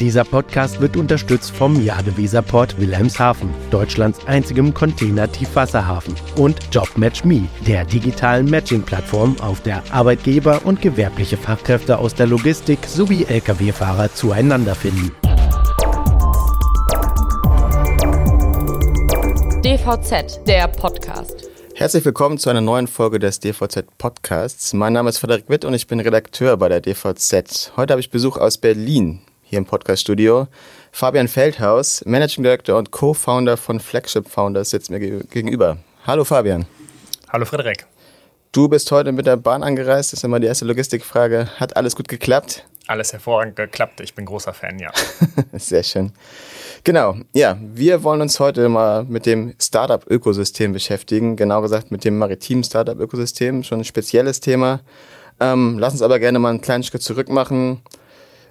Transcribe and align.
Dieser 0.00 0.24
Podcast 0.24 0.82
wird 0.82 0.94
unterstützt 0.94 1.52
vom 1.52 1.82
Jadeweserport 1.82 2.78
Wilhelmshaven, 2.78 3.48
Deutschlands 3.70 4.20
einzigem 4.26 4.74
Container-Tiefwasserhafen, 4.74 6.14
und 6.36 6.58
JobMatchMe, 6.70 7.48
der 7.66 7.86
digitalen 7.86 8.44
Matching-Plattform, 8.50 9.36
auf 9.40 9.62
der 9.62 9.82
Arbeitgeber 9.90 10.60
und 10.66 10.82
gewerbliche 10.82 11.38
Fachkräfte 11.38 11.96
aus 11.96 12.14
der 12.14 12.26
Logistik 12.26 12.80
sowie 12.86 13.24
Lkw-Fahrer 13.24 14.12
zueinander 14.12 14.74
finden. 14.74 15.12
DVZ, 19.64 20.46
der 20.46 20.68
Podcast. 20.68 21.48
Herzlich 21.74 22.04
willkommen 22.04 22.36
zu 22.36 22.50
einer 22.50 22.60
neuen 22.60 22.86
Folge 22.86 23.18
des 23.18 23.40
DVZ 23.40 23.86
Podcasts. 23.96 24.74
Mein 24.74 24.92
Name 24.92 25.08
ist 25.08 25.18
Frederik 25.18 25.48
Witt 25.48 25.64
und 25.64 25.72
ich 25.72 25.86
bin 25.86 26.00
Redakteur 26.00 26.58
bei 26.58 26.68
der 26.68 26.82
DVZ. 26.82 27.72
Heute 27.78 27.94
habe 27.94 28.00
ich 28.00 28.10
Besuch 28.10 28.36
aus 28.36 28.58
Berlin 28.58 29.22
hier 29.48 29.58
im 29.58 29.64
Podcaststudio. 29.64 30.48
Fabian 30.90 31.28
Feldhaus, 31.28 32.04
Managing 32.04 32.42
Director 32.42 32.76
und 32.76 32.90
Co-Founder 32.90 33.56
von 33.56 33.78
Flagship 33.78 34.28
Founders, 34.28 34.70
sitzt 34.70 34.90
mir 34.90 34.98
gegenüber. 34.98 35.78
Hallo 36.04 36.24
Fabian. 36.24 36.66
Hallo 37.28 37.44
Frederik. 37.44 37.86
Du 38.50 38.68
bist 38.68 38.90
heute 38.90 39.12
mit 39.12 39.26
der 39.26 39.36
Bahn 39.36 39.62
angereist. 39.62 40.12
Das 40.12 40.20
ist 40.20 40.24
immer 40.24 40.40
die 40.40 40.46
erste 40.46 40.64
Logistikfrage. 40.64 41.48
Hat 41.60 41.76
alles 41.76 41.94
gut 41.94 42.08
geklappt? 42.08 42.66
Alles 42.88 43.12
hervorragend 43.12 43.56
geklappt. 43.56 44.00
Ich 44.00 44.14
bin 44.14 44.24
großer 44.24 44.52
Fan, 44.52 44.78
ja. 44.78 44.90
Sehr 45.52 45.82
schön. 45.82 46.12
Genau, 46.82 47.16
ja, 47.32 47.56
wir 47.60 48.02
wollen 48.02 48.20
uns 48.20 48.40
heute 48.40 48.68
mal 48.68 49.04
mit 49.04 49.26
dem 49.26 49.54
Startup-Ökosystem 49.60 50.72
beschäftigen, 50.72 51.36
genau 51.36 51.62
gesagt 51.62 51.90
mit 51.90 52.04
dem 52.04 52.18
maritimen 52.18 52.64
Startup-Ökosystem, 52.64 53.62
schon 53.62 53.80
ein 53.80 53.84
spezielles 53.84 54.40
Thema. 54.40 54.80
Ähm, 55.38 55.78
lass 55.78 55.92
uns 55.92 56.02
aber 56.02 56.18
gerne 56.18 56.38
mal 56.38 56.50
einen 56.50 56.60
kleinen 56.60 56.82
Schritt 56.82 57.02
zurück 57.02 57.28
machen. 57.28 57.82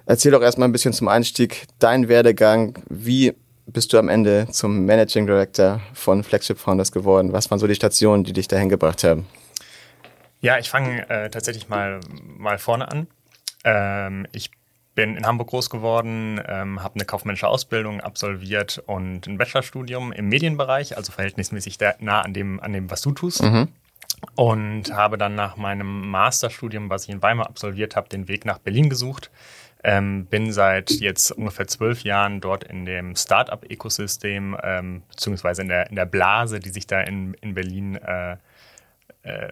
Erzähl 0.06 0.30
doch 0.30 0.40
erstmal 0.40 0.68
ein 0.68 0.72
bisschen 0.72 0.92
zum 0.92 1.08
Einstieg 1.08 1.66
dein 1.80 2.08
Werdegang. 2.08 2.78
Wie 2.88 3.34
bist 3.66 3.92
du 3.92 3.98
am 3.98 4.08
Ende 4.08 4.46
zum 4.50 4.84
Managing 4.86 5.26
Director 5.26 5.80
von 5.92 6.22
Flagship 6.22 6.58
Founders 6.58 6.92
geworden? 6.92 7.32
Was 7.32 7.50
waren 7.50 7.58
so 7.58 7.66
die 7.66 7.74
Stationen, 7.74 8.22
die 8.22 8.32
dich 8.32 8.46
dahin 8.46 8.68
gebracht 8.68 9.02
haben? 9.02 9.26
Ja, 10.40 10.58
ich 10.58 10.70
fange 10.70 11.08
äh, 11.10 11.28
tatsächlich 11.28 11.68
mal, 11.68 11.98
mal 12.24 12.58
vorne 12.58 12.88
an. 12.88 13.08
Ähm, 13.64 14.28
ich 14.30 14.52
bin 14.94 15.16
in 15.16 15.26
Hamburg 15.26 15.48
groß 15.48 15.70
geworden, 15.70 16.40
ähm, 16.46 16.82
habe 16.82 16.94
eine 16.94 17.04
kaufmännische 17.04 17.48
Ausbildung 17.48 18.00
absolviert 18.00 18.82
und 18.86 19.26
ein 19.26 19.38
Bachelorstudium 19.38 20.12
im 20.12 20.28
Medienbereich, 20.28 20.96
also 20.96 21.10
verhältnismäßig 21.10 21.78
nah 21.98 22.22
an 22.22 22.32
dem, 22.32 22.60
an 22.60 22.72
dem 22.72 22.90
was 22.90 23.02
du 23.02 23.10
tust. 23.10 23.42
Mhm. 23.42 23.68
Und 24.36 24.92
habe 24.92 25.18
dann 25.18 25.34
nach 25.34 25.56
meinem 25.56 26.08
Masterstudium, 26.08 26.88
was 26.88 27.04
ich 27.04 27.10
in 27.10 27.22
Weimar 27.22 27.48
absolviert 27.48 27.96
habe, 27.96 28.08
den 28.08 28.28
Weg 28.28 28.44
nach 28.44 28.58
Berlin 28.58 28.88
gesucht. 28.88 29.30
Ähm, 29.84 30.26
bin 30.26 30.52
seit 30.52 30.90
jetzt 30.90 31.30
ungefähr 31.30 31.68
zwölf 31.68 32.02
Jahren 32.02 32.40
dort 32.40 32.64
in 32.64 32.86
dem 32.86 33.14
Startup-Ökosystem, 33.14 34.56
ähm, 34.62 35.02
beziehungsweise 35.08 35.62
in 35.62 35.68
der, 35.68 35.88
in 35.90 35.96
der 35.96 36.06
Blase, 36.06 36.60
die 36.60 36.70
sich 36.70 36.86
da 36.86 37.00
in, 37.02 37.34
in 37.34 37.54
Berlin 37.54 37.96
äh, 37.96 38.36
äh, 39.22 39.50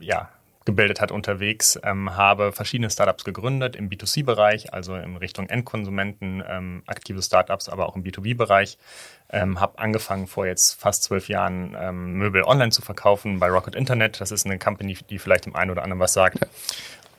ja, 0.00 0.30
gebildet 0.68 1.00
hat 1.00 1.10
unterwegs, 1.10 1.80
ähm, 1.82 2.14
habe 2.14 2.52
verschiedene 2.52 2.90
Startups 2.90 3.24
gegründet 3.24 3.74
im 3.74 3.88
B2C-Bereich, 3.88 4.74
also 4.74 4.96
in 4.96 5.16
Richtung 5.16 5.48
Endkonsumenten, 5.48 6.44
ähm, 6.46 6.82
aktive 6.86 7.22
Startups, 7.22 7.70
aber 7.70 7.88
auch 7.88 7.96
im 7.96 8.04
B2B-Bereich. 8.04 8.76
Ähm, 9.30 9.60
habe 9.60 9.78
angefangen 9.78 10.26
vor 10.26 10.46
jetzt 10.46 10.78
fast 10.78 11.04
zwölf 11.04 11.28
Jahren 11.28 11.74
ähm, 11.80 12.12
Möbel 12.18 12.42
online 12.42 12.70
zu 12.70 12.82
verkaufen 12.82 13.38
bei 13.38 13.48
Rocket 13.48 13.74
Internet. 13.74 14.20
Das 14.20 14.30
ist 14.30 14.44
eine 14.44 14.58
Company, 14.58 14.98
die 15.08 15.18
vielleicht 15.18 15.46
dem 15.46 15.56
einen 15.56 15.70
oder 15.70 15.82
anderen 15.82 16.00
was 16.00 16.12
sagt. 16.12 16.38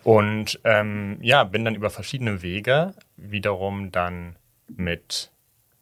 Und 0.04 0.60
ähm, 0.64 1.18
ja, 1.22 1.44
bin 1.44 1.66
dann 1.66 1.76
über 1.76 1.90
verschiedene 1.90 2.42
Wege 2.42 2.94
wiederum 3.18 3.92
dann 3.92 4.36
mit 4.68 5.32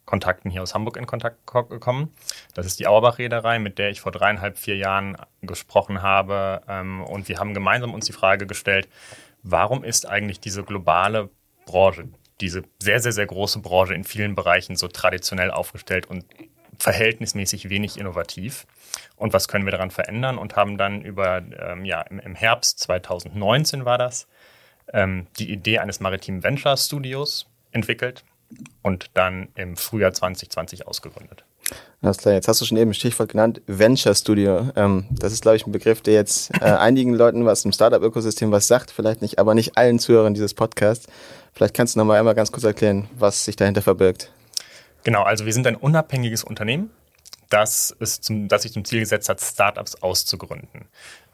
Kontakten 0.08 0.50
hier 0.50 0.62
aus 0.62 0.74
Hamburg 0.74 0.96
in 0.96 1.06
Kontakt 1.06 1.46
gekommen. 1.46 2.12
Das 2.54 2.64
ist 2.64 2.80
die 2.80 2.86
Auerbach-Reederei, 2.86 3.58
mit 3.58 3.78
der 3.78 3.90
ich 3.90 4.00
vor 4.00 4.10
dreieinhalb, 4.10 4.56
vier 4.56 4.76
Jahren 4.76 5.18
gesprochen 5.42 6.02
habe. 6.02 6.62
Ähm, 6.66 7.02
und 7.02 7.28
wir 7.28 7.38
haben 7.38 7.52
gemeinsam 7.52 7.92
uns 7.92 8.06
die 8.06 8.12
Frage 8.12 8.46
gestellt, 8.46 8.88
warum 9.42 9.84
ist 9.84 10.08
eigentlich 10.08 10.40
diese 10.40 10.64
globale 10.64 11.28
Branche, 11.66 12.08
diese 12.40 12.62
sehr, 12.78 13.00
sehr, 13.00 13.12
sehr 13.12 13.26
große 13.26 13.60
Branche 13.60 13.94
in 13.94 14.04
vielen 14.04 14.34
Bereichen 14.34 14.76
so 14.76 14.88
traditionell 14.88 15.50
aufgestellt 15.50 16.06
und 16.06 16.24
verhältnismäßig 16.78 17.68
wenig 17.68 17.98
innovativ? 17.98 18.66
Und 19.16 19.32
was 19.32 19.48
können 19.48 19.64
wir 19.64 19.72
daran 19.72 19.90
verändern? 19.90 20.38
Und 20.38 20.56
haben 20.56 20.78
dann 20.78 21.02
über, 21.02 21.42
ähm, 21.60 21.84
ja, 21.84 22.02
im, 22.02 22.20
im, 22.20 22.34
Herbst 22.34 22.78
2019 22.80 23.84
war 23.84 23.98
das, 23.98 24.26
ähm, 24.92 25.26
die 25.38 25.50
Idee 25.50 25.78
eines 25.78 26.00
maritimen 26.00 26.42
Venture 26.42 26.76
Studios 26.76 27.46
entwickelt 27.72 28.24
und 28.82 29.10
dann 29.14 29.48
im 29.56 29.76
Frühjahr 29.76 30.12
2020 30.12 30.86
ausgegründet. 30.86 31.44
Alles 32.00 32.18
klar, 32.18 32.34
jetzt 32.34 32.48
hast 32.48 32.60
du 32.60 32.64
schon 32.64 32.78
eben 32.78 32.92
ein 32.92 32.94
Stichwort 32.94 33.30
genannt, 33.30 33.60
Venture 33.66 34.14
Studio. 34.14 34.70
Ähm, 34.76 35.06
das 35.10 35.32
ist, 35.32 35.42
glaube 35.42 35.56
ich, 35.56 35.66
ein 35.66 35.72
Begriff, 35.72 36.00
der 36.00 36.14
jetzt 36.14 36.50
äh, 36.60 36.64
einigen 36.64 37.12
Leuten 37.12 37.44
was 37.44 37.64
im 37.64 37.72
Startup-Ökosystem 37.72 38.50
was 38.52 38.68
sagt, 38.68 38.90
vielleicht 38.90 39.20
nicht, 39.20 39.38
aber 39.38 39.54
nicht 39.54 39.76
allen 39.76 39.98
Zuhörern 39.98 40.32
dieses 40.32 40.54
Podcasts. 40.54 41.08
Vielleicht 41.52 41.74
kannst 41.74 41.94
du 41.94 41.98
noch 41.98 42.06
mal 42.06 42.18
einmal 42.18 42.34
ganz 42.34 42.52
kurz 42.52 42.64
erklären, 42.64 43.08
was 43.18 43.44
sich 43.44 43.56
dahinter 43.56 43.82
verbirgt. 43.82 44.30
Genau, 45.04 45.22
also 45.22 45.46
wir 45.46 45.52
sind 45.52 45.66
ein 45.66 45.76
unabhängiges 45.76 46.44
Unternehmen, 46.44 46.90
das, 47.50 47.96
es 48.00 48.20
zum, 48.20 48.48
das 48.48 48.62
sich 48.62 48.72
zum 48.72 48.84
Ziel 48.84 49.00
gesetzt 49.00 49.28
hat, 49.28 49.40
Startups 49.40 49.96
auszugründen. 49.96 50.86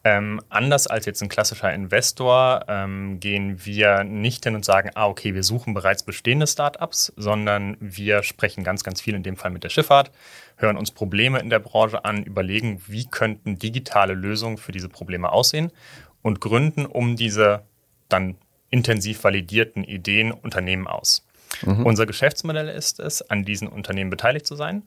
Ähm, 0.06 0.42
anders 0.50 0.86
als 0.86 1.06
jetzt 1.06 1.22
ein 1.22 1.30
klassischer 1.30 1.72
Investor 1.72 2.66
ähm, 2.68 3.20
gehen 3.20 3.64
wir 3.64 4.04
nicht 4.04 4.44
hin 4.44 4.54
und 4.54 4.62
sagen, 4.62 4.90
ah, 4.94 5.06
okay, 5.06 5.34
wir 5.34 5.42
suchen 5.42 5.72
bereits 5.72 6.02
bestehende 6.02 6.46
Startups, 6.46 7.10
sondern 7.16 7.78
wir 7.80 8.22
sprechen 8.22 8.64
ganz, 8.64 8.84
ganz 8.84 9.00
viel 9.00 9.14
in 9.14 9.22
dem 9.22 9.38
Fall 9.38 9.50
mit 9.50 9.64
der 9.64 9.70
Schifffahrt, 9.70 10.10
hören 10.56 10.76
uns 10.76 10.90
Probleme 10.90 11.38
in 11.40 11.48
der 11.48 11.58
Branche 11.58 12.04
an, 12.04 12.22
überlegen, 12.22 12.82
wie 12.86 13.06
könnten 13.06 13.58
digitale 13.58 14.12
Lösungen 14.12 14.58
für 14.58 14.72
diese 14.72 14.90
Probleme 14.90 15.32
aussehen 15.32 15.72
und 16.20 16.38
gründen 16.38 16.84
um 16.84 17.16
diese 17.16 17.62
dann 18.10 18.36
intensiv 18.68 19.24
validierten 19.24 19.84
Ideen 19.84 20.32
Unternehmen 20.32 20.86
aus. 20.86 21.26
Mhm. 21.62 21.86
Unser 21.86 22.06
Geschäftsmodell 22.06 22.68
ist 22.68 23.00
es, 23.00 23.22
an 23.22 23.44
diesen 23.44 23.68
Unternehmen 23.68 24.10
beteiligt 24.10 24.46
zu 24.46 24.56
sein 24.56 24.82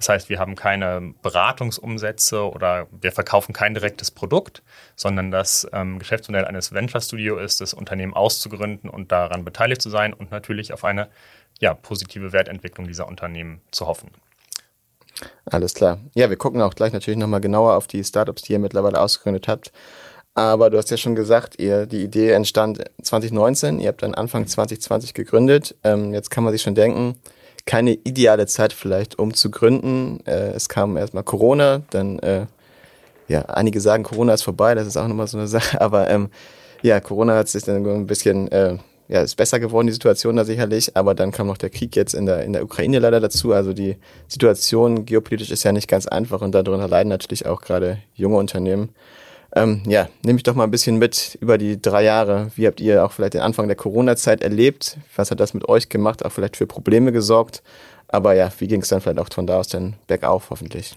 das 0.00 0.08
heißt, 0.08 0.28
wir 0.30 0.38
haben 0.38 0.56
keine 0.56 1.12
Beratungsumsätze 1.20 2.50
oder 2.50 2.86
wir 2.90 3.12
verkaufen 3.12 3.52
kein 3.52 3.74
direktes 3.74 4.10
Produkt, 4.10 4.62
sondern 4.96 5.30
das 5.30 5.68
ähm, 5.74 5.98
Geschäftsmodell 5.98 6.46
eines 6.46 6.72
Venture 6.72 7.02
Studio 7.02 7.36
ist, 7.36 7.60
das 7.60 7.74
Unternehmen 7.74 8.14
auszugründen 8.14 8.88
und 8.88 9.12
daran 9.12 9.44
beteiligt 9.44 9.82
zu 9.82 9.90
sein 9.90 10.14
und 10.14 10.30
natürlich 10.30 10.72
auf 10.72 10.84
eine 10.84 11.10
ja, 11.58 11.74
positive 11.74 12.32
Wertentwicklung 12.32 12.86
dieser 12.86 13.08
Unternehmen 13.08 13.60
zu 13.72 13.86
hoffen. 13.86 14.10
Alles 15.44 15.74
klar. 15.74 15.98
Ja, 16.14 16.30
wir 16.30 16.38
gucken 16.38 16.62
auch 16.62 16.74
gleich 16.74 16.94
natürlich 16.94 17.20
nochmal 17.20 17.42
genauer 17.42 17.76
auf 17.76 17.86
die 17.86 18.02
Startups, 18.02 18.40
die 18.40 18.54
ihr 18.54 18.58
mittlerweile 18.58 18.98
ausgegründet 18.98 19.48
habt. 19.48 19.70
Aber 20.34 20.70
du 20.70 20.78
hast 20.78 20.90
ja 20.90 20.96
schon 20.96 21.14
gesagt, 21.14 21.60
ihr, 21.60 21.86
die 21.86 22.02
Idee 22.02 22.30
entstand 22.30 22.84
2019, 23.02 23.80
ihr 23.80 23.88
habt 23.88 24.02
dann 24.02 24.14
Anfang 24.14 24.46
2020 24.46 25.12
gegründet. 25.12 25.74
Ähm, 25.82 26.14
jetzt 26.14 26.30
kann 26.30 26.44
man 26.44 26.52
sich 26.52 26.62
schon 26.62 26.74
denken, 26.76 27.16
keine 27.66 27.92
ideale 27.92 28.46
Zeit 28.46 28.72
vielleicht, 28.72 29.18
um 29.18 29.34
zu 29.34 29.50
gründen. 29.50 30.20
Äh, 30.26 30.52
es 30.52 30.68
kam 30.68 30.96
erstmal 30.96 31.24
Corona, 31.24 31.82
dann, 31.90 32.18
äh, 32.20 32.46
ja, 33.28 33.42
einige 33.42 33.80
sagen, 33.80 34.04
Corona 34.04 34.34
ist 34.34 34.42
vorbei, 34.42 34.74
das 34.74 34.86
ist 34.86 34.96
auch 34.96 35.08
nochmal 35.08 35.26
so 35.26 35.38
eine 35.38 35.48
Sache, 35.48 35.80
aber 35.80 36.08
ähm, 36.10 36.30
ja, 36.82 37.00
Corona 37.00 37.36
hat 37.36 37.48
sich 37.48 37.64
dann 37.64 37.84
ein 37.84 38.06
bisschen, 38.06 38.50
äh, 38.52 38.78
ja, 39.08 39.22
ist 39.22 39.36
besser 39.36 39.58
geworden, 39.58 39.88
die 39.88 39.92
Situation 39.92 40.36
da 40.36 40.44
sicherlich, 40.44 40.96
aber 40.96 41.14
dann 41.14 41.32
kam 41.32 41.48
noch 41.48 41.58
der 41.58 41.70
Krieg 41.70 41.96
jetzt 41.96 42.14
in 42.14 42.26
der, 42.26 42.44
in 42.44 42.52
der 42.52 42.62
Ukraine 42.62 43.00
leider 43.00 43.20
dazu. 43.20 43.52
Also 43.52 43.72
die 43.72 43.96
Situation 44.28 45.04
geopolitisch 45.04 45.50
ist 45.50 45.64
ja 45.64 45.72
nicht 45.72 45.88
ganz 45.88 46.06
einfach 46.06 46.40
und 46.40 46.52
darunter 46.52 46.86
leiden 46.88 47.08
natürlich 47.08 47.44
auch 47.46 47.60
gerade 47.60 47.98
junge 48.14 48.36
Unternehmen. 48.36 48.90
Ähm, 49.54 49.82
ja, 49.86 50.08
nehme 50.22 50.36
ich 50.36 50.42
doch 50.44 50.54
mal 50.54 50.64
ein 50.64 50.70
bisschen 50.70 50.98
mit 50.98 51.36
über 51.40 51.58
die 51.58 51.80
drei 51.80 52.04
Jahre. 52.04 52.50
Wie 52.54 52.66
habt 52.66 52.80
ihr 52.80 53.04
auch 53.04 53.12
vielleicht 53.12 53.34
den 53.34 53.40
Anfang 53.40 53.66
der 53.66 53.76
Corona-Zeit 53.76 54.42
erlebt? 54.42 54.98
Was 55.16 55.30
hat 55.30 55.40
das 55.40 55.54
mit 55.54 55.68
euch 55.68 55.88
gemacht? 55.88 56.24
Auch 56.24 56.30
vielleicht 56.30 56.56
für 56.56 56.66
Probleme 56.66 57.10
gesorgt? 57.12 57.62
Aber 58.06 58.34
ja, 58.34 58.50
wie 58.58 58.68
ging 58.68 58.82
es 58.82 58.88
dann 58.88 59.00
vielleicht 59.00 59.18
auch 59.18 59.28
von 59.32 59.46
da 59.46 59.58
aus 59.58 59.68
dann 59.68 59.94
bergauf 60.06 60.50
hoffentlich? 60.50 60.96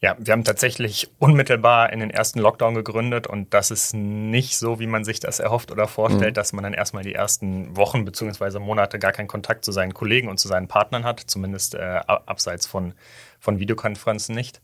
Ja, 0.00 0.14
wir 0.20 0.32
haben 0.32 0.44
tatsächlich 0.44 1.10
unmittelbar 1.18 1.92
in 1.92 1.98
den 1.98 2.10
ersten 2.10 2.38
Lockdown 2.38 2.76
gegründet 2.76 3.26
und 3.26 3.52
das 3.52 3.72
ist 3.72 3.94
nicht 3.94 4.56
so, 4.56 4.78
wie 4.78 4.86
man 4.86 5.02
sich 5.02 5.18
das 5.18 5.40
erhofft 5.40 5.72
oder 5.72 5.88
vorstellt, 5.88 6.32
mhm. 6.32 6.34
dass 6.34 6.52
man 6.52 6.62
dann 6.62 6.72
erstmal 6.72 7.02
die 7.02 7.14
ersten 7.14 7.76
Wochen 7.76 8.04
bzw. 8.04 8.60
Monate 8.60 9.00
gar 9.00 9.10
keinen 9.10 9.26
Kontakt 9.26 9.64
zu 9.64 9.72
seinen 9.72 9.94
Kollegen 9.94 10.28
und 10.28 10.38
zu 10.38 10.46
seinen 10.46 10.68
Partnern 10.68 11.02
hat, 11.02 11.18
zumindest 11.26 11.74
äh, 11.74 12.00
abseits 12.06 12.64
von, 12.64 12.94
von 13.40 13.58
Videokonferenzen 13.58 14.36
nicht. 14.36 14.60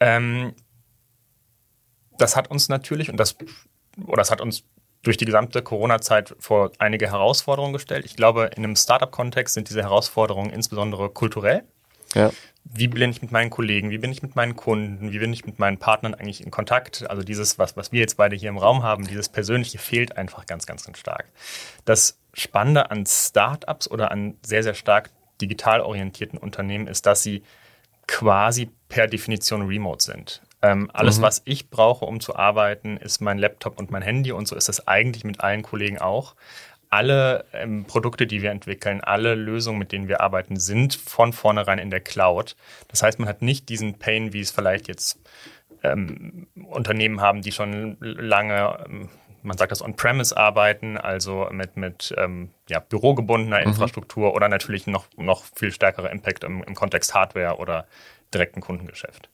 Ähm, 0.00 0.54
das 2.20 2.36
hat 2.36 2.50
uns 2.50 2.68
natürlich, 2.68 3.10
und 3.10 3.18
das, 3.18 3.36
oder 4.06 4.18
das 4.18 4.30
hat 4.30 4.40
uns 4.40 4.64
durch 5.02 5.16
die 5.16 5.24
gesamte 5.24 5.62
Corona-Zeit 5.62 6.34
vor 6.38 6.72
einige 6.78 7.10
Herausforderungen 7.10 7.72
gestellt. 7.72 8.04
Ich 8.04 8.16
glaube, 8.16 8.50
in 8.56 8.64
einem 8.64 8.76
Startup-Kontext 8.76 9.54
sind 9.54 9.70
diese 9.70 9.82
Herausforderungen 9.82 10.50
insbesondere 10.50 11.08
kulturell. 11.08 11.64
Ja. 12.14 12.30
Wie 12.64 12.88
bin 12.88 13.10
ich 13.10 13.22
mit 13.22 13.32
meinen 13.32 13.50
Kollegen, 13.50 13.90
wie 13.90 13.98
bin 13.98 14.12
ich 14.12 14.22
mit 14.22 14.36
meinen 14.36 14.54
Kunden, 14.54 15.12
wie 15.12 15.18
bin 15.18 15.32
ich 15.32 15.46
mit 15.46 15.58
meinen 15.58 15.78
Partnern 15.78 16.14
eigentlich 16.14 16.44
in 16.44 16.50
Kontakt? 16.50 17.08
Also 17.08 17.22
dieses, 17.22 17.58
was, 17.58 17.76
was 17.76 17.92
wir 17.92 18.00
jetzt 18.00 18.16
beide 18.16 18.36
hier 18.36 18.50
im 18.50 18.58
Raum 18.58 18.82
haben, 18.82 19.06
dieses 19.06 19.28
Persönliche 19.28 19.78
fehlt 19.78 20.16
einfach 20.16 20.44
ganz, 20.46 20.66
ganz, 20.66 20.84
ganz 20.84 20.98
stark. 20.98 21.26
Das 21.84 22.18
Spannende 22.34 22.90
an 22.90 23.06
Startups 23.06 23.90
oder 23.90 24.10
an 24.10 24.36
sehr, 24.44 24.62
sehr 24.62 24.74
stark 24.74 25.10
digital 25.40 25.80
orientierten 25.80 26.38
Unternehmen 26.38 26.86
ist, 26.86 27.06
dass 27.06 27.22
sie 27.22 27.42
quasi 28.06 28.70
per 28.88 29.06
Definition 29.06 29.62
remote 29.62 30.04
sind. 30.04 30.42
Ähm, 30.62 30.90
alles, 30.92 31.18
mhm. 31.18 31.22
was 31.22 31.42
ich 31.44 31.70
brauche, 31.70 32.04
um 32.04 32.20
zu 32.20 32.36
arbeiten, 32.36 32.96
ist 32.96 33.20
mein 33.20 33.38
Laptop 33.38 33.78
und 33.78 33.90
mein 33.90 34.02
Handy 34.02 34.32
und 34.32 34.46
so 34.46 34.56
ist 34.56 34.68
das 34.68 34.86
eigentlich 34.86 35.24
mit 35.24 35.40
allen 35.40 35.62
Kollegen 35.62 35.98
auch. 35.98 36.34
Alle 36.90 37.44
ähm, 37.52 37.84
Produkte, 37.84 38.26
die 38.26 38.42
wir 38.42 38.50
entwickeln, 38.50 39.00
alle 39.00 39.34
Lösungen, 39.36 39.78
mit 39.78 39.92
denen 39.92 40.08
wir 40.08 40.20
arbeiten, 40.20 40.56
sind 40.56 40.94
von 40.94 41.32
vornherein 41.32 41.78
in 41.78 41.90
der 41.90 42.00
Cloud. 42.00 42.56
Das 42.88 43.02
heißt, 43.02 43.18
man 43.20 43.28
hat 43.28 43.42
nicht 43.42 43.68
diesen 43.68 43.98
Pain, 43.98 44.32
wie 44.32 44.40
es 44.40 44.50
vielleicht 44.50 44.88
jetzt 44.88 45.20
ähm, 45.82 46.46
Unternehmen 46.68 47.20
haben, 47.20 47.42
die 47.42 47.52
schon 47.52 47.96
lange, 48.00 48.84
ähm, 48.86 49.08
man 49.42 49.56
sagt 49.56 49.72
das 49.72 49.82
on-premise 49.82 50.36
arbeiten, 50.36 50.98
also 50.98 51.48
mit, 51.52 51.76
mit 51.76 52.12
ähm, 52.18 52.50
ja, 52.68 52.80
bürogebundener 52.80 53.60
mhm. 53.60 53.68
Infrastruktur 53.68 54.34
oder 54.34 54.48
natürlich 54.48 54.86
noch, 54.86 55.06
noch 55.16 55.44
viel 55.54 55.72
stärkerer 55.72 56.10
Impact 56.10 56.44
im, 56.44 56.62
im 56.64 56.74
Kontext 56.74 57.14
Hardware 57.14 57.56
oder 57.56 57.86
direkten 58.34 58.60
Kundengeschäft. 58.60 59.30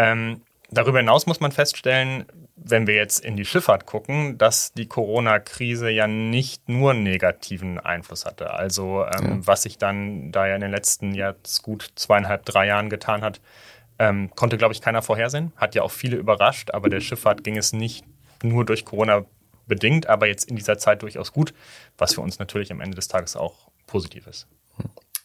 Ähm, 0.00 0.40
darüber 0.70 0.98
hinaus 0.98 1.26
muss 1.26 1.40
man 1.40 1.52
feststellen, 1.52 2.24
wenn 2.56 2.86
wir 2.86 2.94
jetzt 2.94 3.20
in 3.20 3.36
die 3.36 3.44
Schifffahrt 3.44 3.84
gucken, 3.84 4.38
dass 4.38 4.72
die 4.72 4.86
Corona-Krise 4.86 5.90
ja 5.90 6.06
nicht 6.06 6.68
nur 6.68 6.94
negativen 6.94 7.78
Einfluss 7.78 8.24
hatte. 8.24 8.52
Also 8.52 9.04
ähm, 9.04 9.28
ja. 9.28 9.46
was 9.46 9.62
sich 9.62 9.76
dann 9.76 10.32
da 10.32 10.46
ja 10.46 10.54
in 10.54 10.62
den 10.62 10.70
letzten 10.70 11.14
jetzt 11.14 11.62
gut 11.62 11.90
zweieinhalb, 11.96 12.46
drei 12.46 12.66
Jahren 12.66 12.88
getan 12.88 13.22
hat, 13.22 13.40
ähm, 13.98 14.30
konnte, 14.34 14.56
glaube 14.56 14.72
ich, 14.72 14.80
keiner 14.80 15.02
vorhersehen. 15.02 15.52
Hat 15.56 15.74
ja 15.74 15.82
auch 15.82 15.90
viele 15.90 16.16
überrascht, 16.16 16.70
aber 16.70 16.88
der 16.88 17.00
Schifffahrt 17.00 17.44
ging 17.44 17.58
es 17.58 17.74
nicht 17.74 18.04
nur 18.42 18.64
durch 18.64 18.86
Corona 18.86 19.26
bedingt, 19.66 20.06
aber 20.08 20.26
jetzt 20.26 20.48
in 20.48 20.56
dieser 20.56 20.78
Zeit 20.78 21.02
durchaus 21.02 21.32
gut, 21.32 21.52
was 21.98 22.14
für 22.14 22.22
uns 22.22 22.38
natürlich 22.38 22.72
am 22.72 22.80
Ende 22.80 22.96
des 22.96 23.08
Tages 23.08 23.36
auch 23.36 23.68
positiv 23.86 24.26
ist. 24.26 24.46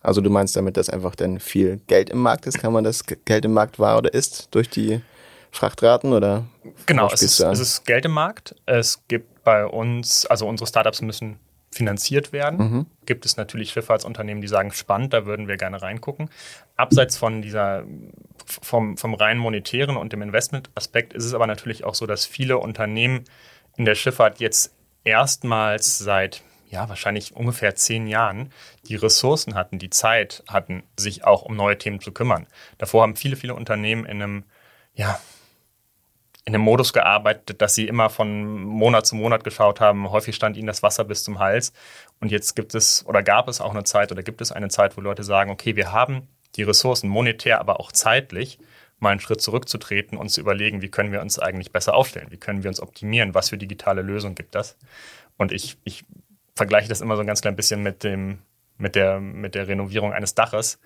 Also 0.06 0.22
du 0.22 0.30
meinst 0.30 0.56
damit, 0.56 0.78
dass 0.78 0.90
einfach 0.90 1.16
dann 1.16 1.40
viel 1.40 1.82
Geld 1.88 2.10
im 2.10 2.20
Markt 2.20 2.46
ist? 2.46 2.60
Kann 2.60 2.74
man 2.74 2.84
das 2.84 3.04
Geld 3.06 3.46
im 3.46 3.54
Markt 3.54 3.80
war 3.80 3.98
oder 3.98 4.14
ist 4.14 4.54
durch 4.54 4.70
die 4.70 5.02
Frachtraten 5.52 6.14
oder? 6.14 6.46
Genau, 6.86 7.10
es 7.12 7.22
ist, 7.22 7.40
es 7.40 7.60
ist, 7.60 7.86
Geld 7.86 8.06
im 8.06 8.12
Markt. 8.12 8.56
Es 8.66 9.02
gibt 9.08 9.44
bei 9.44 9.66
uns, 9.66 10.26
also 10.28 10.48
unsere 10.48 10.68
Startups 10.68 11.02
müssen 11.02 11.40
finanziert 11.72 12.32
werden. 12.32 12.60
Mhm. 12.60 12.86
Gibt 13.06 13.26
es 13.26 13.36
natürlich 13.36 13.72
Schifffahrtsunternehmen, 13.72 14.42
die 14.42 14.48
sagen, 14.48 14.72
spannend, 14.72 15.12
da 15.14 15.26
würden 15.26 15.48
wir 15.48 15.58
gerne 15.58 15.82
reingucken. 15.82 16.30
Abseits 16.78 17.18
von 17.18 17.42
dieser, 17.42 17.84
vom, 18.46 18.98
vom 18.98 19.14
rein 19.14 19.38
monetären 19.38 19.98
und 19.98 20.14
dem 20.14 20.22
Investmentaspekt 20.22 21.14
ist 21.14 21.26
es 21.26 21.34
aber 21.34 21.48
natürlich 21.48 21.84
auch 21.84 21.96
so, 21.96 22.06
dass 22.06 22.26
viele 22.26 22.60
Unternehmen 22.60 23.24
in 23.76 23.86
der 23.86 23.96
Schifffahrt 23.96 24.40
jetzt 24.40 24.74
erstmals 25.04 25.98
seit 25.98 26.44
ja, 26.76 26.90
wahrscheinlich 26.90 27.34
ungefähr 27.34 27.74
zehn 27.76 28.06
Jahren 28.06 28.52
die 28.88 28.96
Ressourcen 28.96 29.56
hatten, 29.56 29.80
die 29.80 29.90
Zeit 29.90 30.44
hatten, 30.46 30.84
sich 30.98 31.24
auch 31.24 31.42
um 31.44 31.56
neue 31.56 31.78
Themen 31.78 32.02
zu 32.02 32.12
kümmern. 32.12 32.48
Davor 32.78 33.04
haben 33.04 33.16
viele, 33.16 33.38
viele 33.38 33.56
Unternehmen 33.56 34.06
in 34.06 34.22
einem, 34.22 34.44
ja, 34.94 35.18
in 36.44 36.54
einem 36.54 36.64
Modus 36.64 36.92
gearbeitet, 36.92 37.62
dass 37.62 37.76
sie 37.76 37.88
immer 37.88 38.10
von 38.10 38.62
Monat 38.62 39.08
zu 39.08 39.16
Monat 39.16 39.46
geschaut 39.46 39.80
haben. 39.80 40.12
Häufig 40.12 40.36
stand 40.36 40.58
ihnen 40.58 40.68
das 40.68 40.84
Wasser 40.84 41.06
bis 41.06 41.24
zum 41.24 41.40
Hals. 41.40 41.72
Und 42.20 42.30
jetzt 42.30 42.58
gibt 42.58 42.76
es 42.76 43.06
oder 43.06 43.24
gab 43.24 43.48
es 43.48 43.62
auch 43.62 43.72
eine 43.72 43.86
Zeit 43.86 44.12
oder 44.12 44.22
gibt 44.22 44.42
es 44.42 44.52
eine 44.52 44.68
Zeit, 44.68 44.98
wo 44.98 45.02
Leute 45.02 45.24
sagen, 45.24 45.52
okay, 45.52 45.78
wir 45.78 45.94
haben 45.94 46.28
die 46.58 46.64
Ressourcen 46.64 47.08
monetär, 47.08 47.62
aber 47.62 47.80
auch 47.80 47.94
zeitlich, 47.94 48.60
mal 49.00 49.12
einen 49.12 49.22
Schritt 49.22 49.42
zurückzutreten 49.42 50.18
und 50.18 50.30
zu 50.30 50.42
überlegen, 50.42 50.82
wie 50.82 50.90
können 50.90 51.14
wir 51.14 51.22
uns 51.22 51.40
eigentlich 51.40 51.72
besser 51.72 51.94
aufstellen? 51.94 52.28
Wie 52.32 52.38
können 52.38 52.64
wir 52.64 52.70
uns 52.70 52.82
optimieren? 52.82 53.34
Was 53.34 53.50
für 53.50 53.58
digitale 53.58 54.02
Lösungen 54.02 54.36
gibt 54.36 54.56
das? 54.56 54.78
Und 55.38 55.52
ich, 55.52 55.78
ich 55.84 56.06
vergleiche 56.56 56.90
das 56.90 57.02
immer 57.02 57.16
so 57.16 57.22
ein 57.22 57.28
ganz 57.28 57.42
klein 57.42 57.56
bisschen 57.56 57.84
mit 57.84 58.04
dem, 58.04 58.40
mit 58.78 58.96
der, 58.96 59.20
mit 59.20 59.56
der 59.56 59.68
Renovierung 59.68 60.14
eines 60.14 60.36
Daches. 60.36 60.80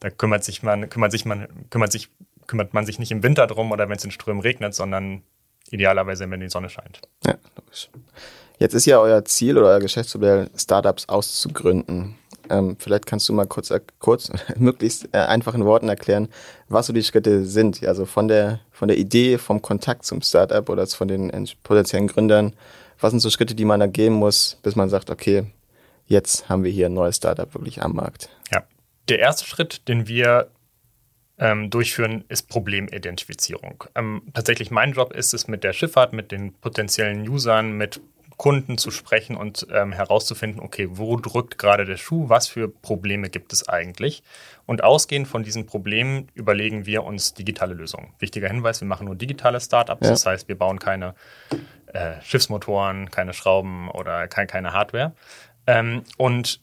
Da 0.00 0.10
kümmert 0.10 0.44
sich 0.44 0.62
man, 0.62 0.88
kümmert 0.88 1.12
sich 1.12 1.24
man, 1.24 1.46
kümmert 1.68 1.92
sich, 1.92 2.08
kümmert 2.46 2.72
man 2.72 2.86
sich 2.86 2.98
nicht 2.98 3.12
im 3.12 3.22
Winter 3.22 3.46
drum 3.46 3.70
oder 3.70 3.88
wenn 3.88 3.96
es 3.96 4.04
in 4.04 4.10
Strömen 4.10 4.40
regnet, 4.40 4.74
sondern 4.74 5.22
idealerweise, 5.70 6.28
wenn 6.30 6.40
die 6.40 6.48
Sonne 6.48 6.70
scheint. 6.70 7.02
Ja, 7.24 7.34
logisch. 7.56 7.90
Jetzt 8.58 8.74
ist 8.74 8.86
ja 8.86 8.98
euer 8.98 9.24
Ziel 9.24 9.56
oder 9.56 9.68
euer 9.68 9.80
Geschäftsmodell, 9.80 10.50
Startups 10.56 11.08
auszugründen. 11.08 12.16
Ähm, 12.48 12.76
vielleicht 12.78 13.06
kannst 13.06 13.28
du 13.28 13.32
mal 13.32 13.46
kurz, 13.46 13.72
kurz 13.98 14.32
möglichst 14.56 15.08
äh, 15.12 15.18
einfachen 15.18 15.64
Worten 15.64 15.88
erklären, 15.88 16.28
was 16.68 16.86
so 16.86 16.92
die 16.92 17.04
Schritte 17.04 17.44
sind. 17.44 17.86
Also 17.86 18.06
von 18.06 18.26
der, 18.26 18.60
von 18.72 18.88
der 18.88 18.98
Idee, 18.98 19.38
vom 19.38 19.62
Kontakt 19.62 20.04
zum 20.04 20.22
Startup 20.22 20.68
oder 20.68 20.86
von 20.86 21.08
den 21.08 21.30
potenziellen 21.62 22.08
Gründern 22.08 22.54
was 23.00 23.10
sind 23.10 23.20
so 23.20 23.30
Schritte, 23.30 23.54
die 23.54 23.64
man 23.64 23.80
da 23.80 23.86
gehen 23.86 24.12
muss, 24.12 24.58
bis 24.62 24.76
man 24.76 24.88
sagt, 24.88 25.10
okay, 25.10 25.44
jetzt 26.06 26.48
haben 26.48 26.64
wir 26.64 26.70
hier 26.70 26.86
ein 26.86 26.94
neues 26.94 27.16
Startup 27.16 27.52
wirklich 27.54 27.82
am 27.82 27.94
Markt? 27.94 28.28
Ja, 28.52 28.64
der 29.08 29.18
erste 29.18 29.44
Schritt, 29.44 29.88
den 29.88 30.06
wir 30.06 30.50
ähm, 31.38 31.70
durchführen, 31.70 32.24
ist 32.28 32.48
Problemidentifizierung. 32.48 33.84
Ähm, 33.94 34.22
tatsächlich 34.34 34.70
mein 34.70 34.92
Job 34.92 35.12
ist 35.12 35.32
es, 35.32 35.48
mit 35.48 35.64
der 35.64 35.72
Schifffahrt, 35.72 36.12
mit 36.12 36.32
den 36.32 36.52
potenziellen 36.52 37.26
Usern, 37.28 37.72
mit 37.72 38.00
Kunden 38.40 38.78
zu 38.78 38.90
sprechen 38.90 39.36
und 39.36 39.66
ähm, 39.70 39.92
herauszufinden, 39.92 40.62
okay, 40.62 40.88
wo 40.92 41.18
drückt 41.18 41.58
gerade 41.58 41.84
der 41.84 41.98
Schuh, 41.98 42.30
was 42.30 42.48
für 42.48 42.70
Probleme 42.70 43.28
gibt 43.28 43.52
es 43.52 43.68
eigentlich? 43.68 44.22
Und 44.64 44.82
ausgehend 44.82 45.28
von 45.28 45.42
diesen 45.42 45.66
Problemen 45.66 46.28
überlegen 46.32 46.86
wir 46.86 47.04
uns 47.04 47.34
digitale 47.34 47.74
Lösungen. 47.74 48.14
Wichtiger 48.18 48.48
Hinweis, 48.48 48.80
wir 48.80 48.88
machen 48.88 49.04
nur 49.04 49.14
digitale 49.14 49.60
Startups, 49.60 50.06
ja. 50.06 50.12
das 50.12 50.24
heißt, 50.24 50.48
wir 50.48 50.56
bauen 50.56 50.78
keine 50.78 51.14
äh, 51.92 52.12
Schiffsmotoren, 52.22 53.10
keine 53.10 53.34
Schrauben 53.34 53.90
oder 53.90 54.26
kein, 54.26 54.46
keine 54.46 54.72
Hardware. 54.72 55.12
Ähm, 55.66 56.04
und 56.16 56.62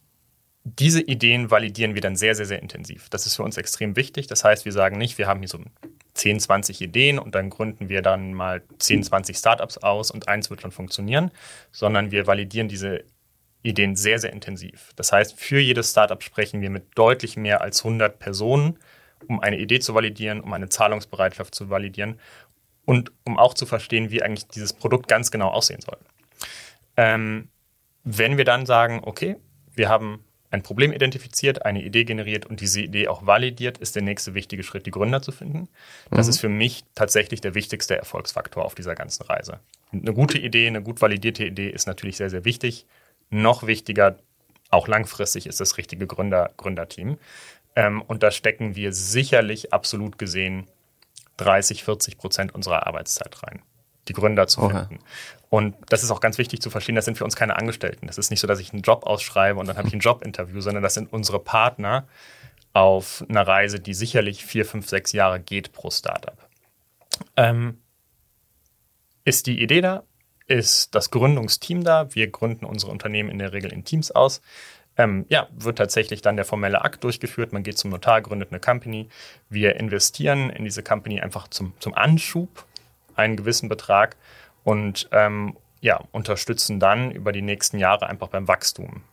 diese 0.76 1.02
Ideen 1.02 1.50
validieren 1.50 1.96
wir 1.96 2.02
dann 2.02 2.16
sehr, 2.16 2.36
sehr, 2.36 2.46
sehr 2.46 2.62
intensiv. 2.62 3.10
Das 3.10 3.26
ist 3.26 3.36
für 3.36 3.44
uns 3.44 3.58
extrem 3.58 3.96
wichtig. 3.96 4.28
Das 4.28 4.44
heißt, 4.44 4.66
wir 4.66 4.74
sagen 4.74 4.98
nicht, 4.98 5.18
wir 5.18 5.28
haben 5.28 5.40
hier 5.40 5.48
so 5.48 5.60
10, 6.16 6.42
20 6.42 6.82
Ideen 6.82 7.20
und 7.20 7.36
dann 7.36 7.50
gründen 7.50 7.88
wir 7.90 8.02
dann 8.02 8.34
mal 8.34 8.62
10, 8.80 9.04
20 9.04 9.38
Startups 9.38 9.78
aus 9.78 10.12
und 10.12 10.28
eins 10.28 10.50
wird 10.50 10.62
schon 10.62 10.72
funktionieren, 10.72 11.32
sondern 11.72 12.12
wir 12.12 12.28
validieren 12.28 12.68
diese 12.68 13.04
Ideen 13.64 13.96
sehr, 13.96 14.20
sehr 14.20 14.34
intensiv. 14.34 14.92
Das 14.96 15.12
heißt, 15.12 15.40
für 15.40 15.60
jedes 15.60 15.92
Startup 15.92 16.22
sprechen 16.22 16.62
wir 16.62 16.70
mit 16.70 16.86
deutlich 16.96 17.38
mehr 17.38 17.62
als 17.62 17.84
100 17.86 18.20
Personen, 18.20 18.78
um 19.28 19.40
eine 19.40 19.58
Idee 19.58 19.80
zu 19.80 19.96
validieren, 19.96 20.42
um 20.42 20.52
eine 20.54 20.70
Zahlungsbereitschaft 20.70 21.56
zu 21.56 21.70
validieren 21.70 22.20
und 22.86 23.12
um 23.24 23.38
auch 23.38 23.54
zu 23.54 23.66
verstehen, 23.66 24.12
wie 24.12 24.22
eigentlich 24.22 24.48
dieses 24.48 24.74
Produkt 24.74 25.08
ganz 25.08 25.32
genau 25.32 25.50
aussehen 25.50 25.82
soll. 25.82 25.98
Ähm, 26.98 27.50
wenn 28.04 28.38
wir 28.38 28.46
dann 28.46 28.66
sagen, 28.66 29.02
okay, 29.04 29.38
wir 29.74 29.90
haben 29.90 30.24
ein 30.50 30.64
Problem 30.64 30.94
identifiziert, 30.94 31.66
eine 31.66 31.84
Idee 31.84 32.06
generiert 32.06 32.46
und 32.46 32.62
diese 32.62 32.82
Idee 32.82 33.08
auch 33.08 33.26
validiert, 33.26 33.78
ist 33.80 33.96
der 33.96 34.04
nächste 34.04 34.34
wichtige 34.34 34.64
Schritt, 34.64 34.86
die 34.86 34.92
Gründer 34.92 35.22
zu 35.22 35.32
finden. 35.32 35.68
Das 36.10 36.28
mhm. 36.28 36.30
ist 36.30 36.40
für 36.40 36.50
mich 36.50 36.86
tatsächlich 36.96 37.42
der 37.42 37.54
wichtigste 37.54 37.98
Erfolgsfaktor 37.98 38.64
auf 38.64 38.76
dieser 38.76 38.96
ganzen 38.96 39.24
Reise. 39.24 39.60
Eine 39.92 40.14
gute 40.14 40.38
Idee, 40.38 40.68
eine 40.68 40.82
gut 40.82 41.02
validierte 41.02 41.46
Idee 41.46 41.70
ist 41.70 41.88
natürlich 41.88 42.18
sehr, 42.18 42.30
sehr 42.30 42.46
wichtig. 42.46 42.86
Noch 43.30 43.68
wichtiger, 43.68 44.18
auch 44.70 44.88
langfristig, 44.88 45.48
ist 45.48 45.60
das 45.60 45.78
richtige 45.78 46.08
Gründer, 46.08 46.52
Gründerteam. 46.56 47.18
Ähm, 47.76 48.02
und 48.02 48.24
da 48.24 48.32
stecken 48.32 48.76
wir 48.76 48.94
sicherlich 48.94 49.74
absolut 49.74 50.18
gesehen 50.18 50.68
30, 51.38 51.84
40 51.84 52.18
Prozent 52.18 52.56
unserer 52.56 52.88
Arbeitszeit 52.88 53.44
rein 53.44 53.62
die 54.08 54.14
Gründer 54.14 54.48
zu 54.48 54.62
finden. 54.62 54.96
Oha. 54.96 55.06
Und 55.50 55.76
das 55.90 56.04
ist 56.04 56.12
auch 56.12 56.20
ganz 56.20 56.38
wichtig 56.38 56.62
zu 56.62 56.70
verstehen, 56.70 56.96
das 56.96 57.06
sind 57.06 57.18
für 57.18 57.24
uns 57.24 57.36
keine 57.36 57.56
Angestellten. 57.56 58.08
Das 58.08 58.18
ist 58.18 58.30
nicht 58.30 58.40
so, 58.40 58.48
dass 58.48 58.60
ich 58.60 58.74
einen 58.74 58.82
Job 58.82 59.06
ausschreibe 59.06 59.60
und 59.60 59.68
dann 59.68 59.78
habe 59.78 59.88
ich 59.88 59.94
ein 59.94 60.00
Jobinterview, 60.00 60.62
sondern 60.62 60.84
das 60.84 60.94
sind 60.94 61.12
unsere 61.12 61.40
Partner 61.40 62.08
auf 62.74 63.26
einer 63.28 63.48
Reise, 63.48 63.80
die 63.80 63.94
sicherlich 63.94 64.46
vier, 64.46 64.66
fünf, 64.66 64.88
sechs 64.88 65.12
Jahre 65.14 65.40
geht 65.40 65.72
pro 65.72 65.90
Startup. 65.90 66.38
Ähm, 67.36 67.80
ist 69.24 69.48
die 69.48 69.62
Idee 69.62 69.82
da? 69.82 70.04
Ist 70.48 70.96
das 70.96 71.12
Gründungsteam 71.12 71.84
da? 71.84 72.14
Wir 72.14 72.30
gründen 72.30 72.66
unsere 72.66 72.92
Unternehmen 72.92 73.30
in 73.30 73.40
der 73.40 73.52
Regel 73.52 73.74
in 73.74 73.84
Teams 73.84 74.12
aus. 74.12 74.42
Ähm, 74.98 75.26
ja, 75.30 75.48
wird 75.52 75.78
tatsächlich 75.78 76.22
dann 76.22 76.38
der 76.38 76.46
formelle 76.46 76.84
Akt 76.84 77.04
durchgeführt. 77.04 77.54
Man 77.54 77.64
geht 77.64 77.78
zum 77.78 77.92
Notar, 77.92 78.22
gründet 78.22 78.52
eine 78.52 78.60
Company. 78.60 79.10
Wir 79.50 79.76
investieren 79.76 80.50
in 80.50 80.64
diese 80.64 80.82
Company 80.84 81.20
einfach 81.20 81.48
zum, 81.50 81.74
zum 81.80 81.94
Anschub, 81.94 82.66
einen 83.18 83.36
gewissen 83.36 83.70
Betrag 83.70 84.16
und 84.64 85.10
ähm, 85.12 85.58
ja, 85.82 86.02
unterstützen 86.12 86.80
dann 86.80 87.12
über 87.12 87.32
die 87.32 87.42
nächsten 87.42 87.78
Jahre 87.78 88.08
einfach 88.08 88.30
beim 88.30 88.48
Wachstum. 88.48 89.04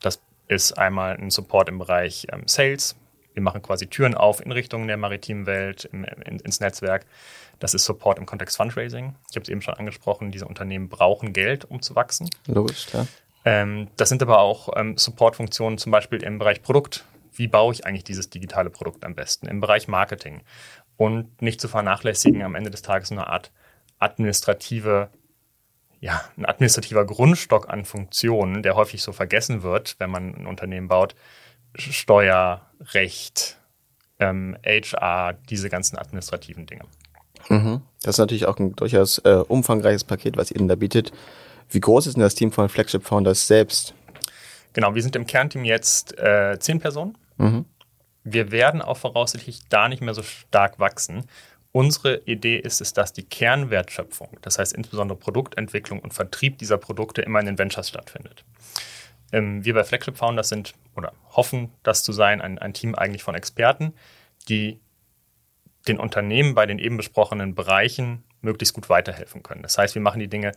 Das 0.00 0.20
ist 0.48 0.72
einmal 0.78 1.16
ein 1.16 1.30
Support 1.30 1.68
im 1.68 1.78
Bereich 1.78 2.26
ähm, 2.32 2.42
Sales. 2.46 2.96
Wir 3.34 3.42
machen 3.42 3.62
quasi 3.62 3.86
Türen 3.86 4.14
auf 4.14 4.44
in 4.44 4.52
Richtung 4.52 4.86
der 4.86 4.96
maritimen 4.96 5.46
Welt, 5.46 5.88
im, 5.92 6.04
in, 6.04 6.38
ins 6.40 6.60
Netzwerk. 6.60 7.06
Das 7.58 7.74
ist 7.74 7.84
Support 7.84 8.18
im 8.18 8.26
Kontext 8.26 8.56
Fundraising. 8.56 9.14
Ich 9.30 9.36
habe 9.36 9.42
es 9.42 9.48
eben 9.48 9.62
schon 9.62 9.74
angesprochen, 9.74 10.30
diese 10.30 10.46
Unternehmen 10.46 10.88
brauchen 10.88 11.32
Geld, 11.32 11.64
um 11.64 11.80
zu 11.80 11.94
wachsen. 11.94 12.28
Logisch, 12.46 12.86
klar. 12.86 13.06
Ähm, 13.44 13.88
das 13.96 14.08
sind 14.08 14.22
aber 14.22 14.38
auch 14.38 14.68
ähm, 14.76 14.96
Supportfunktionen 14.96 15.78
zum 15.78 15.92
Beispiel 15.92 16.22
im 16.22 16.38
Bereich 16.38 16.62
Produkt. 16.62 17.04
Wie 17.34 17.48
baue 17.48 17.72
ich 17.72 17.86
eigentlich 17.86 18.04
dieses 18.04 18.28
digitale 18.30 18.68
Produkt 18.68 19.04
am 19.04 19.14
besten? 19.14 19.46
Im 19.46 19.60
Bereich 19.60 19.88
Marketing 19.88 20.42
und 20.96 21.42
nicht 21.42 21.60
zu 21.60 21.68
vernachlässigen 21.68 22.42
am 22.42 22.54
Ende 22.54 22.70
des 22.70 22.82
Tages 22.82 23.10
eine 23.10 23.26
Art 23.26 23.52
administrative 23.98 25.10
ja, 26.02 26.20
ein 26.36 26.44
administrativer 26.44 27.06
Grundstock 27.06 27.70
an 27.70 27.84
Funktionen, 27.84 28.64
der 28.64 28.74
häufig 28.74 29.02
so 29.02 29.12
vergessen 29.12 29.62
wird, 29.62 29.94
wenn 30.00 30.10
man 30.10 30.34
ein 30.34 30.46
Unternehmen 30.46 30.88
baut. 30.88 31.14
Steuer, 31.76 32.66
Recht, 32.92 33.56
ähm, 34.18 34.56
HR, 34.66 35.34
diese 35.48 35.70
ganzen 35.70 35.96
administrativen 35.96 36.66
Dinge. 36.66 36.82
Mhm. 37.48 37.82
Das 38.02 38.16
ist 38.16 38.18
natürlich 38.18 38.46
auch 38.46 38.58
ein 38.58 38.74
durchaus 38.74 39.18
äh, 39.18 39.44
umfangreiches 39.46 40.02
Paket, 40.02 40.36
was 40.36 40.50
ihr 40.50 40.58
denn 40.58 40.66
da 40.66 40.74
bietet. 40.74 41.12
Wie 41.70 41.80
groß 41.80 42.08
ist 42.08 42.14
denn 42.14 42.22
das 42.22 42.34
Team 42.34 42.50
von 42.50 42.68
Flagship 42.68 43.04
Founders 43.04 43.46
selbst? 43.46 43.94
Genau, 44.72 44.96
wir 44.96 45.02
sind 45.02 45.14
im 45.14 45.24
Kernteam 45.24 45.64
jetzt 45.64 46.18
äh, 46.18 46.58
zehn 46.58 46.80
Personen. 46.80 47.16
Mhm. 47.36 47.64
Wir 48.24 48.50
werden 48.50 48.82
auch 48.82 48.96
voraussichtlich 48.96 49.60
da 49.68 49.88
nicht 49.88 50.02
mehr 50.02 50.14
so 50.14 50.22
stark 50.22 50.78
wachsen. 50.78 51.26
Unsere 51.72 52.18
Idee 52.24 52.58
ist 52.58 52.80
es, 52.80 52.92
dass 52.92 53.12
die 53.12 53.24
Kernwertschöpfung, 53.24 54.38
das 54.42 54.58
heißt 54.58 54.74
insbesondere 54.74 55.18
Produktentwicklung 55.18 56.00
und 56.00 56.12
Vertrieb 56.12 56.58
dieser 56.58 56.76
Produkte 56.76 57.22
immer 57.22 57.40
in 57.40 57.46
den 57.46 57.58
Ventures 57.58 57.88
stattfindet. 57.88 58.44
Ähm, 59.32 59.64
wir 59.64 59.74
bei 59.74 59.82
Flagship 59.82 60.18
Founders 60.18 60.50
sind 60.50 60.74
oder 60.94 61.14
hoffen, 61.30 61.72
das 61.82 62.02
zu 62.02 62.12
sein, 62.12 62.40
ein, 62.40 62.58
ein 62.58 62.74
Team 62.74 62.94
eigentlich 62.94 63.22
von 63.22 63.34
Experten, 63.34 63.94
die 64.48 64.80
den 65.88 65.98
Unternehmen 65.98 66.54
bei 66.54 66.66
den 66.66 66.78
eben 66.78 66.96
besprochenen 66.96 67.54
Bereichen 67.54 68.22
möglichst 68.42 68.74
gut 68.74 68.88
weiterhelfen 68.88 69.42
können. 69.42 69.62
Das 69.62 69.78
heißt, 69.78 69.94
wir 69.94 70.02
machen 70.02 70.20
die 70.20 70.28
Dinge 70.28 70.52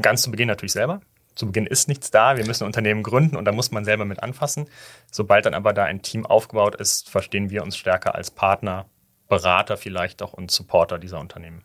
ganz 0.00 0.22
zu 0.22 0.30
Beginn 0.30 0.48
natürlich 0.48 0.72
selber. 0.72 1.02
Zu 1.34 1.46
Beginn 1.46 1.66
ist 1.66 1.88
nichts 1.88 2.10
da, 2.10 2.36
wir 2.36 2.46
müssen 2.46 2.64
ein 2.64 2.66
Unternehmen 2.66 3.02
gründen 3.02 3.36
und 3.36 3.44
da 3.44 3.52
muss 3.52 3.70
man 3.70 3.84
selber 3.84 4.04
mit 4.04 4.22
anfassen. 4.22 4.68
Sobald 5.10 5.46
dann 5.46 5.54
aber 5.54 5.72
da 5.72 5.84
ein 5.84 6.02
Team 6.02 6.26
aufgebaut 6.26 6.74
ist, 6.76 7.08
verstehen 7.08 7.50
wir 7.50 7.62
uns 7.62 7.76
stärker 7.76 8.14
als 8.14 8.30
Partner, 8.30 8.86
Berater 9.28 9.76
vielleicht 9.76 10.22
auch 10.22 10.34
und 10.34 10.50
Supporter 10.50 10.98
dieser 10.98 11.20
Unternehmen. 11.20 11.64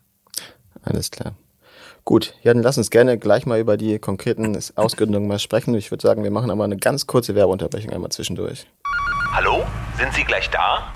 Alles 0.82 1.10
klar. 1.10 1.34
Gut, 2.04 2.34
ja, 2.42 2.54
dann 2.54 2.62
lass 2.62 2.78
uns 2.78 2.88
gerne 2.88 3.18
gleich 3.18 3.44
mal 3.44 3.60
über 3.60 3.76
die 3.76 3.98
konkreten 3.98 4.58
Ausgründungen 4.76 5.28
mal 5.28 5.38
sprechen. 5.38 5.74
Ich 5.74 5.90
würde 5.90 6.00
sagen, 6.00 6.24
wir 6.24 6.30
machen 6.30 6.50
aber 6.50 6.64
eine 6.64 6.78
ganz 6.78 7.06
kurze 7.06 7.34
Werbeunterbrechung 7.34 7.92
einmal 7.92 8.10
zwischendurch. 8.10 8.66
Hallo, 9.32 9.66
sind 9.98 10.14
Sie 10.14 10.24
gleich 10.24 10.48
da? 10.48 10.90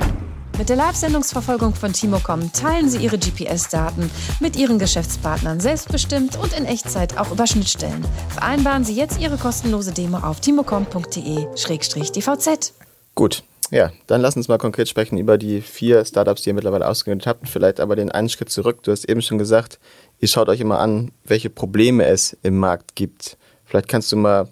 Mit 0.59 0.69
der 0.69 0.77
Live-Sendungsverfolgung 0.77 1.75
von 1.75 1.93
Timocom 1.93 2.53
teilen 2.53 2.89
Sie 2.89 2.99
Ihre 2.99 3.19
GPS-Daten 3.19 4.09
mit 4.39 4.57
Ihren 4.57 4.79
Geschäftspartnern 4.79 5.59
selbstbestimmt 5.61 6.37
und 6.37 6.57
in 6.57 6.67
Echtzeit 6.67 7.19
auch 7.19 7.33
über 7.33 7.47
Schnittstellen. 7.47 8.05
Vereinbaren 8.29 8.85
Sie 8.85 8.95
jetzt 8.95 9.19
Ihre 9.19 9.39
kostenlose 9.39 9.93
Demo 9.93 10.19
auf 10.19 10.41
timocom.de-dvz. 10.41 12.73
Gut, 13.15 13.45
ja, 13.71 13.93
dann 14.07 14.21
lass 14.21 14.37
uns 14.37 14.49
mal 14.49 14.59
konkret 14.59 14.89
sprechen 14.89 15.17
über 15.17 15.39
die 15.39 15.63
vier 15.63 16.05
Startups, 16.05 16.43
die 16.43 16.51
ihr 16.51 16.55
mittlerweile 16.55 16.87
ausgegründet 16.87 17.27
habt. 17.27 17.49
Vielleicht 17.49 17.81
aber 17.81 17.97
den 17.97 18.13
einen 18.13 18.29
Schritt 18.29 18.51
zurück. 18.51 18.83
Du 18.83 18.93
hast 18.93 19.09
eben 19.09 19.23
schon 19.23 19.39
gesagt, 19.39 19.81
ihr 20.21 20.29
schaut 20.29 20.51
euch 20.51 20.61
immer 20.61 20.79
an, 20.79 21.13
welche 21.25 21.49
Probleme 21.49 22.05
es 22.05 22.37
im 22.43 22.59
Markt 22.59 22.95
gibt. 22.95 23.39
Vielleicht 23.65 23.89
kannst 23.89 24.13
du 24.13 24.17
mal 24.17 24.49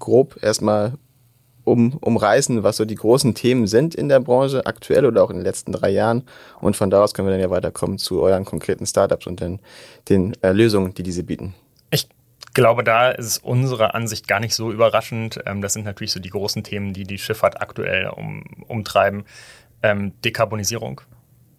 grob 0.00 0.36
erstmal 0.42 0.94
um, 1.64 1.96
umreißen, 2.00 2.62
was 2.62 2.76
so 2.76 2.84
die 2.84 2.94
großen 2.94 3.34
Themen 3.34 3.66
sind 3.66 3.94
in 3.94 4.08
der 4.08 4.20
Branche, 4.20 4.66
aktuell 4.66 5.06
oder 5.06 5.22
auch 5.24 5.30
in 5.30 5.36
den 5.36 5.44
letzten 5.44 5.72
drei 5.72 5.90
Jahren. 5.90 6.22
Und 6.60 6.76
von 6.76 6.90
daraus 6.90 7.14
können 7.14 7.28
wir 7.28 7.32
dann 7.32 7.40
ja 7.40 7.50
weiterkommen 7.50 7.98
zu 7.98 8.22
euren 8.22 8.44
konkreten 8.44 8.86
Startups 8.86 9.26
und 9.26 9.40
den, 9.40 9.60
den 10.08 10.34
äh, 10.42 10.52
Lösungen, 10.52 10.94
die 10.94 11.02
diese 11.02 11.24
bieten. 11.24 11.54
Ich 11.90 12.08
glaube, 12.54 12.84
da 12.84 13.10
ist 13.10 13.38
unsere 13.38 13.94
Ansicht 13.94 14.28
gar 14.28 14.40
nicht 14.40 14.54
so 14.54 14.70
überraschend. 14.70 15.40
Ähm, 15.46 15.60
das 15.60 15.72
sind 15.72 15.84
natürlich 15.84 16.12
so 16.12 16.20
die 16.20 16.30
großen 16.30 16.62
Themen, 16.62 16.92
die 16.92 17.04
die 17.04 17.18
Schifffahrt 17.18 17.60
aktuell 17.60 18.08
um, 18.08 18.44
umtreiben. 18.68 19.24
Ähm, 19.82 20.12
Dekarbonisierung. 20.22 21.00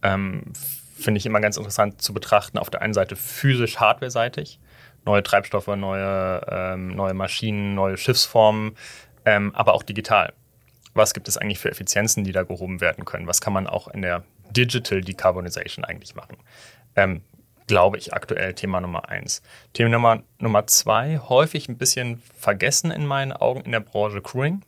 Ähm, 0.02 0.54
Finde 0.98 1.18
ich 1.18 1.26
immer 1.26 1.42
ganz 1.42 1.58
interessant 1.58 2.02
zu 2.02 2.14
betrachten. 2.14 2.58
Auf 2.58 2.70
der 2.70 2.82
einen 2.82 2.94
Seite 2.94 3.16
physisch, 3.16 3.78
hardware-seitig. 3.78 4.60
Neue 5.06 5.22
Treibstoffe, 5.22 5.68
neue, 5.68 6.42
ähm, 6.50 6.96
neue 6.96 7.14
Maschinen, 7.14 7.76
neue 7.76 7.98
Schiffsformen, 7.98 8.76
ähm, 9.26 9.54
aber 9.56 9.74
auch 9.74 9.84
digital. 9.84 10.34
Was 10.94 11.14
gibt 11.14 11.28
es 11.28 11.38
eigentlich 11.38 11.60
für 11.60 11.70
Effizienzen, 11.70 12.24
die 12.24 12.32
da 12.32 12.44
gehoben 12.44 12.80
werden 12.82 13.06
können? 13.06 13.28
Was 13.28 13.42
kann 13.42 13.54
man 13.54 13.68
auch 13.68 13.88
in 13.90 14.02
der 14.02 14.24
Digital 14.52 15.02
Decarbonization 15.02 15.84
eigentlich 15.84 16.16
machen? 16.16 16.38
Ähm, 16.96 17.22
glaube 17.68 17.98
ich, 17.98 18.14
aktuell 18.14 18.54
Thema 18.54 18.80
Nummer 18.80 19.10
eins. 19.10 19.42
Thema 19.74 19.90
Nummer, 19.90 20.24
Nummer 20.40 20.68
zwei, 20.68 21.18
häufig 21.18 21.68
ein 21.68 21.78
bisschen 21.78 22.22
vergessen 22.38 22.92
in 22.92 23.06
meinen 23.06 23.34
Augen 23.34 23.62
in 23.62 23.72
der 23.72 23.80
Branche 23.80 24.22
Crewing. 24.22 24.62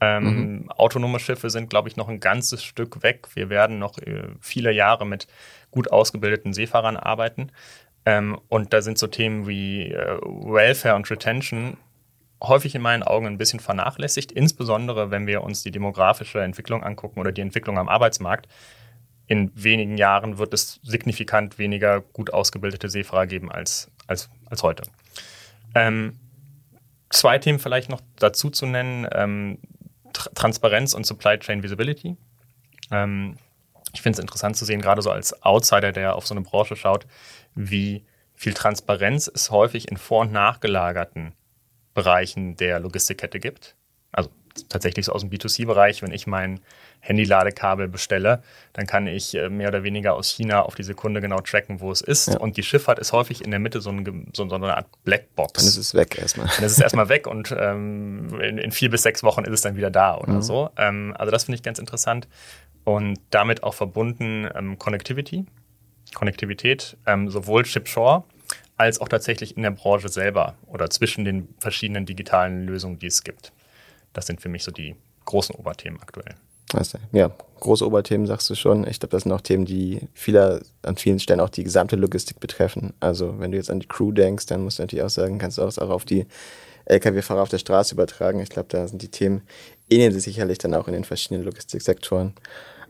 Ähm, 0.00 0.24
mhm. 0.24 0.70
Autonome 0.70 1.20
Schiffe 1.20 1.50
sind, 1.50 1.70
glaube 1.70 1.88
ich, 1.88 1.96
noch 1.96 2.08
ein 2.08 2.20
ganzes 2.20 2.64
Stück 2.64 3.02
weg. 3.02 3.28
Wir 3.34 3.50
werden 3.50 3.78
noch 3.78 3.98
äh, 3.98 4.28
viele 4.40 4.72
Jahre 4.72 5.06
mit 5.06 5.28
gut 5.70 5.92
ausgebildeten 5.92 6.52
Seefahrern 6.52 6.96
arbeiten. 6.96 7.52
Ähm, 8.04 8.40
und 8.48 8.72
da 8.72 8.82
sind 8.82 8.98
so 8.98 9.06
Themen 9.06 9.46
wie 9.46 9.92
äh, 9.92 10.18
Welfare 10.22 10.96
und 10.96 11.08
Retention 11.10 11.76
häufig 12.42 12.74
in 12.74 12.82
meinen 12.82 13.02
Augen 13.02 13.26
ein 13.26 13.38
bisschen 13.38 13.60
vernachlässigt, 13.60 14.32
insbesondere 14.32 15.10
wenn 15.10 15.26
wir 15.26 15.42
uns 15.42 15.62
die 15.62 15.70
demografische 15.70 16.42
Entwicklung 16.42 16.82
angucken 16.82 17.20
oder 17.20 17.32
die 17.32 17.40
Entwicklung 17.40 17.78
am 17.78 17.88
Arbeitsmarkt. 17.88 18.48
In 19.26 19.50
wenigen 19.54 19.96
Jahren 19.96 20.38
wird 20.38 20.52
es 20.52 20.80
signifikant 20.82 21.58
weniger 21.58 22.00
gut 22.00 22.32
ausgebildete 22.32 22.90
Seefahrer 22.90 23.26
geben 23.26 23.50
als, 23.50 23.90
als, 24.06 24.28
als 24.46 24.62
heute. 24.62 24.82
Ähm, 25.74 26.18
zwei 27.08 27.38
Themen 27.38 27.60
vielleicht 27.60 27.88
noch 27.88 28.00
dazu 28.16 28.50
zu 28.50 28.66
nennen. 28.66 29.06
Ähm, 29.12 29.58
Tr 30.12 30.34
Transparenz 30.34 30.92
und 30.92 31.06
Supply 31.06 31.38
Chain 31.38 31.62
Visibility. 31.62 32.16
Ähm, 32.90 33.36
ich 33.94 34.02
finde 34.02 34.18
es 34.18 34.22
interessant 34.22 34.56
zu 34.56 34.64
sehen, 34.64 34.80
gerade 34.80 35.02
so 35.02 35.10
als 35.10 35.42
Outsider, 35.42 35.92
der 35.92 36.16
auf 36.16 36.26
so 36.26 36.34
eine 36.34 36.42
Branche 36.42 36.76
schaut, 36.76 37.06
wie 37.54 38.04
viel 38.34 38.54
Transparenz 38.54 39.30
es 39.32 39.50
häufig 39.50 39.88
in 39.88 39.96
vor- 39.96 40.22
und 40.22 40.32
nachgelagerten 40.32 41.34
Bereichen 41.94 42.56
der 42.56 42.80
Logistikkette 42.80 43.40
gibt. 43.40 43.76
Also 44.12 44.30
tatsächlich 44.68 45.06
so 45.06 45.12
aus 45.12 45.22
dem 45.22 45.30
B2C-Bereich, 45.30 46.02
wenn 46.02 46.12
ich 46.12 46.26
mein 46.26 46.60
Handy-Ladekabel 47.00 47.88
bestelle, 47.88 48.42
dann 48.72 48.86
kann 48.86 49.06
ich 49.06 49.34
äh, 49.34 49.48
mehr 49.48 49.68
oder 49.68 49.82
weniger 49.82 50.14
aus 50.14 50.30
China 50.30 50.62
auf 50.62 50.74
die 50.74 50.82
Sekunde 50.82 51.20
genau 51.20 51.40
tracken, 51.40 51.80
wo 51.80 51.90
es 51.90 52.00
ist. 52.00 52.28
Ja. 52.28 52.38
Und 52.38 52.56
die 52.56 52.62
Schifffahrt 52.62 52.98
ist 52.98 53.12
häufig 53.12 53.42
in 53.44 53.50
der 53.50 53.60
Mitte 53.60 53.80
so, 53.80 53.90
ein, 53.90 54.30
so, 54.34 54.48
so 54.48 54.54
eine 54.54 54.76
Art 54.76 54.86
Blackbox. 55.04 55.52
Dann 55.54 55.66
ist 55.66 55.76
es 55.76 55.94
weg 55.94 56.18
erstmal. 56.18 56.48
Dann 56.54 56.64
ist 56.64 56.72
es 56.72 56.80
erstmal 56.80 57.08
weg 57.08 57.26
und 57.26 57.54
ähm, 57.58 58.40
in, 58.40 58.58
in, 58.58 58.72
vier 58.72 58.90
bis 58.90 59.02
sechs 59.02 59.22
Wochen 59.22 59.44
ist 59.44 59.52
es 59.52 59.60
dann 59.62 59.76
wieder 59.76 59.90
da 59.90 60.16
oder 60.16 60.34
mhm. 60.34 60.42
so. 60.42 60.70
Ähm, 60.76 61.14
also 61.18 61.30
das 61.30 61.44
finde 61.44 61.56
ich 61.56 61.62
ganz 61.62 61.78
interessant. 61.78 62.28
Und 62.84 63.18
damit 63.30 63.62
auch 63.62 63.74
verbunden 63.74 64.48
ähm, 64.54 64.78
Connectivity. 64.78 65.46
Konnektivität, 66.14 66.96
ähm, 67.06 67.30
sowohl 67.30 67.64
Ship-Shore 67.64 68.24
als 68.82 69.00
auch 69.00 69.08
tatsächlich 69.08 69.56
in 69.56 69.62
der 69.62 69.70
Branche 69.70 70.08
selber 70.08 70.56
oder 70.66 70.90
zwischen 70.90 71.24
den 71.24 71.54
verschiedenen 71.58 72.04
digitalen 72.04 72.66
Lösungen, 72.66 72.98
die 72.98 73.06
es 73.06 73.22
gibt. 73.22 73.52
Das 74.12 74.26
sind 74.26 74.40
für 74.40 74.48
mich 74.48 74.64
so 74.64 74.72
die 74.72 74.96
großen 75.24 75.54
Oberthemen 75.54 76.00
aktuell. 76.00 76.34
Ja, 77.12 77.30
große 77.60 77.86
Oberthemen 77.86 78.26
sagst 78.26 78.50
du 78.50 78.54
schon. 78.54 78.86
Ich 78.86 78.98
glaube, 78.98 79.12
das 79.12 79.22
sind 79.22 79.32
auch 79.32 79.40
Themen, 79.40 79.66
die 79.66 80.08
vieler, 80.14 80.62
an 80.82 80.96
vielen 80.96 81.20
Stellen 81.20 81.40
auch 81.40 81.50
die 81.50 81.64
gesamte 81.64 81.96
Logistik 81.96 82.40
betreffen. 82.40 82.92
Also 82.98 83.38
wenn 83.38 83.52
du 83.52 83.56
jetzt 83.56 83.70
an 83.70 83.78
die 83.78 83.86
Crew 83.86 84.10
denkst, 84.10 84.46
dann 84.46 84.64
musst 84.64 84.78
du 84.78 84.82
natürlich 84.82 85.04
auch 85.04 85.10
sagen, 85.10 85.38
kannst 85.38 85.58
du 85.58 85.62
das 85.62 85.78
auch 85.78 85.90
auf 85.90 86.04
die 86.04 86.26
Lkw-Fahrer 86.86 87.42
auf 87.42 87.50
der 87.50 87.58
Straße 87.58 87.94
übertragen. 87.94 88.40
Ich 88.40 88.48
glaube, 88.48 88.68
da 88.68 88.88
sind 88.88 89.02
die 89.02 89.10
Themen, 89.10 89.42
ähneln 89.90 90.12
sich 90.12 90.24
sicherlich 90.24 90.58
dann 90.58 90.74
auch 90.74 90.88
in 90.88 90.94
den 90.94 91.04
verschiedenen 91.04 91.44
Logistiksektoren. 91.44 92.32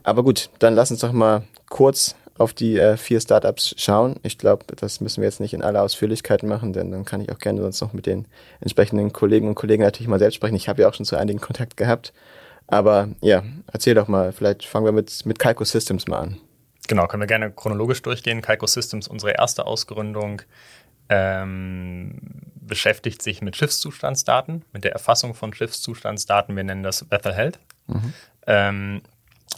Aber 0.05 0.23
gut, 0.23 0.49
dann 0.61 0.75
lass 0.75 0.91
uns 0.91 1.01
doch 1.01 1.13
mal 1.13 1.43
kurz 1.69 2.15
auf 2.39 2.53
die 2.53 2.79
äh, 2.79 2.97
vier 2.97 3.21
Startups 3.21 3.75
schauen. 3.79 4.17
Ich 4.23 4.39
glaube, 4.39 4.65
das 4.77 5.01
müssen 5.01 5.21
wir 5.21 5.29
jetzt 5.29 5.41
nicht 5.41 5.55
in 5.55 5.63
aller 5.63 5.83
Ausführlichkeit 5.83 6.43
machen, 6.43 6.73
denn 6.73 6.91
dann 6.91 7.05
kann 7.05 7.21
ich 7.21 7.31
auch 7.31 7.39
gerne 7.39 7.61
sonst 7.61 7.81
noch 7.81 7.93
mit 7.93 8.07
den 8.07 8.27
entsprechenden 8.61 9.13
Kollegen 9.13 9.49
und 9.49 9.55
Kollegen 9.55 9.83
natürlich 9.83 10.09
mal 10.09 10.19
selbst 10.19 10.37
sprechen. 10.37 10.57
Ich 10.57 10.69
habe 10.69 10.83
ja 10.83 10.89
auch 10.89 10.95
schon 10.95 11.07
zu 11.07 11.17
einigen 11.17 11.41
Kontakt 11.41 11.77
gehabt. 11.77 12.13
Aber 12.67 13.09
ja, 13.21 13.43
erzähl 13.71 13.95
doch 13.95 14.09
mal, 14.09 14.33
vielleicht 14.33 14.65
fangen 14.65 14.87
wir 14.87 14.93
mit, 14.93 15.27
mit 15.27 15.39
Calco 15.39 15.65
Systems 15.65 16.07
mal 16.09 16.21
an. 16.21 16.39
Genau, 16.89 17.07
können 17.07 17.23
wir 17.23 17.27
gerne 17.27 17.51
chronologisch 17.51 18.03
durchgehen. 18.03 18.41
Calco 18.41 18.67
Systems, 18.67 19.09
unsere 19.09 19.33
erste 19.33 19.67
Ausgründung, 19.67 20.43
ähm, 21.09 22.19
beschäftigt 22.55 23.23
sich 23.23 23.43
mit 23.43 23.57
Schiffszustandsdaten, 23.57 24.65
mit 24.73 24.85
der 24.85 24.93
Erfassung 24.93 25.35
von 25.35 25.53
Schiffszustandsdaten. 25.53 26.57
Wir 26.57 26.65
nennen 26.65 26.83
das 26.83 27.05
Bethel 27.05 27.35
Health. 27.35 27.59
Mhm. 27.87 28.13
Ähm, 28.47 29.03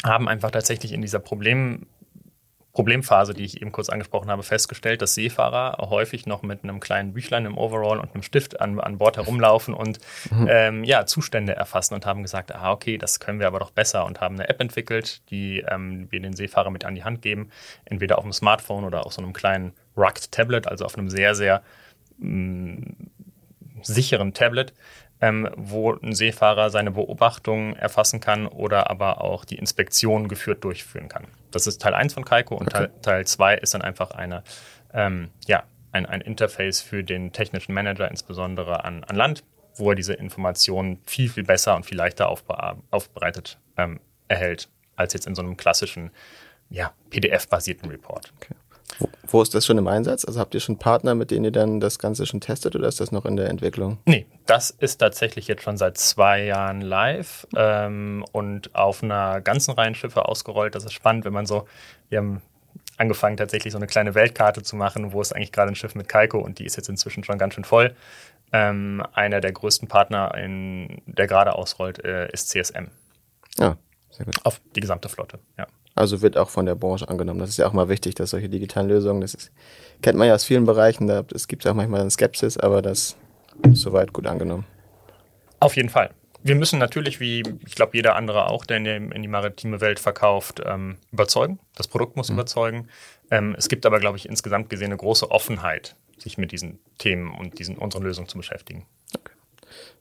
haben 0.03 0.29
einfach 0.29 0.51
tatsächlich 0.51 0.93
in 0.93 1.01
dieser 1.01 1.19
Problem, 1.19 1.87
Problemphase, 2.75 3.35
die 3.35 3.45
ich 3.45 3.63
eben 3.63 3.71
kurz 3.71 3.89
angesprochen 3.89 4.29
habe, 4.31 4.43
festgestellt, 4.43 5.01
dass 5.01 5.15
Seefahrer 5.15 5.77
häufig 5.89 6.27
noch 6.27 6.43
mit 6.43 6.65
einem 6.65 6.81
kleinen 6.81 7.13
Büchlein 7.13 7.47
im 7.47 7.57
Overall 7.57 8.01
und 8.01 8.13
einem 8.13 8.25
Stift 8.25 8.61
an, 8.61 8.81
an 8.81 8.99
Bord 8.99 9.17
herumlaufen 9.17 9.75
und 9.75 10.01
mhm. 10.33 10.49
ähm, 10.51 10.85
ja, 10.85 11.07
Zustände 11.07 11.55
erfassen 11.55 11.95
und 11.95 12.05
haben 12.05 12.23
gesagt, 12.23 12.53
ah, 12.53 12.73
okay, 12.73 12.99
das 12.99 13.21
können 13.21 13.39
wir 13.39 13.47
aber 13.47 13.61
doch 13.61 13.71
besser 13.71 14.05
und 14.05 14.21
haben 14.21 14.35
eine 14.35 14.49
App 14.49 14.61
entwickelt, 14.61 15.23
die 15.31 15.65
ähm, 15.69 16.09
wir 16.11 16.19
den 16.19 16.35
Seefahrer 16.35 16.71
mit 16.71 16.85
an 16.85 16.97
die 16.97 17.05
Hand 17.05 17.23
geben, 17.23 17.51
entweder 17.85 18.19
auf 18.19 18.25
dem 18.25 18.33
Smartphone 18.33 18.83
oder 18.83 19.07
auf 19.07 19.13
so 19.13 19.23
einem 19.23 19.33
kleinen 19.33 19.73
Rugged 19.97 20.33
Tablet, 20.33 20.67
also 20.67 20.85
auf 20.85 20.99
einem 20.99 21.09
sehr, 21.09 21.37
sehr 21.37 21.63
mh, 22.19 22.29
mm, 22.29 22.97
sicheren 23.83 24.35
Tablet, 24.35 24.75
ähm, 25.21 25.49
wo 25.57 25.93
ein 25.93 26.15
Seefahrer 26.15 26.71
seine 26.71 26.91
Beobachtungen 26.91 27.77
erfassen 27.77 28.21
kann 28.21 28.47
oder 28.47 28.91
aber 28.91 29.23
auch 29.23 29.45
die 29.45 29.57
Inspektion 29.57 30.29
geführt 30.29 30.65
durchführen 30.65 31.09
kann. 31.09 31.27
Das 31.51 31.67
ist 31.67 31.81
Teil 31.81 31.95
1 31.95 32.15
von 32.15 32.25
Kaiko 32.25 32.57
und 32.57 32.75
okay. 32.75 32.89
Teil 33.03 33.27
2 33.27 33.57
ist 33.57 33.75
dann 33.75 33.83
einfach 33.83 34.11
eine, 34.11 34.43
ähm, 34.93 35.31
ja, 35.47 35.65
ein, 35.93 36.07
ein 36.07 36.21
Interface 36.21 36.81
für 36.81 37.05
den 37.05 37.33
technischen 37.33 37.73
Manager, 37.73 38.11
insbesondere 38.11 38.85
an, 38.85 39.05
an 39.05 39.17
Land, 39.17 39.45
wo 39.77 39.91
er 39.91 39.97
diese 39.97 40.15
Informationen 40.15 41.01
viel, 41.07 41.29
viel 41.29 41.45
besser 41.45 41.77
und 41.77 41.87
viel 41.87 41.97
leichter 41.97 42.29
aufbereitet 42.29 43.59
ähm, 43.77 44.01
erhält, 44.29 44.69
als 44.97 45.13
jetzt 45.13 45.27
in 45.27 45.35
so 45.35 45.43
einem 45.43 45.57
klassischen 45.57 46.11
ja, 46.71 46.93
PDF-basierten 47.11 47.89
Report. 47.91 48.33
Okay. 48.37 48.55
Wo, 48.99 49.09
wo, 49.27 49.43
ist 49.43 49.55
das 49.55 49.67
schon 49.67 49.79
im 49.79 49.87
Einsatz? 49.87 50.25
Also 50.25 50.41
habt 50.41 50.55
ihr 50.55 50.61
schon 50.61 50.79
Partner, 50.79 51.15
mit 51.15 51.31
denen 51.31 51.47
ihr 51.47 51.53
dann 51.53 51.81
das 51.81 51.99
Ganze 51.99 52.27
schon 52.27 52.41
testet 52.41 52.77
oder 52.77 52.89
ist 52.89 53.01
das 53.01 53.13
noch 53.13 53.25
in 53.25 53.37
der 53.37 53.49
Entwicklung? 53.49 53.99
Nee, 54.05 54.27
das 54.47 54.71
ist 54.71 54.99
tatsächlich 54.99 55.49
jetzt 55.49 55.63
schon 55.63 55.77
seit 55.77 55.99
zwei 55.99 56.45
Jahren 56.45 56.81
live 56.81 57.47
ähm, 57.57 58.25
und 58.33 58.75
auf 58.75 59.03
einer 59.03 59.41
ganzen 59.41 59.73
Reihe 59.73 59.95
Schiffe 59.95 60.27
ausgerollt. 60.27 60.75
Das 60.75 60.85
ist 60.85 60.93
spannend, 60.93 61.25
wenn 61.25 61.33
man 61.33 61.47
so, 61.47 61.67
wir 62.09 62.19
haben 62.19 62.43
angefangen 62.97 63.37
tatsächlich 63.37 63.73
so 63.73 63.79
eine 63.79 63.87
kleine 63.87 64.15
Weltkarte 64.15 64.63
zu 64.63 64.77
machen, 64.77 65.13
wo 65.13 65.21
es 65.21 65.33
eigentlich 65.33 65.53
gerade 65.53 65.73
ein 65.73 65.75
Schiff 65.75 65.95
mit 65.95 66.09
Kaiko 66.09 66.39
und 66.39 66.59
die 66.59 66.65
ist 66.65 66.77
jetzt 66.77 66.89
inzwischen 66.89 67.25
schon 67.25 67.39
ganz 67.39 67.55
schön 67.55 67.65
voll. 67.65 67.95
Ähm, 68.53 69.05
einer 69.13 69.41
der 69.41 69.53
größten 69.53 69.89
Partner, 69.89 70.35
in, 70.37 71.03
der 71.07 71.27
gerade 71.27 71.55
ausrollt, 71.55 72.05
äh, 72.05 72.31
ist 72.33 72.51
CSM. 72.51 72.87
Ja, 73.59 73.71
ah, 73.71 73.77
sehr 74.11 74.27
gut. 74.27 74.37
Auf 74.45 74.61
die 74.77 74.81
gesamte 74.81 75.09
Flotte, 75.09 75.41
ja. 75.59 75.67
Also 75.95 76.23
wird 76.23 76.37
auch 76.37 76.51
von 76.51 76.67
der 76.67 76.75
Branche 76.75 77.09
angenommen. 77.09 77.41
Das 77.41 77.51
ist 77.51 77.59
ja 77.59 77.67
auch 77.69 77.73
mal 77.73 77.89
wichtig, 77.89 78.15
dass 78.15 78.31
solche 78.31 78.49
digitalen 78.49 78.89
Lösungen, 78.89 79.21
das 79.21 79.35
ist, 79.35 79.53
kennt 80.03 80.19
man 80.19 80.27
ja 80.27 80.35
aus 80.35 80.45
vielen 80.45 80.65
Bereichen, 80.65 81.07
da, 81.07 81.25
es 81.33 81.47
gibt 81.47 81.65
ja 81.65 81.71
auch 81.71 81.77
manchmal 81.77 82.01
eine 82.01 82.11
Skepsis, 82.11 82.57
aber 82.57 82.83
das 82.83 83.17
ist 83.63 83.81
soweit 83.81 84.13
gut 84.13 84.27
angenommen. 84.27 84.67
Auf 85.61 85.77
jeden 85.77 85.89
Fall. 85.89 86.11
Wir 86.43 86.57
müssen 86.57 86.79
natürlich, 86.79 87.21
wie 87.21 87.43
ich 87.65 87.75
glaube 87.75 87.97
jeder 87.97 88.17
andere 88.17 88.51
auch, 88.51 88.67
der 88.67 88.77
in 88.77 88.85
die, 88.85 89.17
in 89.17 89.23
die 89.23 89.29
maritime 89.29 89.81
Welt 89.81 89.99
verkauft, 89.99 90.61
ähm, 90.67 90.99
überzeugen. 91.11 91.59
Das 91.75 91.89
Produkt 91.89 92.17
muss 92.17 92.29
mhm. 92.29 92.37
überzeugen. 92.37 92.89
Ähm, 93.31 93.55
es 93.57 93.69
gibt 93.69 93.87
aber, 93.87 93.99
glaube 94.01 94.19
ich, 94.19 94.29
insgesamt 94.29 94.69
gesehen 94.69 94.87
eine 94.87 94.97
große 94.97 95.31
Offenheit, 95.31 95.97
sich 96.19 96.37
mit 96.37 96.53
diesen 96.53 96.81
Themen 96.99 97.33
und 97.35 97.59
diesen 97.59 97.79
unseren 97.79 98.03
Lösungen 98.03 98.29
zu 98.29 98.37
beschäftigen. 98.37 98.85
Okay. 99.17 99.34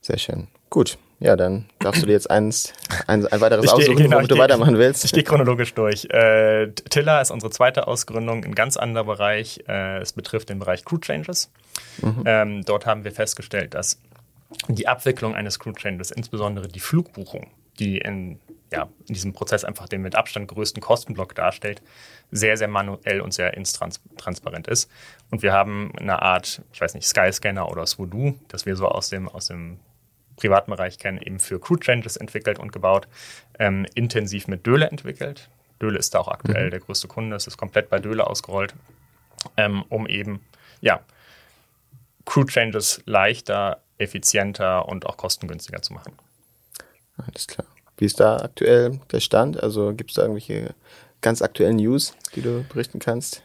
Sehr 0.04 0.20
schön. 0.20 0.48
Gut, 0.70 0.98
ja, 1.24 1.38
dann 1.38 1.70
darfst 1.80 2.02
du 2.02 2.06
dir 2.06 2.12
jetzt 2.12 2.30
eins, 2.30 2.74
ein, 3.08 3.26
ein 3.26 3.40
weiteres 3.40 3.68
geh, 3.68 3.72
aussuchen, 3.72 3.96
genau, 3.96 4.18
womit 4.18 4.30
du 4.30 4.38
weitermachen 4.38 4.78
willst. 4.78 5.06
Ich 5.06 5.14
gehe 5.14 5.24
chronologisch 5.24 5.74
durch. 5.74 6.04
Äh, 6.10 6.72
Tiller 6.90 7.22
ist 7.22 7.32
unsere 7.32 7.50
zweite 7.50 7.88
Ausgründung, 7.88 8.44
ein 8.44 8.54
ganz 8.54 8.76
anderer 8.76 9.06
Bereich. 9.06 9.64
Äh, 9.70 10.00
es 10.00 10.12
betrifft 10.12 10.50
den 10.50 10.60
Bereich 10.60 10.84
Crew 10.84 10.98
Changes. 10.98 11.50
Mhm. 12.02 12.24
Ähm, 12.26 12.66
dort 12.66 12.86
haben 12.86 13.06
wir 13.06 13.14
festgestellt, 13.14 13.74
dass 13.74 14.02
die 14.68 14.88
Abwicklung 14.90 15.34
eines 15.34 15.60
Crew 15.60 15.72
Changes, 15.72 16.12
insbesondere 16.12 16.68
die 16.68 16.82
Flugbuchung, 16.82 17.48
die 17.80 18.00
in, 18.00 18.40
ja, 18.70 18.90
in 19.08 19.14
diesem 19.14 19.32
Prozess 19.32 19.64
einfach 19.64 19.88
den 19.88 20.02
mit 20.02 20.16
Abstand 20.16 20.50
größten 20.50 20.82
Kostenblock 20.82 21.36
darstellt, 21.36 21.82
sehr, 22.32 22.58
sehr 22.58 22.68
manuell 22.68 23.22
und 23.22 23.34
sehr 23.34 23.54
intransparent 23.54 24.68
ist. 24.68 24.92
Und 25.32 25.42
wir 25.42 25.54
haben 25.54 25.94
eine 25.98 26.22
Art, 26.22 26.62
ich 26.74 26.82
weiß 26.82 26.96
nicht, 26.96 27.08
Skyscanner 27.08 27.70
oder 27.72 27.86
Swoodoo, 27.86 28.34
das 28.50 28.66
wir 28.66 28.76
so 28.76 28.90
aus 28.90 29.10
dem, 29.10 29.30
aus 29.30 29.48
dem 29.48 29.80
privaten 30.36 30.72
Bereich 30.72 30.98
kennen, 30.98 31.20
eben 31.20 31.40
für 31.40 31.60
Crew 31.60 31.78
Changes 31.78 32.18
entwickelt 32.18 32.60
und 32.60 32.72
gebaut, 32.72 33.08
ähm, 33.60 33.86
intensiv 33.96 34.48
mit 34.48 34.66
Döle 34.66 34.88
entwickelt. 34.88 35.50
Döle 35.82 36.00
ist 36.00 36.14
da 36.14 36.20
auch 36.20 36.28
aktuell 36.28 36.68
mhm. 36.68 36.72
der 36.72 36.80
größte 36.80 37.08
Kunde, 37.08 37.36
es 37.36 37.48
ist 37.48 37.58
komplett 37.58 37.90
bei 37.90 38.00
Döle 38.00 38.26
ausgerollt, 38.26 38.74
ähm, 39.58 39.84
um 39.90 40.08
eben, 40.08 40.42
ja, 40.82 41.02
Crew 42.26 42.46
Changes 42.46 43.02
leichter, 43.06 43.82
effizienter 43.98 44.88
und 44.88 45.06
auch 45.06 45.18
kostengünstiger 45.18 45.82
zu 45.82 45.94
machen. 45.94 46.14
Alles 47.18 47.48
klar. 47.48 47.68
Wie 47.98 48.06
ist 48.06 48.20
da 48.20 48.38
aktuell 48.38 49.00
der 49.12 49.20
Stand? 49.20 49.62
Also 49.62 49.94
gibt 49.94 50.12
es 50.12 50.16
da 50.16 50.24
irgendwelche 50.24 50.74
ganz 51.22 51.42
aktuellen 51.42 51.78
News, 51.78 52.16
die 52.36 52.42
du 52.42 52.64
berichten 52.70 53.00
kannst? 53.00 53.44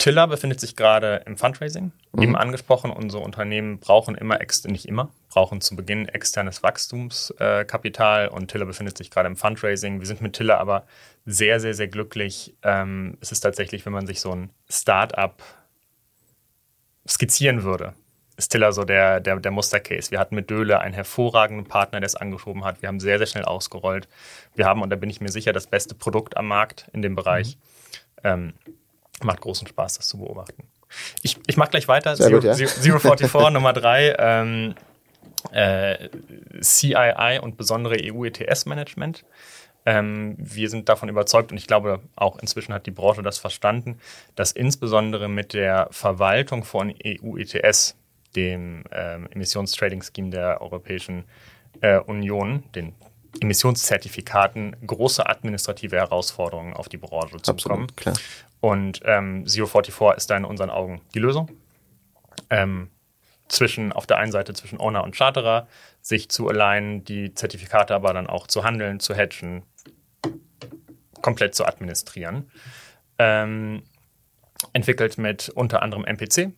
Tiller 0.00 0.26
befindet 0.26 0.60
sich 0.60 0.76
gerade 0.76 1.22
im 1.26 1.36
Fundraising. 1.36 1.92
Mhm. 2.12 2.22
Eben 2.22 2.36
angesprochen, 2.36 2.90
unsere 2.90 3.22
Unternehmen 3.22 3.80
brauchen 3.80 4.14
immer, 4.14 4.38
nicht 4.64 4.86
immer, 4.86 5.10
brauchen 5.28 5.60
zu 5.60 5.76
Beginn 5.76 6.08
externes 6.08 6.62
Wachstumskapital 6.62 8.28
und 8.28 8.48
Tiller 8.48 8.64
befindet 8.64 8.96
sich 8.96 9.10
gerade 9.10 9.26
im 9.26 9.36
Fundraising. 9.36 10.00
Wir 10.00 10.06
sind 10.06 10.22
mit 10.22 10.32
Tiller 10.32 10.58
aber 10.58 10.86
sehr, 11.26 11.60
sehr, 11.60 11.74
sehr 11.74 11.88
glücklich. 11.88 12.54
Ähm, 12.62 13.18
es 13.20 13.30
ist 13.30 13.40
tatsächlich, 13.40 13.84
wenn 13.84 13.92
man 13.92 14.06
sich 14.06 14.22
so 14.22 14.34
ein 14.34 14.48
Start-up 14.70 15.42
skizzieren 17.06 17.62
würde, 17.62 17.92
ist 18.38 18.48
Tiller 18.48 18.72
so 18.72 18.84
der, 18.84 19.20
der, 19.20 19.38
der 19.38 19.50
Mustercase. 19.50 20.10
Wir 20.10 20.18
hatten 20.18 20.34
mit 20.34 20.48
Döhle 20.48 20.80
einen 20.80 20.94
hervorragenden 20.94 21.66
Partner, 21.66 22.00
der 22.00 22.06
es 22.06 22.16
angeschoben 22.16 22.64
hat. 22.64 22.80
Wir 22.80 22.88
haben 22.88 23.00
sehr, 23.00 23.18
sehr 23.18 23.26
schnell 23.26 23.44
ausgerollt. 23.44 24.08
Wir 24.54 24.64
haben, 24.64 24.80
und 24.80 24.88
da 24.88 24.96
bin 24.96 25.10
ich 25.10 25.20
mir 25.20 25.28
sicher, 25.28 25.52
das 25.52 25.66
beste 25.66 25.94
Produkt 25.94 26.38
am 26.38 26.48
Markt 26.48 26.88
in 26.94 27.02
dem 27.02 27.14
Bereich. 27.14 27.58
Mhm. 28.22 28.22
Ähm, 28.24 28.54
macht 29.24 29.40
großen 29.40 29.66
Spaß, 29.66 29.98
das 29.98 30.08
zu 30.08 30.18
beobachten. 30.18 30.64
Ich, 31.22 31.38
ich 31.46 31.56
mache 31.56 31.70
gleich 31.70 31.88
weiter. 31.88 32.16
Sehr 32.16 32.26
Zero, 32.28 32.40
gut, 32.40 32.44
ja. 32.44 32.54
044 32.54 33.32
Nummer 33.52 33.72
3. 33.72 34.16
Ähm, 34.18 34.74
äh, 35.52 36.08
CII 36.60 37.38
und 37.40 37.56
besondere 37.56 37.96
EU-ETS-Management. 38.00 39.24
Ähm, 39.86 40.36
wir 40.38 40.68
sind 40.68 40.88
davon 40.88 41.08
überzeugt 41.08 41.52
und 41.52 41.58
ich 41.58 41.66
glaube, 41.66 42.00
auch 42.14 42.38
inzwischen 42.38 42.74
hat 42.74 42.86
die 42.86 42.90
Branche 42.90 43.22
das 43.22 43.38
verstanden, 43.38 43.98
dass 44.34 44.52
insbesondere 44.52 45.28
mit 45.28 45.54
der 45.54 45.88
Verwaltung 45.90 46.64
von 46.64 46.94
EU-ETS, 47.04 47.96
dem 48.36 48.84
ähm, 48.92 49.26
Emissionstrading-Scheme 49.30 50.30
der 50.30 50.60
Europäischen 50.60 51.24
äh, 51.80 51.98
Union, 51.98 52.62
den 52.74 52.94
Emissionszertifikaten, 53.40 54.76
große 54.86 55.26
administrative 55.26 55.96
Herausforderungen 55.96 56.74
auf 56.74 56.88
die 56.88 56.96
Branche 56.96 57.40
zukommen. 57.42 57.86
Absolut, 57.96 58.20
und 58.60 59.00
ähm, 59.04 59.46
Zero 59.46 59.66
44 59.66 60.16
ist 60.16 60.30
da 60.30 60.36
in 60.36 60.44
unseren 60.44 60.70
Augen 60.70 61.00
die 61.14 61.18
Lösung. 61.18 61.50
Ähm, 62.50 62.90
zwischen, 63.48 63.92
auf 63.92 64.06
der 64.06 64.18
einen 64.18 64.32
Seite 64.32 64.54
zwischen 64.54 64.78
Owner 64.78 65.02
und 65.02 65.16
Charterer, 65.16 65.66
sich 66.02 66.28
zu 66.28 66.48
alignen, 66.48 67.04
die 67.04 67.34
Zertifikate 67.34 67.94
aber 67.94 68.12
dann 68.12 68.26
auch 68.26 68.46
zu 68.46 68.64
handeln, 68.64 69.00
zu 69.00 69.14
hatchen, 69.14 69.62
komplett 71.20 71.54
zu 71.54 71.66
administrieren. 71.66 72.50
Ähm, 73.18 73.82
entwickelt 74.72 75.18
mit 75.18 75.48
unter 75.48 75.82
anderem 75.82 76.04
MPC. 76.04 76.52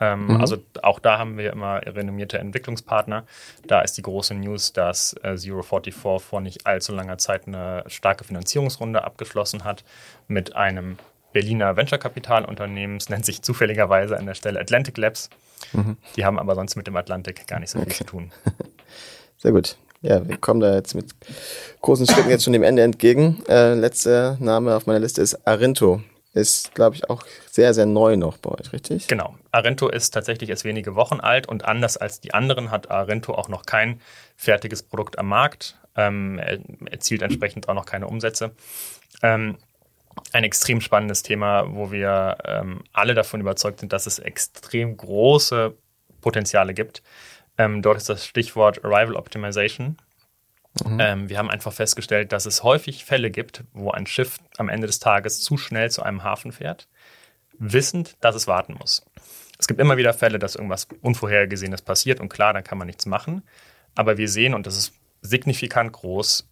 Ähm, 0.00 0.26
mhm. 0.26 0.40
Also 0.40 0.56
auch 0.82 0.98
da 0.98 1.18
haben 1.18 1.36
wir 1.36 1.52
immer 1.52 1.80
renommierte 1.86 2.38
Entwicklungspartner. 2.38 3.24
Da 3.66 3.82
ist 3.82 3.96
die 3.98 4.02
große 4.02 4.34
News, 4.34 4.72
dass 4.72 5.14
äh, 5.22 5.36
Zero 5.36 5.62
44 5.62 5.94
vor 5.94 6.40
nicht 6.40 6.66
allzu 6.66 6.92
langer 6.92 7.18
Zeit 7.18 7.46
eine 7.46 7.84
starke 7.86 8.24
Finanzierungsrunde 8.24 9.04
abgeschlossen 9.04 9.64
hat 9.64 9.84
mit 10.26 10.56
einem 10.56 10.98
Berliner 11.32 11.76
Venture-Kapitalunternehmen. 11.76 12.96
Es 12.96 13.08
nennt 13.08 13.24
sich 13.24 13.42
zufälligerweise 13.42 14.18
an 14.18 14.26
der 14.26 14.34
Stelle 14.34 14.58
Atlantic 14.58 14.96
Labs. 14.96 15.30
Mhm. 15.72 15.96
Die 16.16 16.24
haben 16.24 16.38
aber 16.38 16.54
sonst 16.54 16.76
mit 16.76 16.86
dem 16.86 16.96
Atlantik 16.96 17.46
gar 17.46 17.60
nicht 17.60 17.70
so 17.70 17.78
viel 17.78 17.86
okay. 17.86 17.98
zu 17.98 18.04
tun. 18.04 18.32
Sehr 19.36 19.52
gut. 19.52 19.76
Ja, 20.02 20.26
wir 20.26 20.38
kommen 20.38 20.60
da 20.60 20.74
jetzt 20.74 20.94
mit 20.94 21.14
großen 21.82 22.06
Schritten 22.06 22.30
jetzt 22.30 22.44
schon 22.44 22.54
dem 22.54 22.62
Ende 22.62 22.82
entgegen. 22.82 23.42
Äh, 23.48 23.74
letzter 23.74 24.38
Name 24.40 24.74
auf 24.74 24.86
meiner 24.86 24.98
Liste 24.98 25.20
ist 25.20 25.46
Arinto. 25.46 26.00
Ist, 26.32 26.74
glaube 26.74 26.94
ich, 26.94 27.10
auch 27.10 27.24
sehr, 27.50 27.74
sehr 27.74 27.86
neu 27.86 28.16
noch 28.16 28.38
bei 28.38 28.50
euch, 28.50 28.72
richtig? 28.72 29.08
Genau. 29.08 29.34
Arinto 29.50 29.88
ist 29.88 30.10
tatsächlich 30.12 30.48
erst 30.48 30.64
wenige 30.64 30.94
Wochen 30.94 31.18
alt 31.18 31.48
und 31.48 31.64
anders 31.64 31.96
als 31.96 32.20
die 32.20 32.32
anderen 32.34 32.70
hat 32.70 32.90
Arinto 32.90 33.34
auch 33.34 33.48
noch 33.48 33.66
kein 33.66 34.00
fertiges 34.36 34.84
Produkt 34.84 35.18
am 35.18 35.26
Markt. 35.26 35.76
Ähm, 35.96 36.38
er 36.38 36.60
erzielt 36.90 37.22
entsprechend 37.22 37.68
auch 37.68 37.74
noch 37.74 37.84
keine 37.84 38.06
Umsätze. 38.06 38.52
Ähm, 39.22 39.58
ein 40.32 40.44
extrem 40.44 40.80
spannendes 40.80 41.22
Thema, 41.22 41.74
wo 41.74 41.90
wir 41.90 42.38
ähm, 42.44 42.84
alle 42.92 43.14
davon 43.14 43.40
überzeugt 43.40 43.80
sind, 43.80 43.92
dass 43.92 44.06
es 44.06 44.20
extrem 44.20 44.96
große 44.96 45.76
Potenziale 46.20 46.74
gibt. 46.74 47.02
Ähm, 47.58 47.82
dort 47.82 47.96
ist 47.96 48.08
das 48.08 48.24
Stichwort 48.24 48.84
Arrival 48.84 49.16
Optimization. 49.16 49.96
Mhm. 50.84 51.00
Ähm, 51.00 51.28
wir 51.28 51.38
haben 51.38 51.50
einfach 51.50 51.72
festgestellt, 51.72 52.32
dass 52.32 52.46
es 52.46 52.62
häufig 52.62 53.04
Fälle 53.04 53.30
gibt, 53.30 53.64
wo 53.72 53.90
ein 53.90 54.06
Schiff 54.06 54.38
am 54.56 54.68
Ende 54.68 54.86
des 54.86 55.00
Tages 55.00 55.40
zu 55.40 55.56
schnell 55.56 55.90
zu 55.90 56.02
einem 56.02 56.22
Hafen 56.22 56.52
fährt, 56.52 56.88
wissend, 57.58 58.16
dass 58.20 58.34
es 58.34 58.46
warten 58.46 58.74
muss. 58.74 59.04
Es 59.58 59.66
gibt 59.66 59.80
immer 59.80 59.96
wieder 59.96 60.14
Fälle, 60.14 60.38
dass 60.38 60.54
irgendwas 60.54 60.88
Unvorhergesehenes 61.02 61.82
passiert 61.82 62.20
und 62.20 62.28
klar, 62.28 62.52
dann 62.52 62.64
kann 62.64 62.78
man 62.78 62.86
nichts 62.86 63.04
machen. 63.04 63.42
Aber 63.94 64.16
wir 64.16 64.28
sehen, 64.28 64.54
und 64.54 64.66
das 64.66 64.76
ist 64.76 64.94
signifikant 65.20 65.92
groß, 65.92 66.48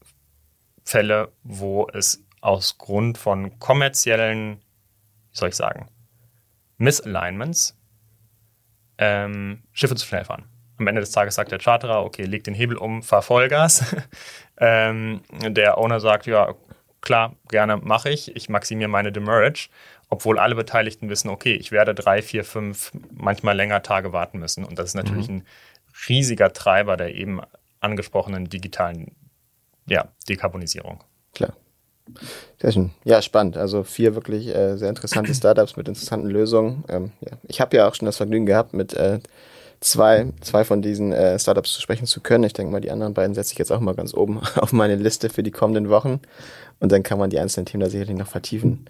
Fälle, 0.84 1.32
wo 1.42 1.88
es 1.92 2.24
aus 2.40 2.78
Grund 2.78 3.18
von 3.18 3.58
kommerziellen, 3.58 4.56
wie 5.32 5.38
soll 5.38 5.48
ich 5.50 5.56
sagen, 5.56 5.88
Misalignments 6.76 7.76
ähm, 8.98 9.62
Schiffe 9.72 9.96
zu 9.96 10.06
schnell 10.06 10.24
fahren. 10.24 10.46
Am 10.78 10.86
Ende 10.86 11.00
des 11.00 11.10
Tages 11.10 11.34
sagt 11.34 11.50
der 11.50 11.58
Charterer, 11.58 12.04
okay, 12.04 12.24
leg 12.24 12.44
den 12.44 12.54
Hebel 12.54 12.76
um, 12.76 13.02
fahr 13.02 13.22
Vollgas. 13.22 13.94
ähm, 14.58 15.20
der 15.42 15.78
Owner 15.78 16.00
sagt, 16.00 16.26
ja, 16.26 16.54
klar, 17.00 17.34
gerne 17.50 17.76
mache 17.76 18.10
ich. 18.10 18.34
Ich 18.36 18.48
maximiere 18.48 18.88
meine 18.88 19.12
Demurrage, 19.12 19.68
obwohl 20.08 20.38
alle 20.38 20.54
Beteiligten 20.54 21.08
wissen, 21.08 21.28
okay, 21.28 21.54
ich 21.54 21.72
werde 21.72 21.94
drei, 21.94 22.22
vier, 22.22 22.44
fünf, 22.44 22.92
manchmal 23.12 23.56
länger 23.56 23.82
Tage 23.82 24.12
warten 24.12 24.38
müssen. 24.38 24.64
Und 24.64 24.78
das 24.78 24.90
ist 24.90 24.94
natürlich 24.94 25.28
mhm. 25.28 25.36
ein 25.36 25.46
riesiger 26.08 26.52
Treiber 26.52 26.96
der 26.96 27.14
eben 27.14 27.40
angesprochenen 27.80 28.48
digitalen 28.48 29.12
ja, 29.86 30.08
Dekarbonisierung. 30.28 31.02
Klar. 31.34 31.54
Sehr 32.60 32.72
schön. 32.72 32.90
Ja, 33.04 33.22
spannend. 33.22 33.56
Also 33.56 33.84
vier 33.84 34.14
wirklich 34.14 34.48
äh, 34.48 34.76
sehr 34.76 34.88
interessante 34.88 35.34
Startups 35.34 35.76
mit 35.76 35.88
interessanten 35.88 36.28
Lösungen. 36.28 36.84
Ähm, 36.88 37.12
ja. 37.20 37.32
Ich 37.46 37.60
habe 37.60 37.76
ja 37.76 37.88
auch 37.88 37.94
schon 37.94 38.06
das 38.06 38.16
Vergnügen 38.16 38.46
gehabt, 38.46 38.72
mit 38.72 38.94
äh, 38.94 39.20
zwei, 39.80 40.32
zwei 40.40 40.64
von 40.64 40.82
diesen 40.82 41.12
äh, 41.12 41.38
Startups 41.38 41.72
zu 41.72 41.80
sprechen 41.80 42.06
zu 42.06 42.20
können. 42.20 42.44
Ich 42.44 42.52
denke 42.52 42.72
mal, 42.72 42.80
die 42.80 42.90
anderen 42.90 43.14
beiden 43.14 43.34
setze 43.34 43.52
ich 43.52 43.58
jetzt 43.58 43.70
auch 43.70 43.80
mal 43.80 43.94
ganz 43.94 44.14
oben 44.14 44.40
auf 44.56 44.72
meine 44.72 44.96
Liste 44.96 45.28
für 45.28 45.42
die 45.42 45.50
kommenden 45.50 45.88
Wochen. 45.88 46.20
Und 46.80 46.92
dann 46.92 47.02
kann 47.02 47.18
man 47.18 47.30
die 47.30 47.38
einzelnen 47.38 47.66
Themen 47.66 47.82
da 47.82 47.90
sicherlich 47.90 48.16
noch 48.16 48.28
vertiefen. 48.28 48.86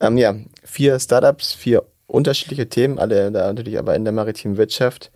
Ähm, 0.00 0.16
ja, 0.16 0.34
vier 0.62 0.98
Startups, 0.98 1.52
vier 1.52 1.84
unterschiedliche 2.06 2.68
Themen, 2.68 2.98
alle 2.98 3.32
da 3.32 3.46
natürlich 3.46 3.78
aber 3.78 3.94
in 3.94 4.04
der 4.04 4.12
maritimen 4.12 4.56
Wirtschaft. 4.56 5.10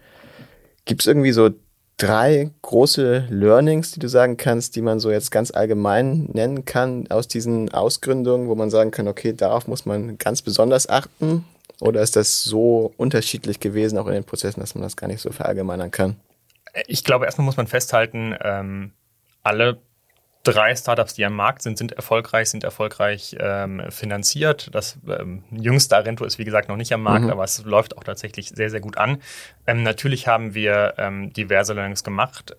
Gibt 0.84 1.02
es 1.02 1.06
irgendwie 1.06 1.32
so 1.32 1.50
drei 1.96 2.50
große 2.62 3.26
Learnings, 3.28 3.90
die 3.90 4.00
du 4.00 4.08
sagen 4.08 4.36
kannst, 4.36 4.76
die 4.76 4.82
man 4.82 5.00
so 5.00 5.10
jetzt 5.10 5.30
ganz 5.30 5.50
allgemein 5.50 6.28
nennen 6.32 6.64
kann 6.64 7.08
aus 7.10 7.28
diesen 7.28 7.72
Ausgründungen, 7.72 8.48
wo 8.48 8.54
man 8.54 8.70
sagen 8.70 8.90
kann, 8.90 9.08
okay, 9.08 9.32
darauf 9.32 9.66
muss 9.66 9.84
man 9.84 10.16
ganz 10.16 10.42
besonders 10.42 10.88
achten? 10.88 11.44
Oder 11.80 12.02
ist 12.02 12.16
das 12.16 12.42
so 12.42 12.92
unterschiedlich 12.96 13.60
gewesen, 13.60 13.98
auch 13.98 14.06
in 14.06 14.14
den 14.14 14.24
Prozessen, 14.24 14.60
dass 14.60 14.74
man 14.74 14.82
das 14.82 14.96
gar 14.96 15.06
nicht 15.06 15.20
so 15.20 15.30
verallgemeinern 15.30 15.90
kann? 15.90 16.16
Ich 16.86 17.04
glaube, 17.04 17.24
erstmal 17.24 17.44
muss 17.44 17.56
man 17.56 17.66
festhalten, 17.66 18.34
ähm, 18.42 18.92
alle 19.42 19.78
drei 20.42 20.74
Startups, 20.74 21.14
die 21.14 21.24
am 21.24 21.34
Markt 21.34 21.62
sind, 21.62 21.78
sind 21.78 21.92
erfolgreich, 21.92 22.50
sind 22.50 22.64
erfolgreich 22.64 23.36
ähm, 23.38 23.82
finanziert. 23.90 24.70
Das 24.72 24.98
ähm, 25.06 25.44
jüngste 25.50 25.96
Arento 25.96 26.24
ist, 26.24 26.38
wie 26.38 26.44
gesagt, 26.44 26.68
noch 26.68 26.76
nicht 26.76 26.92
am 26.92 27.02
Markt, 27.02 27.26
mhm. 27.26 27.30
aber 27.30 27.44
es 27.44 27.62
läuft 27.64 27.96
auch 27.96 28.04
tatsächlich 28.04 28.50
sehr, 28.50 28.70
sehr 28.70 28.80
gut 28.80 28.96
an. 28.96 29.18
Ähm, 29.66 29.82
natürlich 29.82 30.26
haben 30.26 30.54
wir 30.54 30.94
ähm, 30.98 31.32
diverse 31.32 31.74
Learnings 31.74 32.04
gemacht. 32.04 32.56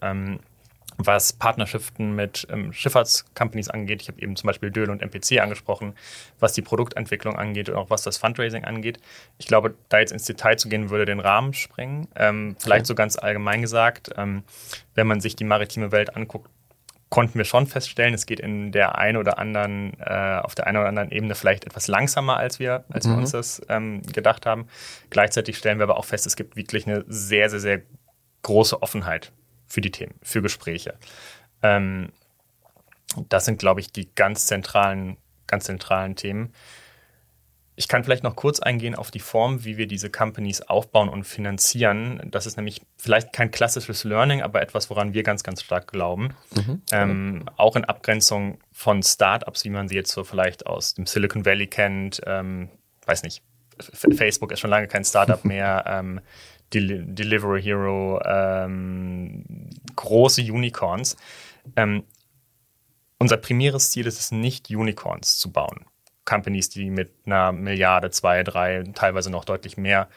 Was 1.02 1.32
Partnerschaften 1.32 2.14
mit 2.14 2.46
ähm, 2.52 2.74
Schifffahrtscompanies 2.74 3.70
angeht. 3.70 4.02
Ich 4.02 4.10
habe 4.10 4.22
eben 4.22 4.36
zum 4.36 4.48
Beispiel 4.48 4.70
Döhl 4.70 4.90
und 4.90 5.02
MPC 5.02 5.40
angesprochen, 5.40 5.96
was 6.40 6.52
die 6.52 6.62
Produktentwicklung 6.62 7.38
angeht 7.38 7.70
und 7.70 7.76
auch 7.76 7.90
was 7.90 8.02
das 8.02 8.18
Fundraising 8.18 8.66
angeht. 8.66 9.00
Ich 9.38 9.48
glaube, 9.48 9.76
da 9.88 10.00
jetzt 10.00 10.12
ins 10.12 10.26
Detail 10.26 10.58
zu 10.58 10.68
gehen, 10.68 10.90
würde 10.90 11.06
den 11.06 11.22
Rahmen 11.22 11.54
sprengen. 11.54 12.10
Ähm, 12.18 12.58
vielleicht 12.60 12.82
okay. 12.82 12.88
so 12.88 12.96
ganz 12.96 13.18
allgemein 13.18 13.62
gesagt, 13.62 14.10
ähm, 14.18 14.44
wenn 14.94 15.08
man 15.08 15.22
sich 15.22 15.38
die 15.38 15.46
maritime 15.46 15.94
Welt 15.94 16.18
anguckt, 16.18 16.50
konnten 17.10 17.38
wir 17.38 17.46
schon 17.46 17.66
feststellen, 17.66 18.14
es 18.14 18.26
geht 18.26 18.40
in 18.40 18.72
der 18.72 18.98
einen 18.98 19.18
oder 19.18 19.40
anderen, 19.40 19.94
äh, 20.00 20.40
auf 20.44 20.54
der 20.54 20.68
einen 20.68 20.78
oder 20.78 20.90
anderen 20.90 21.12
Ebene 21.12 21.34
vielleicht 21.34 21.66
etwas 21.66 21.88
langsamer, 21.88 22.38
als 22.38 22.60
wir, 22.60 22.84
als 22.90 23.08
mhm. 23.08 23.12
wir 23.12 23.18
uns 23.20 23.32
das 23.32 23.62
ähm, 23.70 24.02
gedacht 24.04 24.46
haben. 24.46 24.68
Gleichzeitig 25.10 25.58
stellen 25.58 25.80
wir 25.80 25.84
aber 25.84 25.98
auch 25.98 26.06
fest, 26.06 26.28
es 26.28 26.36
gibt 26.36 26.56
wirklich 26.56 26.86
eine 26.88 27.04
sehr, 27.08 27.50
sehr, 27.50 27.60
sehr 27.60 27.82
große 28.44 28.82
Offenheit 28.82 29.32
für 29.70 29.82
die 29.82 29.92
Themen, 29.92 30.16
für 30.22 30.42
Gespräche. 30.42 30.96
Ähm, 31.64 32.12
das 33.30 33.46
sind, 33.46 33.60
glaube 33.60 33.80
ich, 33.80 33.92
die 33.92 34.10
ganz 34.16 34.46
zentralen, 34.46 35.18
ganz 35.48 35.66
zentralen 35.66 36.16
Themen. 36.16 36.54
Ich 37.76 37.88
kann 37.88 38.04
vielleicht 38.04 38.24
noch 38.26 38.36
kurz 38.36 38.60
eingehen 38.60 38.94
auf 38.94 39.10
die 39.10 39.22
Form, 39.22 39.64
wie 39.64 39.78
wir 39.78 39.88
diese 39.88 40.10
Companies 40.10 40.62
aufbauen 40.62 41.08
und 41.08 41.24
finanzieren. 41.24 42.22
Das 42.30 42.46
ist 42.46 42.58
nämlich 42.58 42.82
vielleicht 42.98 43.32
kein 43.32 43.52
klassisches 43.52 44.04
Learning, 44.04 44.42
aber 44.42 44.62
etwas, 44.62 44.90
woran 44.90 45.14
wir 45.14 45.24
ganz, 45.24 45.44
ganz 45.44 45.64
stark 45.64 45.90
glauben. 45.90 46.36
Mhm. 46.56 46.82
Ähm, 46.92 47.46
auch 47.56 47.78
in 47.78 47.86
Abgrenzung 47.86 48.60
von 48.74 49.02
Startups, 49.02 49.64
wie 49.64 49.70
man 49.70 49.88
sie 49.88 49.96
jetzt 49.96 50.12
so 50.12 50.26
vielleicht 50.26 50.68
aus 50.68 50.96
dem 50.96 51.06
Silicon 51.06 51.46
Valley 51.46 51.68
kennt. 51.68 52.20
Ähm, 52.26 52.68
weiß 53.06 53.24
nicht, 53.24 53.44
Facebook 53.80 54.52
ist 54.52 54.60
schon 54.60 54.70
lange 54.70 54.88
kein 54.88 55.06
Startup 55.06 55.44
mehr. 55.46 55.86
Ähm, 55.88 56.20
Del 56.74 57.06
Delivery 57.06 57.62
Hero, 57.62 58.22
ähm, 58.26 59.70
große 59.96 60.42
Unicorns. 60.42 61.18
Ähm, 61.76 62.04
unser 63.18 63.38
primäres 63.38 63.92
Ziel 63.92 64.08
ist 64.08 64.20
es 64.20 64.32
nicht, 64.32 64.70
Unicorns 64.70 65.38
zu 65.38 65.52
bauen. 65.52 65.86
Companies, 66.26 66.70
die 66.70 66.90
mit 66.90 67.12
einer 67.26 67.52
Milliarde, 67.52 68.12
zwei, 68.12 68.44
drei, 68.44 68.84
teilweise 68.94 69.30
noch 69.30 69.46
deutlich 69.46 69.78
mehr 69.78 70.10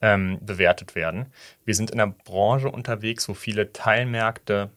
ähm, 0.00 0.38
bewertet 0.40 0.94
werden. 0.94 1.26
Wir 1.64 1.74
sind 1.74 1.90
in 1.90 2.00
einer 2.00 2.12
Branche 2.12 2.70
unterwegs, 2.70 3.28
wo 3.28 3.34
viele 3.34 3.72
Teilmärkte 3.72 4.70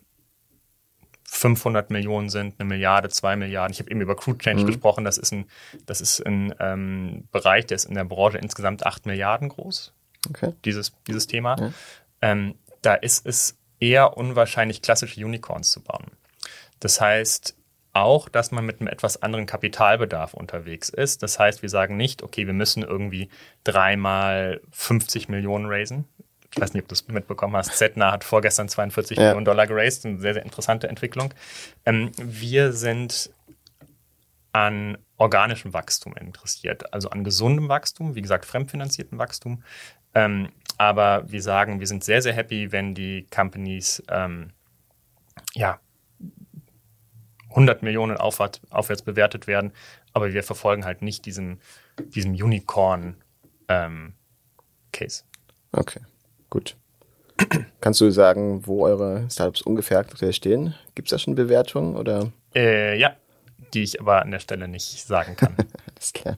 500 1.25 1.89
Millionen 1.89 2.29
sind, 2.29 2.59
eine 2.59 2.69
Milliarde, 2.69 3.09
zwei 3.09 3.35
Milliarden. 3.35 3.73
Ich 3.73 3.79
habe 3.79 3.89
eben 3.89 4.01
über 4.01 4.15
Crude 4.15 4.37
Change 4.37 4.63
mhm. 4.63 4.67
gesprochen. 4.67 5.03
Das 5.03 5.17
ist 5.17 5.33
ein, 5.33 5.45
das 5.85 5.99
ist 5.99 6.23
ein 6.25 6.53
ähm, 6.59 7.27
Bereich, 7.31 7.65
der 7.65 7.75
ist 7.75 7.85
in 7.85 7.95
der 7.95 8.03
Branche 8.03 8.37
insgesamt 8.37 8.85
acht 8.85 9.05
Milliarden 9.05 9.49
groß. 9.49 9.93
Okay. 10.29 10.53
Dieses, 10.65 10.93
dieses 11.07 11.27
Thema. 11.27 11.55
Ja. 11.59 11.73
Ähm, 12.21 12.55
da 12.81 12.95
ist 12.95 13.25
es 13.25 13.57
eher 13.79 14.17
unwahrscheinlich, 14.17 14.81
klassische 14.81 15.23
Unicorns 15.25 15.71
zu 15.71 15.81
bauen. 15.81 16.05
Das 16.79 17.01
heißt, 17.01 17.55
auch, 17.93 18.27
dass 18.27 18.51
man 18.51 18.65
mit 18.65 18.81
einem 18.81 18.87
etwas 18.87 19.21
anderen 19.21 19.45
Kapitalbedarf 19.45 20.33
unterwegs 20.33 20.89
ist. 20.89 21.21
Das 21.21 21.37
heißt, 21.37 21.61
wir 21.61 21.69
sagen 21.69 21.95
nicht, 21.95 22.23
okay, 22.23 22.47
wir 22.47 22.53
müssen 22.53 22.83
irgendwie 22.83 23.29
dreimal 23.63 24.61
50 24.71 25.29
Millionen 25.29 25.67
raisen. 25.67 26.05
Ich 26.53 26.59
weiß 26.59 26.73
nicht, 26.73 26.83
ob 26.83 26.89
du 26.89 26.93
es 26.93 27.07
mitbekommen 27.07 27.55
hast. 27.55 27.75
Zetna 27.77 28.11
hat 28.11 28.23
vorgestern 28.23 28.67
42 28.67 29.17
ja. 29.17 29.23
Millionen 29.25 29.45
Dollar 29.45 29.67
geraced. 29.67 30.05
Eine 30.05 30.19
sehr, 30.19 30.33
sehr 30.33 30.43
interessante 30.43 30.87
Entwicklung. 30.87 31.33
Ähm, 31.85 32.11
wir 32.17 32.73
sind 32.73 33.31
an 34.51 34.97
organischem 35.23 35.73
Wachstum 35.73 36.13
interessiert, 36.17 36.93
also 36.93 37.09
an 37.09 37.23
gesundem 37.23 37.69
Wachstum, 37.69 38.13
wie 38.13 38.21
gesagt, 38.21 38.45
fremdfinanziertem 38.45 39.17
Wachstum. 39.17 39.63
Ähm, 40.13 40.49
aber 40.77 41.31
wir 41.31 41.41
sagen, 41.41 41.79
wir 41.79 41.87
sind 41.87 42.03
sehr, 42.03 42.21
sehr 42.21 42.33
happy, 42.33 42.73
wenn 42.73 42.93
die 42.93 43.25
Companies 43.33 44.03
ähm, 44.09 44.51
ja, 45.53 45.79
100 47.51 47.83
Millionen 47.83 48.17
aufwärts, 48.17 48.59
aufwärts 48.69 49.01
bewertet 49.01 49.47
werden, 49.47 49.71
aber 50.11 50.33
wir 50.33 50.43
verfolgen 50.43 50.83
halt 50.83 51.01
nicht 51.01 51.25
diesen, 51.25 51.61
diesen 51.99 52.33
Unicorn-Case. 52.33 53.15
Ähm, 53.69 54.13
okay, 55.71 56.01
gut. 56.49 56.75
Kannst 57.79 58.01
du 58.01 58.11
sagen, 58.11 58.67
wo 58.67 58.85
eure 58.85 59.29
Startups 59.31 59.61
ungefähr 59.61 59.99
aktuell 59.99 60.33
stehen? 60.33 60.75
Gibt 60.95 61.07
es 61.07 61.11
da 61.11 61.17
schon 61.17 61.35
Bewertungen 61.35 61.95
oder? 61.95 62.31
Äh, 62.53 62.99
ja, 62.99 63.15
die 63.73 63.83
ich 63.83 63.99
aber 63.99 64.21
an 64.21 64.31
der 64.31 64.39
Stelle 64.39 64.67
nicht 64.67 65.05
sagen 65.05 65.35
kann. 65.35 65.55
Alles 65.95 66.13
klar. 66.13 66.37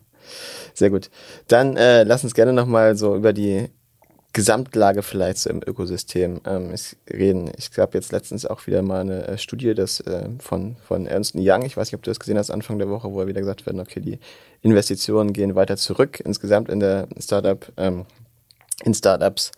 Sehr 0.74 0.90
gut. 0.90 1.10
Dann 1.48 1.78
äh, 1.78 2.04
lass 2.04 2.24
uns 2.24 2.34
gerne 2.34 2.54
nochmal 2.54 2.96
so 2.96 3.16
über 3.16 3.34
die 3.34 3.70
Gesamtlage 4.36 5.02
vielleicht 5.02 5.38
so 5.38 5.50
im 5.50 5.62
Ökosystem 5.66 6.42
ähm, 6.46 6.76
reden. 7.10 7.50
Ich 7.58 7.70
habe 7.78 7.98
jetzt 7.98 8.12
letztens 8.12 8.46
auch 8.46 8.68
wieder 8.68 8.82
mal 8.82 9.00
eine 9.00 9.28
äh, 9.28 9.38
Studie 9.38 9.74
das, 9.74 10.02
äh, 10.02 10.28
von, 10.40 10.76
von 10.86 11.06
Ernst 11.06 11.36
Young, 11.36 11.64
ich 11.64 11.78
weiß 11.78 11.88
nicht, 11.88 11.96
ob 11.96 12.04
du 12.04 12.12
das 12.12 12.20
gesehen 12.20 12.38
hast, 12.38 12.52
Anfang 12.52 12.78
der 12.78 12.90
Woche, 12.90 13.10
wo 13.12 13.22
er 13.22 13.28
wieder 13.28 13.40
gesagt 13.40 13.66
wird, 13.66 13.80
okay, 13.80 14.02
die 14.02 14.20
Investitionen 14.62 15.32
gehen 15.32 15.56
weiter 15.56 15.78
zurück 15.78 16.20
insgesamt 16.20 16.68
in 16.70 16.82
der 16.82 17.08
Startup, 17.18 17.66
ähm, 17.78 18.06
in 18.84 18.94
Startups. 18.94 19.52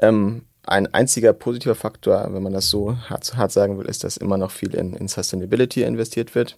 Ähm, 0.00 0.42
ein 0.64 0.86
einziger 0.94 1.32
positiver 1.32 1.74
Faktor, 1.74 2.28
wenn 2.32 2.44
man 2.44 2.52
das 2.52 2.70
so 2.70 2.96
hart, 2.96 3.36
hart 3.36 3.50
sagen 3.50 3.76
will, 3.76 3.86
ist, 3.86 4.04
dass 4.04 4.16
immer 4.16 4.38
noch 4.38 4.52
viel 4.52 4.74
in, 4.76 4.94
in 4.94 5.08
Sustainability 5.08 5.82
investiert 5.82 6.36
wird. 6.36 6.56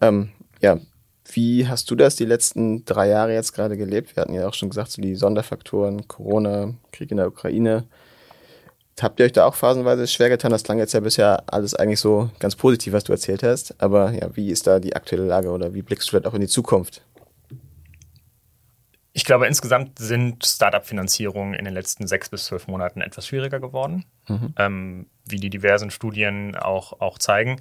Ähm, 0.00 0.30
ja, 0.60 0.78
wie 1.32 1.66
hast 1.66 1.90
du 1.90 1.94
das 1.94 2.16
die 2.16 2.24
letzten 2.24 2.84
drei 2.84 3.08
Jahre 3.08 3.32
jetzt 3.32 3.52
gerade 3.52 3.76
gelebt? 3.76 4.14
Wir 4.14 4.22
hatten 4.22 4.34
ja 4.34 4.46
auch 4.46 4.54
schon 4.54 4.68
gesagt, 4.68 4.90
so 4.90 5.00
die 5.00 5.14
Sonderfaktoren, 5.14 6.06
Corona, 6.06 6.74
Krieg 6.92 7.10
in 7.10 7.16
der 7.16 7.28
Ukraine. 7.28 7.86
Habt 9.00 9.18
ihr 9.18 9.26
euch 9.26 9.32
da 9.32 9.46
auch 9.46 9.54
phasenweise 9.54 10.06
schwer 10.06 10.28
getan? 10.28 10.52
Das 10.52 10.62
klang 10.62 10.78
jetzt 10.78 10.92
ja 10.92 11.00
bisher 11.00 11.42
alles 11.52 11.74
eigentlich 11.74 11.98
so 11.98 12.30
ganz 12.38 12.54
positiv, 12.54 12.92
was 12.92 13.04
du 13.04 13.12
erzählt 13.12 13.42
hast. 13.42 13.74
Aber 13.82 14.12
ja, 14.12 14.36
wie 14.36 14.50
ist 14.50 14.66
da 14.66 14.78
die 14.78 14.94
aktuelle 14.94 15.24
Lage 15.24 15.50
oder 15.50 15.74
wie 15.74 15.82
blickst 15.82 16.06
du 16.06 16.10
vielleicht 16.10 16.26
auch 16.26 16.34
in 16.34 16.42
die 16.42 16.46
Zukunft? 16.46 17.02
Ich 19.16 19.24
glaube, 19.24 19.46
insgesamt 19.46 19.98
sind 19.98 20.44
Startup-Finanzierungen 20.44 21.54
in 21.54 21.64
den 21.64 21.74
letzten 21.74 22.06
sechs 22.06 22.28
bis 22.28 22.46
zwölf 22.46 22.66
Monaten 22.66 23.00
etwas 23.00 23.26
schwieriger 23.26 23.60
geworden, 23.60 24.04
mhm. 24.28 24.54
ähm, 24.58 25.06
wie 25.24 25.38
die 25.38 25.50
diversen 25.50 25.90
Studien 25.90 26.56
auch, 26.56 27.00
auch 27.00 27.18
zeigen. 27.18 27.60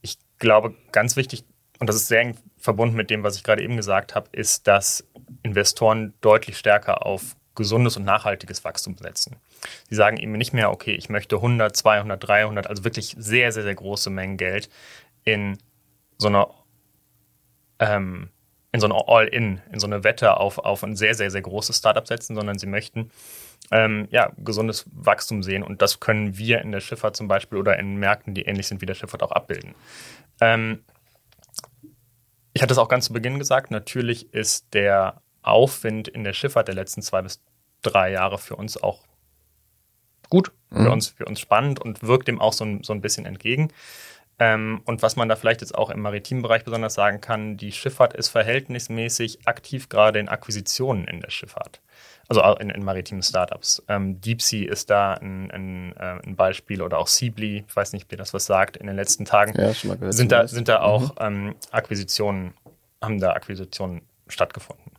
Ich 0.00 0.18
glaube, 0.38 0.74
ganz 0.92 1.16
wichtig 1.16 1.44
und 1.82 1.88
das 1.88 1.96
ist 1.96 2.06
sehr 2.06 2.20
eng 2.20 2.36
verbunden 2.58 2.94
mit 2.94 3.10
dem, 3.10 3.24
was 3.24 3.34
ich 3.34 3.42
gerade 3.42 3.60
eben 3.60 3.76
gesagt 3.76 4.14
habe, 4.14 4.28
ist, 4.30 4.68
dass 4.68 5.04
Investoren 5.42 6.14
deutlich 6.20 6.56
stärker 6.56 7.04
auf 7.04 7.34
gesundes 7.56 7.96
und 7.96 8.04
nachhaltiges 8.04 8.62
Wachstum 8.62 8.96
setzen. 8.96 9.34
Sie 9.90 9.96
sagen 9.96 10.16
eben 10.16 10.30
nicht 10.30 10.52
mehr, 10.52 10.70
okay, 10.70 10.92
ich 10.92 11.08
möchte 11.08 11.34
100, 11.34 11.76
200, 11.76 12.22
300, 12.22 12.66
also 12.68 12.84
wirklich 12.84 13.16
sehr, 13.18 13.50
sehr, 13.50 13.64
sehr 13.64 13.74
große 13.74 14.10
Mengen 14.10 14.36
Geld 14.36 14.70
in 15.24 15.58
so 16.18 16.28
einer 16.28 16.54
ähm, 17.80 18.30
in 18.70 18.78
so 18.78 18.86
eine 18.86 19.08
All-In, 19.08 19.60
in 19.72 19.80
so 19.80 19.88
eine 19.88 20.04
Wette 20.04 20.36
auf, 20.36 20.58
auf 20.58 20.84
ein 20.84 20.94
sehr, 20.94 21.16
sehr, 21.16 21.32
sehr 21.32 21.42
großes 21.42 21.78
Startup 21.78 22.06
setzen, 22.06 22.36
sondern 22.36 22.60
sie 22.60 22.68
möchten 22.68 23.10
ähm, 23.72 24.06
ja, 24.12 24.30
gesundes 24.38 24.86
Wachstum 24.92 25.42
sehen. 25.42 25.64
Und 25.64 25.82
das 25.82 25.98
können 25.98 26.38
wir 26.38 26.60
in 26.60 26.70
der 26.70 26.80
Schifffahrt 26.80 27.16
zum 27.16 27.26
Beispiel 27.26 27.58
oder 27.58 27.76
in 27.76 27.96
Märkten, 27.96 28.34
die 28.34 28.42
ähnlich 28.42 28.68
sind 28.68 28.80
wie 28.80 28.86
der 28.86 28.94
Schifffahrt, 28.94 29.24
auch 29.24 29.32
abbilden. 29.32 29.74
Ähm, 30.40 30.84
ich 32.52 32.62
hatte 32.62 32.72
es 32.72 32.78
auch 32.78 32.88
ganz 32.88 33.06
zu 33.06 33.12
Beginn 33.12 33.38
gesagt, 33.38 33.70
natürlich 33.70 34.32
ist 34.32 34.74
der 34.74 35.22
Aufwind 35.42 36.08
in 36.08 36.24
der 36.24 36.32
Schifffahrt 36.32 36.68
der 36.68 36.74
letzten 36.74 37.02
zwei 37.02 37.22
bis 37.22 37.40
drei 37.82 38.12
Jahre 38.12 38.38
für 38.38 38.56
uns 38.56 38.76
auch 38.76 39.00
gut, 40.28 40.52
mhm. 40.70 40.84
für, 40.84 40.90
uns, 40.90 41.08
für 41.08 41.24
uns 41.24 41.40
spannend 41.40 41.80
und 41.80 42.02
wirkt 42.02 42.28
dem 42.28 42.40
auch 42.40 42.52
so 42.52 42.64
ein, 42.64 42.82
so 42.82 42.92
ein 42.92 43.00
bisschen 43.00 43.26
entgegen. 43.26 43.72
Ähm, 44.42 44.80
und 44.86 45.02
was 45.02 45.14
man 45.14 45.28
da 45.28 45.36
vielleicht 45.36 45.60
jetzt 45.60 45.72
auch 45.72 45.88
im 45.88 46.00
maritimen 46.00 46.42
Bereich 46.42 46.64
besonders 46.64 46.94
sagen 46.94 47.20
kann, 47.20 47.56
die 47.56 47.70
Schifffahrt 47.70 48.12
ist 48.14 48.28
verhältnismäßig 48.28 49.46
aktiv 49.46 49.88
gerade 49.88 50.18
in 50.18 50.28
Akquisitionen 50.28 51.06
in 51.06 51.20
der 51.20 51.30
Schifffahrt. 51.30 51.80
Also 52.26 52.42
in, 52.58 52.68
in 52.70 52.84
maritimen 52.84 53.22
Startups. 53.22 53.84
Ähm, 53.86 54.20
Deepsea 54.20 54.68
ist 54.68 54.90
da 54.90 55.14
ein, 55.14 55.48
ein, 55.52 55.96
äh, 55.96 56.18
ein, 56.26 56.34
Beispiel 56.34 56.82
oder 56.82 56.98
auch 56.98 57.06
Siebly, 57.06 57.64
ich 57.68 57.76
weiß 57.76 57.92
nicht, 57.92 58.06
ob 58.06 58.12
ihr 58.12 58.18
das 58.18 58.34
was 58.34 58.44
sagt, 58.46 58.76
in 58.76 58.88
den 58.88 58.96
letzten 58.96 59.24
Tagen 59.24 59.52
ja, 59.56 59.72
gehört, 59.72 60.12
sind, 60.12 60.32
da, 60.32 60.48
sind 60.48 60.66
da 60.66 60.80
auch 60.80 61.14
mhm. 61.20 61.20
ähm, 61.20 61.54
Akquisitionen, 61.70 62.54
haben 63.00 63.20
da 63.20 63.34
Akquisitionen 63.34 64.02
stattgefunden. 64.26 64.90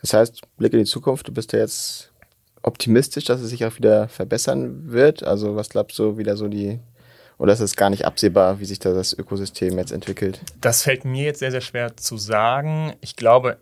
Das 0.00 0.14
heißt, 0.14 0.40
Blick 0.56 0.72
in 0.72 0.78
die 0.78 0.84
Zukunft, 0.86 1.28
du 1.28 1.32
bist 1.32 1.52
ja 1.52 1.58
jetzt 1.58 2.10
optimistisch, 2.62 3.24
dass 3.24 3.42
es 3.42 3.50
sich 3.50 3.66
auch 3.66 3.76
wieder 3.76 4.08
verbessern 4.08 4.92
wird. 4.92 5.22
Also 5.22 5.56
was 5.56 5.68
glaubst 5.68 5.98
du, 5.98 6.16
wieder 6.16 6.38
so 6.38 6.48
die 6.48 6.80
oder 7.38 7.52
ist 7.52 7.60
es 7.60 7.76
gar 7.76 7.90
nicht 7.90 8.04
absehbar, 8.04 8.60
wie 8.60 8.64
sich 8.64 8.78
da 8.78 8.92
das 8.92 9.12
Ökosystem 9.12 9.76
jetzt 9.78 9.92
entwickelt? 9.92 10.40
Das 10.60 10.82
fällt 10.82 11.04
mir 11.04 11.24
jetzt 11.24 11.40
sehr, 11.40 11.50
sehr 11.50 11.60
schwer 11.60 11.96
zu 11.96 12.16
sagen. 12.16 12.94
Ich 13.00 13.16
glaube, 13.16 13.58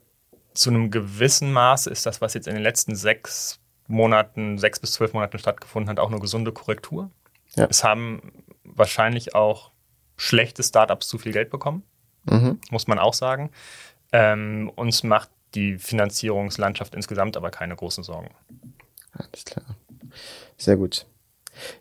zu 0.55 0.71
einem 0.71 0.91
gewissen 0.91 1.53
Maße 1.53 1.91
ist 1.91 2.05
das, 2.07 2.21
was 2.21 2.35
jetzt 2.35 2.47
in 2.47 2.55
den 2.55 2.63
letzten 2.63 2.95
sechs 2.95 3.59
Monaten, 3.89 4.59
sechs 4.59 4.79
bis 4.79 4.93
zwölf 4.93 5.13
Monaten 5.13 5.39
stattgefunden 5.39 5.91
hat, 5.91 5.99
auch 5.99 6.11
eine 6.11 6.21
gesunde 6.21 6.53
Korrektur. 6.53 7.11
Ja. 7.55 7.67
Es 7.69 7.85
haben 7.85 8.33
wahrscheinlich 8.65 9.35
auch 9.35 9.71
schlechte 10.17 10.63
Startups 10.63 11.09
zu 11.09 11.19
viel 11.19 11.33
Geld 11.33 11.51
bekommen, 11.51 11.83
mhm. 12.25 12.61
muss 12.71 12.87
man 12.87 12.99
auch 12.99 13.15
sagen. 13.15 13.51
Ähm, 14.13 14.71
uns 14.75 15.03
macht 15.03 15.31
die 15.55 15.79
Finanzierungslandschaft 15.79 16.95
insgesamt 16.95 17.37
aber 17.37 17.51
keine 17.51 17.77
großen 17.77 18.05
Sorgen. 18.05 18.31
Alles 19.13 19.45
klar. 19.45 19.65
Sehr 20.57 20.77
gut. 20.77 21.07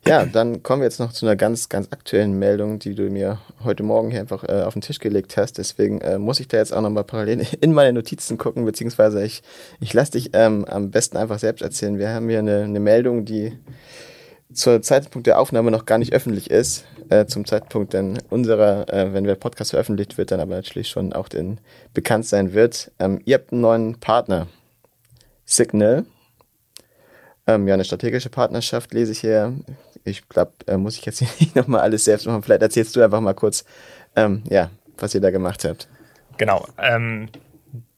Ja, 0.05 0.25
dann 0.25 0.63
kommen 0.63 0.81
wir 0.81 0.85
jetzt 0.85 0.99
noch 0.99 1.13
zu 1.13 1.25
einer 1.25 1.35
ganz, 1.35 1.69
ganz 1.69 1.87
aktuellen 1.91 2.37
Meldung, 2.39 2.79
die 2.79 2.95
du 2.95 3.09
mir 3.09 3.39
heute 3.63 3.83
Morgen 3.83 4.11
hier 4.11 4.19
einfach 4.19 4.43
äh, 4.43 4.63
auf 4.63 4.73
den 4.73 4.81
Tisch 4.81 4.99
gelegt 4.99 5.37
hast. 5.37 5.57
Deswegen 5.57 6.01
äh, 6.01 6.17
muss 6.17 6.39
ich 6.39 6.47
da 6.47 6.57
jetzt 6.57 6.73
auch 6.73 6.81
nochmal 6.81 7.03
parallel 7.03 7.45
in 7.61 7.73
meine 7.73 7.93
Notizen 7.93 8.37
gucken, 8.37 8.65
beziehungsweise 8.65 9.23
ich, 9.23 9.43
ich 9.79 9.93
lasse 9.93 10.13
dich 10.13 10.31
ähm, 10.33 10.65
am 10.65 10.91
besten 10.91 11.17
einfach 11.17 11.39
selbst 11.39 11.61
erzählen. 11.61 11.99
Wir 11.99 12.09
haben 12.09 12.29
hier 12.29 12.39
eine, 12.39 12.63
eine 12.63 12.79
Meldung, 12.79 13.25
die 13.25 13.53
zur 14.53 14.81
Zeitpunkt 14.81 15.27
der 15.27 15.39
Aufnahme 15.39 15.71
noch 15.71 15.85
gar 15.85 15.97
nicht 15.97 16.13
öffentlich 16.13 16.49
ist. 16.49 16.85
Äh, 17.09 17.25
zum 17.25 17.45
Zeitpunkt 17.45 17.93
denn 17.93 18.19
unserer, 18.29 18.91
äh, 18.91 19.13
wenn 19.13 19.25
der 19.25 19.35
Podcast 19.35 19.71
veröffentlicht 19.71 20.17
wird, 20.17 20.31
dann 20.31 20.39
aber 20.39 20.55
natürlich 20.55 20.89
schon 20.89 21.13
auch 21.13 21.27
den 21.27 21.59
bekannt 21.93 22.25
sein 22.25 22.53
wird. 22.53 22.91
Ähm, 22.99 23.19
ihr 23.25 23.35
habt 23.35 23.51
einen 23.51 23.61
neuen 23.61 23.99
Partner, 23.99 24.47
Signal. 25.45 26.05
Ähm, 27.47 27.67
ja, 27.67 27.73
eine 27.73 27.83
strategische 27.83 28.29
Partnerschaft 28.29 28.93
lese 28.93 29.11
ich 29.11 29.19
hier. 29.19 29.53
Ich 30.03 30.27
glaube, 30.29 30.53
äh, 30.67 30.77
muss 30.77 30.97
ich 30.97 31.05
jetzt 31.05 31.19
hier 31.19 31.27
nicht 31.39 31.55
nochmal 31.55 31.81
alles 31.81 32.05
selbst 32.05 32.27
machen. 32.27 32.43
Vielleicht 32.43 32.61
erzählst 32.61 32.95
du 32.95 33.01
einfach 33.01 33.21
mal 33.21 33.33
kurz, 33.33 33.65
ähm, 34.15 34.43
ja, 34.49 34.69
was 34.97 35.15
ihr 35.15 35.21
da 35.21 35.31
gemacht 35.31 35.63
habt. 35.65 35.87
Genau. 36.37 36.67
Ähm, 36.77 37.29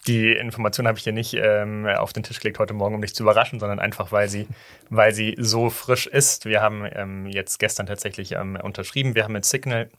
die 0.07 0.33
Information 0.33 0.87
habe 0.87 0.97
ich 0.97 1.03
dir 1.03 1.13
nicht 1.13 1.33
ähm, 1.33 1.85
auf 1.85 2.11
den 2.11 2.23
Tisch 2.23 2.39
gelegt 2.39 2.59
heute 2.59 2.73
Morgen, 2.73 2.95
um 2.95 3.01
dich 3.01 3.15
zu 3.15 3.23
überraschen, 3.23 3.59
sondern 3.59 3.79
einfach, 3.79 4.11
weil 4.11 4.27
sie, 4.27 4.47
weil 4.89 5.13
sie 5.13 5.35
so 5.39 5.69
frisch 5.69 6.07
ist. 6.07 6.45
Wir 6.45 6.61
haben 6.61 6.85
ähm, 6.91 7.25
jetzt 7.27 7.57
gestern 7.57 7.85
tatsächlich 7.85 8.33
ähm, 8.33 8.57
unterschrieben. 8.61 9.15
Wir 9.15 9.23
haben 9.23 9.33
mit 9.33 9.45
Signal 9.45 9.89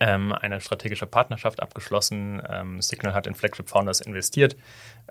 ähm, 0.00 0.32
eine 0.32 0.60
strategische 0.60 1.06
Partnerschaft 1.06 1.60
abgeschlossen. 1.60 2.42
Ähm, 2.48 2.80
Signal 2.82 3.14
hat 3.14 3.26
in 3.26 3.34
Flagship 3.34 3.68
Founders 3.68 4.00
investiert, 4.00 4.56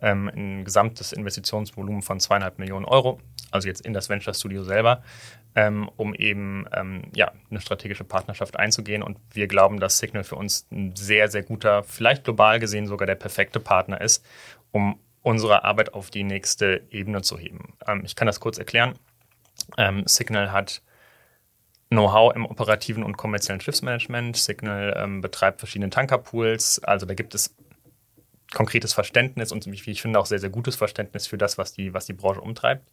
ähm, 0.01 0.29
ein 0.33 0.65
gesamtes 0.65 1.13
Investitionsvolumen 1.13 2.01
von 2.01 2.19
zweieinhalb 2.19 2.59
Millionen 2.59 2.85
Euro, 2.85 3.19
also 3.51 3.67
jetzt 3.67 3.85
in 3.85 3.93
das 3.93 4.09
Venture 4.09 4.33
Studio 4.33 4.63
selber, 4.63 5.03
ähm, 5.55 5.89
um 5.97 6.13
eben 6.15 6.65
ähm, 6.73 7.03
ja, 7.15 7.31
eine 7.49 7.61
strategische 7.61 8.03
Partnerschaft 8.03 8.57
einzugehen. 8.57 9.03
Und 9.03 9.17
wir 9.33 9.47
glauben, 9.47 9.79
dass 9.79 9.97
Signal 9.97 10.23
für 10.23 10.35
uns 10.35 10.65
ein 10.71 10.95
sehr, 10.95 11.27
sehr 11.27 11.43
guter, 11.43 11.83
vielleicht 11.83 12.23
global 12.23 12.59
gesehen 12.59 12.87
sogar 12.87 13.05
der 13.05 13.15
perfekte 13.15 13.59
Partner 13.59 14.01
ist, 14.01 14.25
um 14.71 14.99
unsere 15.21 15.63
Arbeit 15.63 15.93
auf 15.93 16.09
die 16.09 16.23
nächste 16.23 16.83
Ebene 16.89 17.21
zu 17.21 17.37
heben. 17.37 17.73
Ähm, 17.87 18.03
ich 18.05 18.15
kann 18.15 18.25
das 18.25 18.39
kurz 18.39 18.57
erklären. 18.57 18.93
Signal 20.05 20.51
hat 20.51 20.81
Know-how 21.91 22.33
im 22.33 22.45
operativen 22.45 23.03
und 23.03 23.17
kommerziellen 23.17 23.59
Schiffsmanagement. 23.59 24.37
Signal 24.37 24.93
ähm, 24.97 25.19
betreibt 25.19 25.59
verschiedene 25.59 25.89
Tankerpools. 25.89 26.81
Also 26.85 27.05
da 27.05 27.13
gibt 27.13 27.35
es 27.35 27.53
konkretes 28.53 28.93
Verständnis 28.93 29.51
und 29.51 29.65
wie 29.65 29.91
ich 29.91 30.01
finde 30.01 30.19
auch 30.19 30.25
sehr, 30.25 30.39
sehr 30.39 30.49
gutes 30.49 30.75
Verständnis 30.75 31.27
für 31.27 31.37
das, 31.37 31.57
was 31.57 31.73
die, 31.73 31.93
was 31.93 32.05
die 32.05 32.13
Branche 32.13 32.41
umtreibt. 32.41 32.85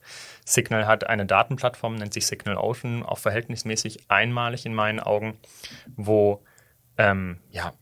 Signal 0.44 0.86
hat 0.86 1.06
eine 1.06 1.26
Datenplattform, 1.26 1.96
nennt 1.96 2.14
sich 2.14 2.26
Signal 2.26 2.56
Ocean, 2.56 3.02
auch 3.02 3.18
verhältnismäßig 3.18 4.08
einmalig 4.08 4.66
in 4.66 4.74
meinen 4.74 5.00
Augen, 5.00 5.38
wo 5.96 6.42
ähm, 6.96 7.38
ja, 7.50 7.72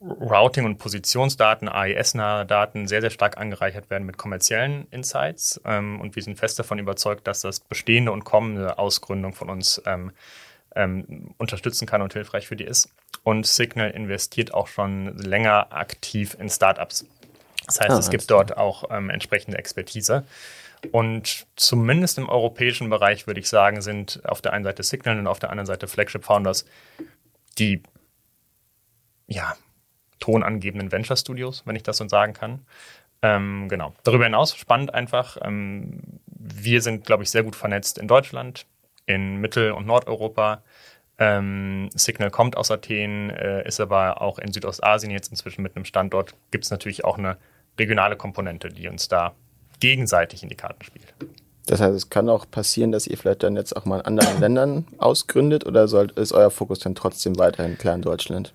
Routing- 0.00 0.66
und 0.66 0.78
Positionsdaten, 0.78 1.68
AES-nahe 1.68 2.46
Daten 2.46 2.86
sehr, 2.86 3.00
sehr 3.00 3.10
stark 3.10 3.38
angereichert 3.38 3.90
werden 3.90 4.06
mit 4.06 4.18
kommerziellen 4.18 4.86
Insights. 4.90 5.60
Ähm, 5.64 6.00
und 6.00 6.14
wir 6.16 6.22
sind 6.22 6.38
fest 6.38 6.58
davon 6.58 6.78
überzeugt, 6.78 7.26
dass 7.26 7.40
das 7.40 7.60
bestehende 7.60 8.12
und 8.12 8.24
kommende 8.24 8.78
Ausgründung 8.78 9.32
von 9.32 9.50
uns 9.50 9.82
ähm, 9.86 10.12
ähm, 10.76 11.34
unterstützen 11.38 11.86
kann 11.86 12.02
und 12.02 12.12
hilfreich 12.12 12.46
für 12.46 12.56
die 12.56 12.64
ist. 12.64 12.88
Und 13.24 13.46
Signal 13.46 13.90
investiert 13.90 14.54
auch 14.54 14.68
schon 14.68 15.16
länger 15.18 15.72
aktiv 15.72 16.36
in 16.38 16.48
Startups. 16.48 17.06
Das 17.66 17.80
heißt, 17.80 17.90
ah, 17.90 17.98
es 17.98 18.10
gibt 18.10 18.30
dort 18.30 18.56
auch 18.56 18.84
ähm, 18.90 19.10
entsprechende 19.10 19.58
Expertise. 19.58 20.24
Und 20.92 21.46
zumindest 21.56 22.18
im 22.18 22.28
europäischen 22.28 22.88
Bereich 22.90 23.26
würde 23.26 23.40
ich 23.40 23.48
sagen, 23.48 23.80
sind 23.82 24.20
auf 24.24 24.40
der 24.40 24.52
einen 24.52 24.64
Seite 24.64 24.82
Signal 24.82 25.18
und 25.18 25.26
auf 25.26 25.40
der 25.40 25.50
anderen 25.50 25.66
Seite 25.66 25.88
Flagship 25.88 26.24
Founders 26.24 26.64
die 27.58 27.82
ja, 29.26 29.56
tonangebenden 30.20 30.92
Venture 30.92 31.16
Studios, 31.16 31.62
wenn 31.66 31.76
ich 31.76 31.82
das 31.82 31.96
so 31.96 32.08
sagen 32.08 32.32
kann. 32.32 32.64
Ähm, 33.22 33.68
genau. 33.68 33.94
Darüber 34.04 34.24
hinaus 34.24 34.54
spannend 34.54 34.94
einfach. 34.94 35.38
Ähm, 35.42 36.20
wir 36.26 36.82
sind, 36.82 37.04
glaube 37.04 37.22
ich, 37.22 37.30
sehr 37.30 37.42
gut 37.42 37.56
vernetzt 37.56 37.98
in 37.98 38.08
Deutschland, 38.08 38.66
in 39.06 39.36
Mittel- 39.36 39.72
und 39.72 39.86
Nordeuropa. 39.86 40.62
Ähm, 41.18 41.88
Signal 41.94 42.30
kommt 42.30 42.56
aus 42.56 42.70
Athen, 42.70 43.30
äh, 43.30 43.66
ist 43.66 43.80
aber 43.80 44.20
auch 44.20 44.38
in 44.38 44.52
Südostasien 44.52 45.10
jetzt 45.10 45.30
inzwischen 45.30 45.62
mit 45.62 45.74
einem 45.74 45.86
Standort. 45.86 46.34
Gibt 46.50 46.64
es 46.64 46.70
natürlich 46.70 47.04
auch 47.04 47.16
eine 47.16 47.38
regionale 47.78 48.16
Komponente, 48.16 48.68
die 48.68 48.88
uns 48.88 49.08
da 49.08 49.34
gegenseitig 49.80 50.42
in 50.42 50.48
die 50.48 50.56
Karten 50.56 50.82
spielt. 50.84 51.14
Das 51.66 51.80
heißt, 51.80 51.94
es 51.94 52.10
kann 52.10 52.28
auch 52.28 52.48
passieren, 52.48 52.92
dass 52.92 53.06
ihr 53.06 53.18
vielleicht 53.18 53.42
dann 53.42 53.56
jetzt 53.56 53.76
auch 53.76 53.84
mal 53.84 53.98
in 53.98 54.06
anderen 54.06 54.40
Ländern 54.40 54.86
ausgründet 54.98 55.66
oder 55.66 55.88
soll, 55.88 56.12
ist 56.14 56.32
euer 56.32 56.50
Fokus 56.50 56.78
dann 56.78 56.94
trotzdem 56.94 57.38
weiterhin 57.38 57.76
klar 57.76 57.94
in 57.96 58.02
Deutschland? 58.02 58.54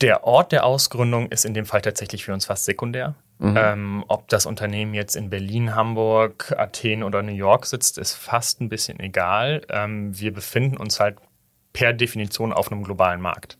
Der 0.00 0.24
Ort 0.24 0.52
der 0.52 0.66
Ausgründung 0.66 1.30
ist 1.30 1.46
in 1.46 1.54
dem 1.54 1.64
Fall 1.64 1.80
tatsächlich 1.80 2.24
für 2.24 2.34
uns 2.34 2.44
fast 2.44 2.66
sekundär. 2.66 3.14
Mhm. 3.38 3.54
Ähm, 3.56 4.04
ob 4.08 4.28
das 4.28 4.46
Unternehmen 4.46 4.94
jetzt 4.94 5.16
in 5.16 5.28
Berlin, 5.28 5.74
Hamburg, 5.74 6.54
Athen 6.56 7.02
oder 7.02 7.22
New 7.22 7.34
York 7.34 7.66
sitzt, 7.66 7.98
ist 7.98 8.14
fast 8.14 8.60
ein 8.60 8.68
bisschen 8.68 9.00
egal. 9.00 9.62
Ähm, 9.70 10.18
wir 10.18 10.32
befinden 10.32 10.76
uns 10.76 11.00
halt 11.00 11.18
per 11.72 11.92
Definition 11.92 12.52
auf 12.52 12.70
einem 12.70 12.84
globalen 12.84 13.20
Markt. 13.20 13.58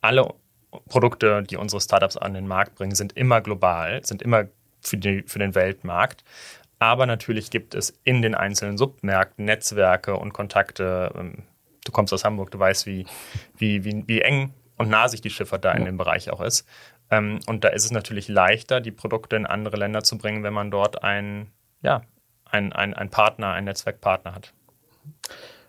Alle 0.00 0.34
Produkte, 0.88 1.42
die 1.42 1.56
unsere 1.56 1.80
Startups 1.80 2.16
an 2.16 2.32
den 2.32 2.46
Markt 2.46 2.76
bringen, 2.76 2.94
sind 2.94 3.12
immer 3.12 3.40
global, 3.40 4.04
sind 4.04 4.22
immer 4.22 4.46
für, 4.80 4.96
die, 4.96 5.22
für 5.26 5.38
den 5.38 5.54
Weltmarkt. 5.54 6.24
Aber 6.78 7.04
natürlich 7.04 7.50
gibt 7.50 7.74
es 7.74 7.92
in 8.04 8.22
den 8.22 8.34
einzelnen 8.34 8.78
Submärkten 8.78 9.44
Netzwerke 9.44 10.16
und 10.16 10.32
Kontakte. 10.32 11.12
Ähm, 11.14 11.42
du 11.84 11.92
kommst 11.92 12.12
aus 12.14 12.24
Hamburg, 12.24 12.50
du 12.50 12.58
weißt, 12.58 12.86
wie, 12.86 13.06
wie, 13.58 13.84
wie, 13.84 14.04
wie 14.06 14.22
eng 14.22 14.54
und 14.78 14.88
nah 14.88 15.08
sich 15.08 15.20
die 15.20 15.28
Schifffahrt 15.28 15.64
da 15.66 15.72
in 15.72 15.84
dem 15.84 15.98
Bereich 15.98 16.30
auch 16.30 16.40
ist. 16.40 16.66
Ähm, 17.10 17.40
und 17.46 17.64
da 17.64 17.68
ist 17.68 17.84
es 17.84 17.90
natürlich 17.90 18.28
leichter, 18.28 18.80
die 18.80 18.92
Produkte 18.92 19.36
in 19.36 19.46
andere 19.46 19.76
Länder 19.76 20.02
zu 20.02 20.18
bringen, 20.18 20.42
wenn 20.42 20.52
man 20.52 20.70
dort 20.70 21.02
einen, 21.02 21.50
ja, 21.82 22.02
ein, 22.44 22.72
ein, 22.72 22.94
ein 22.94 23.10
Partner, 23.10 23.52
einen 23.52 23.66
Netzwerkpartner 23.66 24.34
hat. 24.34 24.52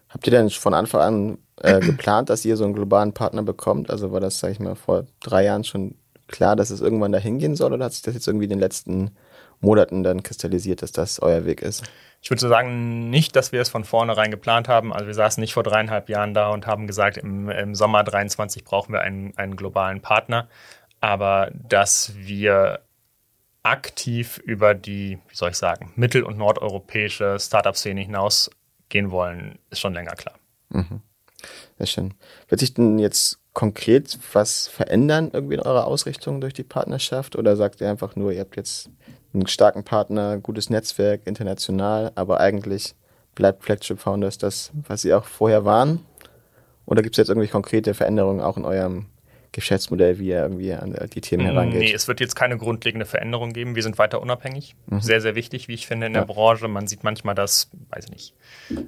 Habt 0.09 0.27
ihr 0.27 0.31
denn 0.31 0.49
von 0.49 0.73
Anfang 0.73 1.01
an 1.01 1.37
äh, 1.61 1.79
geplant, 1.85 2.29
dass 2.29 2.45
ihr 2.45 2.57
so 2.57 2.65
einen 2.65 2.73
globalen 2.73 3.13
Partner 3.13 3.43
bekommt? 3.43 3.89
Also 3.89 4.11
war 4.11 4.19
das, 4.19 4.39
sag 4.39 4.51
ich 4.51 4.59
mal, 4.59 4.75
vor 4.75 5.05
drei 5.19 5.45
Jahren 5.45 5.63
schon 5.63 5.95
klar, 6.27 6.55
dass 6.55 6.69
es 6.69 6.81
irgendwann 6.81 7.11
dahin 7.11 7.39
gehen 7.39 7.55
soll 7.55 7.73
oder 7.73 7.85
hat 7.85 7.93
sich 7.93 8.01
das 8.01 8.13
jetzt 8.13 8.27
irgendwie 8.27 8.45
in 8.45 8.51
den 8.51 8.59
letzten 8.59 9.11
Monaten 9.59 10.03
dann 10.03 10.23
kristallisiert, 10.23 10.81
dass 10.81 10.91
das 10.91 11.21
euer 11.21 11.45
Weg 11.45 11.61
ist? 11.61 11.83
Ich 12.23 12.29
würde 12.29 12.47
sagen, 12.47 13.09
nicht, 13.09 13.35
dass 13.35 13.51
wir 13.51 13.61
es 13.61 13.69
von 13.69 13.83
vornherein 13.83 14.29
geplant 14.31 14.67
haben. 14.67 14.93
Also 14.93 15.07
wir 15.07 15.13
saßen 15.13 15.41
nicht 15.41 15.53
vor 15.53 15.63
dreieinhalb 15.63 16.07
Jahren 16.09 16.33
da 16.33 16.49
und 16.49 16.67
haben 16.67 16.87
gesagt, 16.87 17.17
im, 17.17 17.49
im 17.49 17.73
Sommer 17.73 18.03
23 18.03 18.63
brauchen 18.63 18.93
wir 18.93 19.01
einen, 19.01 19.35
einen 19.37 19.55
globalen 19.55 20.01
Partner. 20.01 20.47
Aber 21.01 21.51
dass 21.53 22.13
wir 22.15 22.79
aktiv 23.63 24.37
über 24.37 24.73
die, 24.73 25.19
wie 25.27 25.35
soll 25.35 25.51
ich 25.51 25.57
sagen, 25.57 25.91
mittel- 25.95 26.23
und 26.23 26.37
nordeuropäische 26.37 27.37
Startup-Szene 27.39 28.01
hinausgehen 28.01 29.11
wollen, 29.11 29.59
ist 29.69 29.79
schon 29.79 29.93
länger 29.93 30.15
klar. 30.15 30.35
Mhm. 30.69 31.01
Sehr 31.77 31.87
schön. 31.87 32.13
Wird 32.47 32.59
sich 32.59 32.73
denn 32.73 32.99
jetzt 32.99 33.39
konkret 33.53 34.17
was 34.33 34.67
verändern 34.67 35.31
irgendwie 35.33 35.55
in 35.55 35.61
eurer 35.61 35.85
Ausrichtung 35.85 36.39
durch 36.39 36.53
die 36.53 36.63
Partnerschaft 36.63 37.35
oder 37.35 37.55
sagt 37.55 37.81
ihr 37.81 37.89
einfach 37.89 38.15
nur, 38.15 38.31
ihr 38.31 38.41
habt 38.41 38.55
jetzt 38.55 38.89
einen 39.33 39.47
starken 39.47 39.83
Partner, 39.83 40.37
gutes 40.37 40.69
Netzwerk, 40.69 41.21
international, 41.25 42.11
aber 42.15 42.39
eigentlich 42.39 42.95
bleibt 43.35 43.63
Flagship 43.63 43.99
Founders 43.99 44.37
das, 44.37 44.71
was 44.73 45.01
sie 45.01 45.13
auch 45.13 45.25
vorher 45.25 45.65
waren? 45.65 46.05
Oder 46.85 47.01
gibt 47.01 47.15
es 47.15 47.17
jetzt 47.17 47.29
irgendwie 47.29 47.47
konkrete 47.47 47.93
Veränderungen 47.93 48.41
auch 48.41 48.57
in 48.57 48.65
eurem 48.65 49.07
Geschäftsmodell, 49.53 50.17
wie 50.19 50.27
ihr 50.29 50.41
irgendwie 50.41 50.73
an 50.73 50.95
die 51.13 51.21
Themen 51.21 51.45
herangeht? 51.45 51.79
Nee, 51.79 51.93
es 51.93 52.07
wird 52.07 52.19
jetzt 52.19 52.35
keine 52.35 52.57
grundlegende 52.57 53.05
Veränderung 53.05 53.51
geben. 53.51 53.75
Wir 53.75 53.83
sind 53.83 53.97
weiter 53.97 54.21
unabhängig. 54.21 54.75
Mhm. 54.87 55.01
Sehr, 55.01 55.19
sehr 55.19 55.35
wichtig, 55.35 55.67
wie 55.67 55.73
ich 55.73 55.87
finde, 55.87 56.07
in 56.07 56.13
der 56.13 56.25
Branche. 56.25 56.67
Man 56.67 56.87
sieht 56.87 57.03
manchmal, 57.03 57.35
dass, 57.35 57.69
weiß 57.89 58.05
ich 58.05 58.11
nicht, 58.11 58.33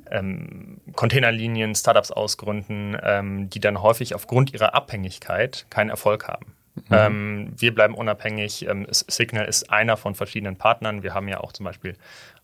ähm, 0.09 0.79
Containerlinien, 0.95 1.75
Startups 1.75 2.11
ausgründen, 2.11 2.97
ähm, 3.03 3.49
die 3.49 3.59
dann 3.59 3.81
häufig 3.81 4.15
aufgrund 4.15 4.53
ihrer 4.53 4.73
Abhängigkeit 4.73 5.65
keinen 5.69 5.89
Erfolg 5.89 6.27
haben. 6.27 6.53
Mhm. 6.75 6.81
Ähm, 6.91 7.53
wir 7.57 7.75
bleiben 7.75 7.93
unabhängig. 7.93 8.65
Ähm, 8.67 8.87
Signal 8.89 9.45
ist 9.45 9.69
einer 9.69 9.97
von 9.97 10.15
verschiedenen 10.15 10.55
Partnern. 10.55 11.03
Wir 11.03 11.13
haben 11.13 11.27
ja 11.27 11.41
auch 11.41 11.51
zum 11.51 11.65
Beispiel 11.65 11.95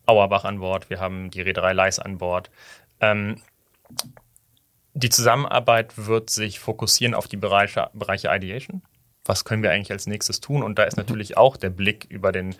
Auerbach 0.06 0.44
an 0.44 0.60
Bord, 0.60 0.90
wir 0.90 1.00
haben 1.00 1.30
die 1.30 1.42
Reederei 1.42 1.74
Leis 1.74 2.00
an 2.00 2.18
Bord. 2.18 2.50
Die 4.94 5.10
Zusammenarbeit 5.10 5.98
wird 5.98 6.30
sich 6.30 6.60
fokussieren 6.60 7.14
auf 7.14 7.28
die 7.28 7.38
Bereiche, 7.38 7.90
Bereiche 7.94 8.30
Ideation. 8.32 8.82
Was 9.24 9.46
können 9.46 9.64
wir 9.64 9.72
eigentlich 9.72 9.92
als 9.92 10.08
nächstes 10.08 10.42
tun? 10.42 10.64
Und 10.64 10.80
da 10.80 10.84
ist 10.84 10.98
mhm. 10.98 11.04
natürlich 11.04 11.38
auch 11.38 11.58
der 11.58 11.70
Blick 11.70 12.06
über 12.10 12.32
den 12.32 12.56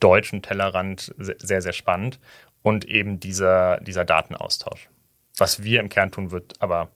deutschen 0.00 0.42
Tellerrand 0.42 1.14
sehr, 1.18 1.62
sehr 1.62 1.72
spannend 1.72 2.20
und 2.62 2.84
eben 2.84 3.20
dieser, 3.20 3.80
dieser 3.80 4.04
Datenaustausch. 4.04 4.88
Was 5.36 5.62
wir 5.62 5.80
im 5.80 5.88
Kern 5.88 6.12
tun, 6.12 6.30
wird 6.30 6.60
aber 6.60 6.90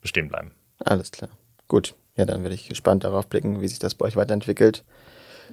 bestehen 0.00 0.28
bleiben. 0.28 0.52
Alles 0.84 1.10
klar. 1.10 1.30
Gut. 1.66 1.94
Ja, 2.16 2.24
dann 2.24 2.42
werde 2.42 2.54
ich 2.54 2.68
gespannt 2.68 3.04
darauf 3.04 3.28
blicken, 3.28 3.60
wie 3.60 3.68
sich 3.68 3.78
das 3.78 3.94
bei 3.94 4.06
euch 4.06 4.16
weiterentwickelt. 4.16 4.84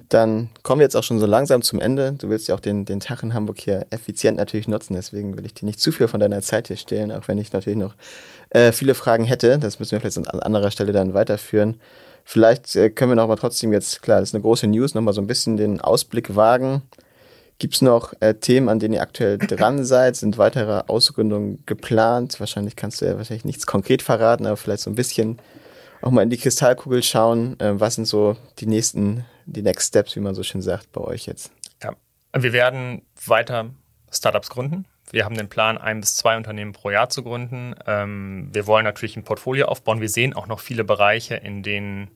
Dann 0.08 0.50
kommen 0.62 0.80
wir 0.80 0.84
jetzt 0.84 0.96
auch 0.96 1.02
schon 1.02 1.18
so 1.18 1.26
langsam 1.26 1.62
zum 1.62 1.80
Ende. 1.80 2.12
Du 2.12 2.28
willst 2.28 2.48
ja 2.48 2.54
auch 2.54 2.60
den, 2.60 2.84
den 2.84 3.00
Tag 3.00 3.22
in 3.22 3.34
Hamburg 3.34 3.58
hier 3.60 3.86
effizient 3.90 4.36
natürlich 4.36 4.68
nutzen, 4.68 4.94
deswegen 4.94 5.36
will 5.36 5.46
ich 5.46 5.54
dir 5.54 5.66
nicht 5.66 5.80
zu 5.80 5.92
viel 5.92 6.08
von 6.08 6.20
deiner 6.20 6.42
Zeit 6.42 6.68
hier 6.68 6.76
stehlen, 6.76 7.10
auch 7.10 7.28
wenn 7.28 7.38
ich 7.38 7.52
natürlich 7.52 7.78
noch 7.78 7.94
äh, 8.50 8.72
viele 8.72 8.94
Fragen 8.94 9.24
hätte. 9.24 9.58
Das 9.58 9.78
müssen 9.78 9.92
wir 9.92 10.00
vielleicht 10.00 10.18
an 10.18 10.40
anderer 10.40 10.70
Stelle 10.70 10.92
dann 10.92 11.14
weiterführen. 11.14 11.80
Vielleicht 12.24 12.74
äh, 12.76 12.90
können 12.90 13.12
wir 13.12 13.16
noch 13.16 13.28
mal 13.28 13.36
trotzdem 13.36 13.72
jetzt, 13.72 14.02
klar, 14.02 14.20
das 14.20 14.30
ist 14.30 14.34
eine 14.34 14.42
große 14.42 14.66
News, 14.66 14.94
noch 14.94 15.02
mal 15.02 15.12
so 15.12 15.20
ein 15.20 15.26
bisschen 15.26 15.56
den 15.56 15.80
Ausblick 15.80 16.34
wagen. 16.34 16.82
Gibt 17.58 17.74
es 17.74 17.82
noch 17.82 18.12
äh, 18.20 18.34
Themen, 18.34 18.68
an 18.68 18.78
denen 18.78 18.94
ihr 18.94 19.02
aktuell 19.02 19.38
dran 19.38 19.84
seid? 19.84 20.16
Sind 20.16 20.36
weitere 20.36 20.82
Ausgründungen 20.88 21.62
geplant? 21.66 22.38
Wahrscheinlich 22.38 22.76
kannst 22.76 23.00
du 23.00 23.06
ja 23.06 23.16
wahrscheinlich 23.16 23.44
nichts 23.44 23.66
konkret 23.66 24.02
verraten, 24.02 24.46
aber 24.46 24.56
vielleicht 24.56 24.82
so 24.82 24.90
ein 24.90 24.96
bisschen 24.96 25.38
auch 26.02 26.10
mal 26.10 26.22
in 26.22 26.30
die 26.30 26.36
Kristallkugel 26.36 27.02
schauen. 27.02 27.58
Äh, 27.60 27.80
was 27.80 27.94
sind 27.94 28.06
so 28.06 28.36
die 28.58 28.66
nächsten 28.66 29.24
die 29.46 29.62
Next 29.62 29.88
Steps, 29.88 30.16
wie 30.16 30.20
man 30.20 30.34
so 30.34 30.42
schön 30.42 30.62
sagt, 30.62 30.92
bei 30.92 31.00
euch 31.00 31.26
jetzt? 31.26 31.50
Ja, 31.82 31.94
wir 32.34 32.52
werden 32.52 33.02
weiter 33.24 33.70
Startups 34.10 34.50
gründen. 34.50 34.84
Wir 35.10 35.24
haben 35.24 35.36
den 35.36 35.48
Plan, 35.48 35.78
ein 35.78 36.00
bis 36.00 36.16
zwei 36.16 36.36
Unternehmen 36.36 36.72
pro 36.72 36.90
Jahr 36.90 37.08
zu 37.08 37.22
gründen. 37.22 37.74
Ähm, 37.86 38.48
wir 38.52 38.66
wollen 38.66 38.84
natürlich 38.84 39.16
ein 39.16 39.24
Portfolio 39.24 39.66
aufbauen. 39.66 40.00
Wir 40.00 40.08
sehen 40.08 40.34
auch 40.34 40.48
noch 40.48 40.60
viele 40.60 40.84
Bereiche, 40.84 41.36
in 41.36 41.62
denen 41.62 42.10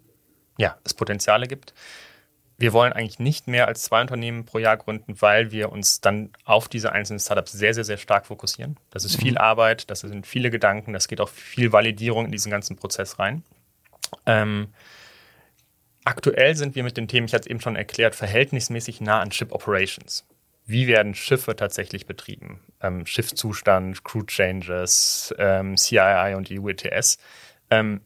ja, 0.58 0.76
es 0.84 0.94
Potenziale 0.94 1.46
gibt. 1.46 1.72
Wir 2.58 2.74
wollen 2.74 2.92
eigentlich 2.92 3.18
nicht 3.18 3.46
mehr 3.46 3.68
als 3.68 3.84
zwei 3.84 4.02
Unternehmen 4.02 4.44
pro 4.44 4.58
Jahr 4.58 4.76
gründen, 4.76 5.14
weil 5.22 5.50
wir 5.50 5.72
uns 5.72 6.02
dann 6.02 6.30
auf 6.44 6.68
diese 6.68 6.92
einzelnen 6.92 7.20
Startups 7.20 7.52
sehr, 7.52 7.72
sehr, 7.72 7.84
sehr 7.84 7.96
stark 7.96 8.26
fokussieren. 8.26 8.76
Das 8.90 9.04
ist 9.04 9.16
viel 9.16 9.32
mhm. 9.32 9.38
Arbeit, 9.38 9.90
das 9.90 10.00
sind 10.00 10.26
viele 10.26 10.50
Gedanken, 10.50 10.92
das 10.92 11.08
geht 11.08 11.22
auch 11.22 11.30
viel 11.30 11.72
Validierung 11.72 12.26
in 12.26 12.32
diesen 12.32 12.50
ganzen 12.50 12.76
Prozess 12.76 13.18
rein. 13.18 13.44
Ähm, 14.26 14.68
Aktuell 16.04 16.56
sind 16.56 16.74
wir 16.74 16.82
mit 16.82 16.96
den 16.96 17.08
Themen, 17.08 17.26
ich 17.26 17.34
hatte 17.34 17.42
es 17.42 17.50
eben 17.50 17.60
schon 17.60 17.76
erklärt, 17.76 18.14
verhältnismäßig 18.14 19.00
nah 19.00 19.20
an 19.20 19.32
Ship 19.32 19.52
Operations. 19.52 20.24
Wie 20.66 20.86
werden 20.86 21.14
Schiffe 21.14 21.56
tatsächlich 21.56 22.06
betrieben? 22.06 22.60
Ähm, 22.80 23.04
Schiffszustand, 23.04 24.04
Crew 24.04 24.22
Changes, 24.22 25.34
ähm, 25.38 25.76
CII 25.76 26.34
und 26.36 26.50
UETS. 26.50 27.18
Ähm, 27.70 28.00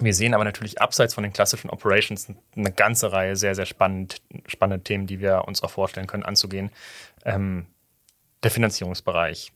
wir 0.00 0.14
sehen 0.14 0.34
aber 0.34 0.44
natürlich 0.44 0.80
abseits 0.80 1.14
von 1.14 1.22
den 1.22 1.32
klassischen 1.32 1.68
Operations 1.68 2.32
eine 2.56 2.72
ganze 2.72 3.12
Reihe 3.12 3.36
sehr, 3.36 3.54
sehr 3.54 3.66
spannend, 3.66 4.22
spannende 4.46 4.82
Themen, 4.82 5.06
die 5.06 5.20
wir 5.20 5.44
uns 5.46 5.62
auch 5.62 5.70
vorstellen 5.70 6.06
können 6.06 6.22
anzugehen. 6.22 6.70
Ähm, 7.24 7.66
der 8.42 8.50
Finanzierungsbereich, 8.50 9.52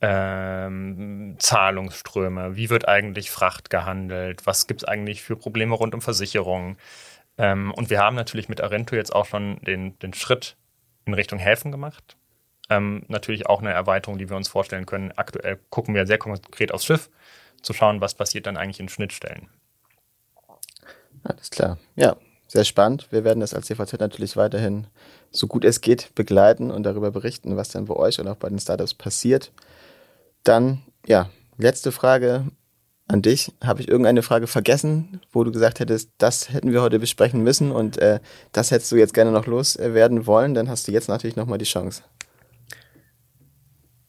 ähm, 0.00 1.36
Zahlungsströme, 1.38 2.56
wie 2.56 2.70
wird 2.70 2.86
eigentlich 2.86 3.30
Fracht 3.30 3.70
gehandelt, 3.70 4.46
was 4.46 4.66
gibt 4.66 4.82
es 4.82 4.88
eigentlich 4.88 5.22
für 5.22 5.36
Probleme 5.36 5.74
rund 5.74 5.94
um 5.94 6.00
Versicherungen. 6.00 6.76
Ähm, 7.36 7.72
und 7.74 7.90
wir 7.90 8.00
haben 8.00 8.16
natürlich 8.16 8.48
mit 8.48 8.60
Arento 8.60 8.94
jetzt 8.94 9.14
auch 9.14 9.26
schon 9.26 9.58
den, 9.62 9.98
den 9.98 10.14
Schritt 10.14 10.56
in 11.04 11.14
Richtung 11.14 11.38
Häfen 11.38 11.72
gemacht. 11.72 12.16
Ähm, 12.70 13.04
natürlich 13.08 13.46
auch 13.46 13.60
eine 13.60 13.72
Erweiterung, 13.72 14.18
die 14.18 14.28
wir 14.28 14.36
uns 14.36 14.48
vorstellen 14.48 14.86
können. 14.86 15.12
Aktuell 15.16 15.58
gucken 15.70 15.94
wir 15.94 16.06
sehr 16.06 16.18
konkret 16.18 16.72
aufs 16.72 16.84
Schiff, 16.84 17.08
zu 17.62 17.72
schauen, 17.72 18.00
was 18.00 18.14
passiert 18.14 18.46
dann 18.46 18.56
eigentlich 18.56 18.80
in 18.80 18.88
Schnittstellen. 18.88 19.48
Alles 21.24 21.50
klar. 21.50 21.78
Ja, 21.96 22.16
sehr 22.46 22.64
spannend. 22.64 23.08
Wir 23.10 23.24
werden 23.24 23.40
das 23.40 23.54
als 23.54 23.66
CVZ 23.66 24.00
natürlich 24.00 24.36
weiterhin 24.36 24.86
so 25.30 25.46
gut 25.46 25.64
es 25.64 25.80
geht 25.80 26.14
begleiten 26.14 26.70
und 26.70 26.84
darüber 26.84 27.10
berichten, 27.10 27.56
was 27.56 27.70
dann 27.70 27.86
bei 27.86 27.94
euch 27.94 28.20
und 28.20 28.28
auch 28.28 28.36
bei 28.36 28.48
den 28.48 28.58
Startups 28.58 28.94
passiert. 28.94 29.52
Dann, 30.44 30.82
ja, 31.06 31.28
letzte 31.56 31.92
Frage 31.92 32.46
an 33.08 33.22
dich. 33.22 33.52
Habe 33.64 33.80
ich 33.80 33.88
irgendeine 33.88 34.22
Frage 34.22 34.46
vergessen, 34.46 35.20
wo 35.32 35.42
du 35.42 35.50
gesagt 35.50 35.80
hättest, 35.80 36.10
das 36.18 36.52
hätten 36.52 36.72
wir 36.72 36.82
heute 36.82 36.98
besprechen 36.98 37.42
müssen 37.42 37.72
und 37.72 37.98
äh, 37.98 38.20
das 38.52 38.70
hättest 38.70 38.92
du 38.92 38.96
jetzt 38.96 39.14
gerne 39.14 39.32
noch 39.32 39.46
loswerden 39.46 40.26
wollen? 40.26 40.54
Dann 40.54 40.68
hast 40.68 40.86
du 40.86 40.92
jetzt 40.92 41.08
natürlich 41.08 41.36
nochmal 41.36 41.58
die 41.58 41.64
Chance. 41.64 42.02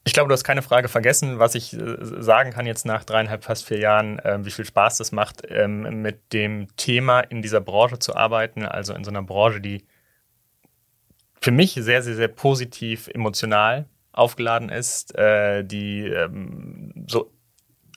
Ich 0.03 0.13
glaube, 0.13 0.27
du 0.27 0.33
hast 0.33 0.43
keine 0.43 0.61
Frage 0.61 0.89
vergessen. 0.89 1.39
Was 1.39 1.55
ich 1.55 1.73
äh, 1.73 1.97
sagen 2.01 2.51
kann 2.51 2.65
jetzt 2.65 2.85
nach 2.85 3.03
dreieinhalb, 3.03 3.43
fast 3.43 3.65
vier 3.65 3.79
Jahren, 3.79 4.19
äh, 4.19 4.39
wie 4.43 4.51
viel 4.51 4.65
Spaß 4.65 4.97
das 4.97 5.11
macht, 5.11 5.43
ähm, 5.47 6.01
mit 6.01 6.33
dem 6.33 6.67
Thema 6.75 7.21
in 7.21 7.41
dieser 7.41 7.61
Branche 7.61 7.99
zu 7.99 8.15
arbeiten. 8.15 8.65
Also 8.65 8.93
in 8.93 9.03
so 9.03 9.11
einer 9.11 9.23
Branche, 9.23 9.61
die 9.61 9.85
für 11.41 11.51
mich 11.51 11.73
sehr, 11.73 12.01
sehr, 12.01 12.15
sehr 12.15 12.27
positiv 12.27 13.07
emotional 13.07 13.85
aufgeladen 14.19 14.69
ist, 14.69 15.15
äh, 15.15 15.63
die 15.63 16.05
ähm, 16.05 17.05
so 17.08 17.32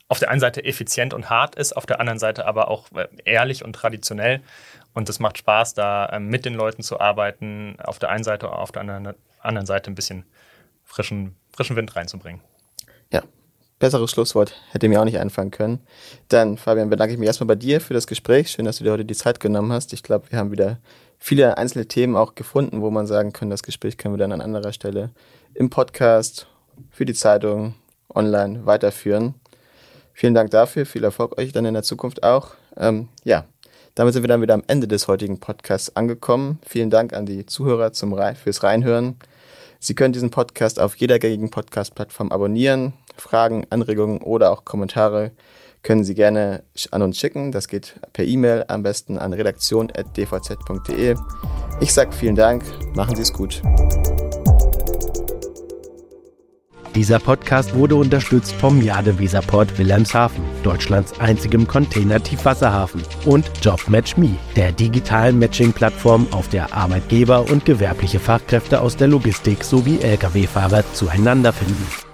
auf 0.08 0.18
der 0.18 0.30
einen 0.30 0.40
Seite 0.40 0.64
effizient 0.64 1.14
und 1.14 1.30
hart 1.30 1.54
ist, 1.54 1.74
auf 1.74 1.86
der 1.86 1.98
anderen 1.98 2.18
Seite 2.18 2.46
aber 2.46 2.68
auch 2.68 2.86
äh, 2.92 3.08
ehrlich 3.24 3.64
und 3.64 3.72
traditionell. 3.72 4.40
Und 4.94 5.08
es 5.08 5.20
macht 5.20 5.38
Spaß, 5.38 5.74
da 5.74 6.06
äh, 6.06 6.20
mit 6.20 6.44
den 6.44 6.54
Leuten 6.54 6.82
zu 6.82 7.00
arbeiten, 7.00 7.76
auf 7.82 7.98
der 7.98 8.10
einen 8.10 8.22
Seite, 8.22 8.52
auf 8.52 8.72
der 8.72 8.82
anderen, 8.82 9.66
Seite 9.66 9.90
ein 9.90 9.94
bisschen 9.94 10.24
frischen, 10.84 11.34
frischen 11.50 11.76
Wind 11.76 11.96
reinzubringen. 11.96 12.42
Ja, 13.10 13.22
besseres 13.78 14.10
Schlusswort 14.10 14.54
hätte 14.70 14.88
mir 14.88 15.00
auch 15.00 15.06
nicht 15.06 15.18
einfallen 15.18 15.50
können. 15.50 15.80
Dann, 16.28 16.58
Fabian, 16.58 16.90
bedanke 16.90 17.14
ich 17.14 17.18
mich 17.18 17.26
erstmal 17.26 17.48
bei 17.48 17.56
dir 17.56 17.80
für 17.80 17.94
das 17.94 18.06
Gespräch. 18.06 18.50
Schön, 18.50 18.66
dass 18.66 18.76
du 18.76 18.84
dir 18.84 18.92
heute 18.92 19.06
die 19.06 19.14
Zeit 19.14 19.40
genommen 19.40 19.72
hast. 19.72 19.94
Ich 19.94 20.02
glaube, 20.02 20.30
wir 20.30 20.38
haben 20.38 20.52
wieder 20.52 20.78
viele 21.22 21.56
einzelne 21.56 21.86
Themen 21.86 22.16
auch 22.16 22.34
gefunden, 22.34 22.82
wo 22.82 22.90
man 22.90 23.06
sagen 23.06 23.32
kann, 23.32 23.48
das 23.48 23.62
Gespräch 23.62 23.96
können 23.96 24.14
wir 24.14 24.18
dann 24.18 24.32
an 24.32 24.40
anderer 24.40 24.72
Stelle 24.72 25.10
im 25.54 25.70
Podcast, 25.70 26.48
für 26.90 27.04
die 27.04 27.14
Zeitung, 27.14 27.74
online 28.12 28.66
weiterführen. 28.66 29.34
Vielen 30.12 30.34
Dank 30.34 30.50
dafür, 30.50 30.84
viel 30.84 31.04
Erfolg 31.04 31.38
euch 31.38 31.52
dann 31.52 31.64
in 31.64 31.74
der 31.74 31.84
Zukunft 31.84 32.24
auch. 32.24 32.54
Ähm, 32.76 33.08
ja, 33.22 33.44
damit 33.94 34.14
sind 34.14 34.24
wir 34.24 34.28
dann 34.28 34.42
wieder 34.42 34.54
am 34.54 34.64
Ende 34.66 34.88
des 34.88 35.06
heutigen 35.06 35.38
Podcasts 35.38 35.94
angekommen. 35.94 36.58
Vielen 36.66 36.90
Dank 36.90 37.12
an 37.12 37.24
die 37.24 37.46
Zuhörer 37.46 37.92
zum 37.92 38.12
Re 38.14 38.34
fürs 38.34 38.64
Reinhören. 38.64 39.16
Sie 39.78 39.94
können 39.94 40.12
diesen 40.12 40.30
Podcast 40.30 40.80
auf 40.80 40.96
jeder 40.96 41.20
gängigen 41.20 41.50
Podcast-Plattform 41.50 42.32
abonnieren. 42.32 42.94
Fragen, 43.16 43.64
Anregungen 43.70 44.22
oder 44.22 44.50
auch 44.50 44.64
Kommentare 44.64 45.30
können 45.82 46.04
Sie 46.04 46.14
gerne 46.14 46.62
an 46.90 47.02
uns 47.02 47.18
schicken. 47.18 47.52
Das 47.52 47.68
geht 47.68 47.94
per 48.12 48.24
E-Mail 48.24 48.64
am 48.68 48.82
besten 48.82 49.18
an 49.18 49.32
redaktion.dvz.de. 49.32 51.16
Ich 51.80 51.92
sage 51.92 52.12
vielen 52.12 52.36
Dank, 52.36 52.64
machen 52.94 53.16
Sie 53.16 53.22
es 53.22 53.32
gut. 53.32 53.62
Dieser 56.94 57.18
Podcast 57.18 57.74
wurde 57.74 57.96
unterstützt 57.96 58.52
vom 58.52 58.82
Jade 58.82 59.18
Weserport 59.18 59.78
Wilhelmshaven, 59.78 60.44
Deutschlands 60.62 61.18
einzigem 61.18 61.66
Container-Tiefwasserhafen 61.66 63.02
und 63.24 63.50
JobMatchMe, 63.62 64.36
der 64.56 64.72
digitalen 64.72 65.38
Matching-Plattform, 65.38 66.26
auf 66.32 66.50
der 66.50 66.74
Arbeitgeber 66.74 67.50
und 67.50 67.64
gewerbliche 67.64 68.20
Fachkräfte 68.20 68.82
aus 68.82 68.98
der 68.98 69.08
Logistik 69.08 69.64
sowie 69.64 70.00
Lkw-Fahrer 70.02 70.84
zueinander 70.92 71.54
finden. 71.54 72.11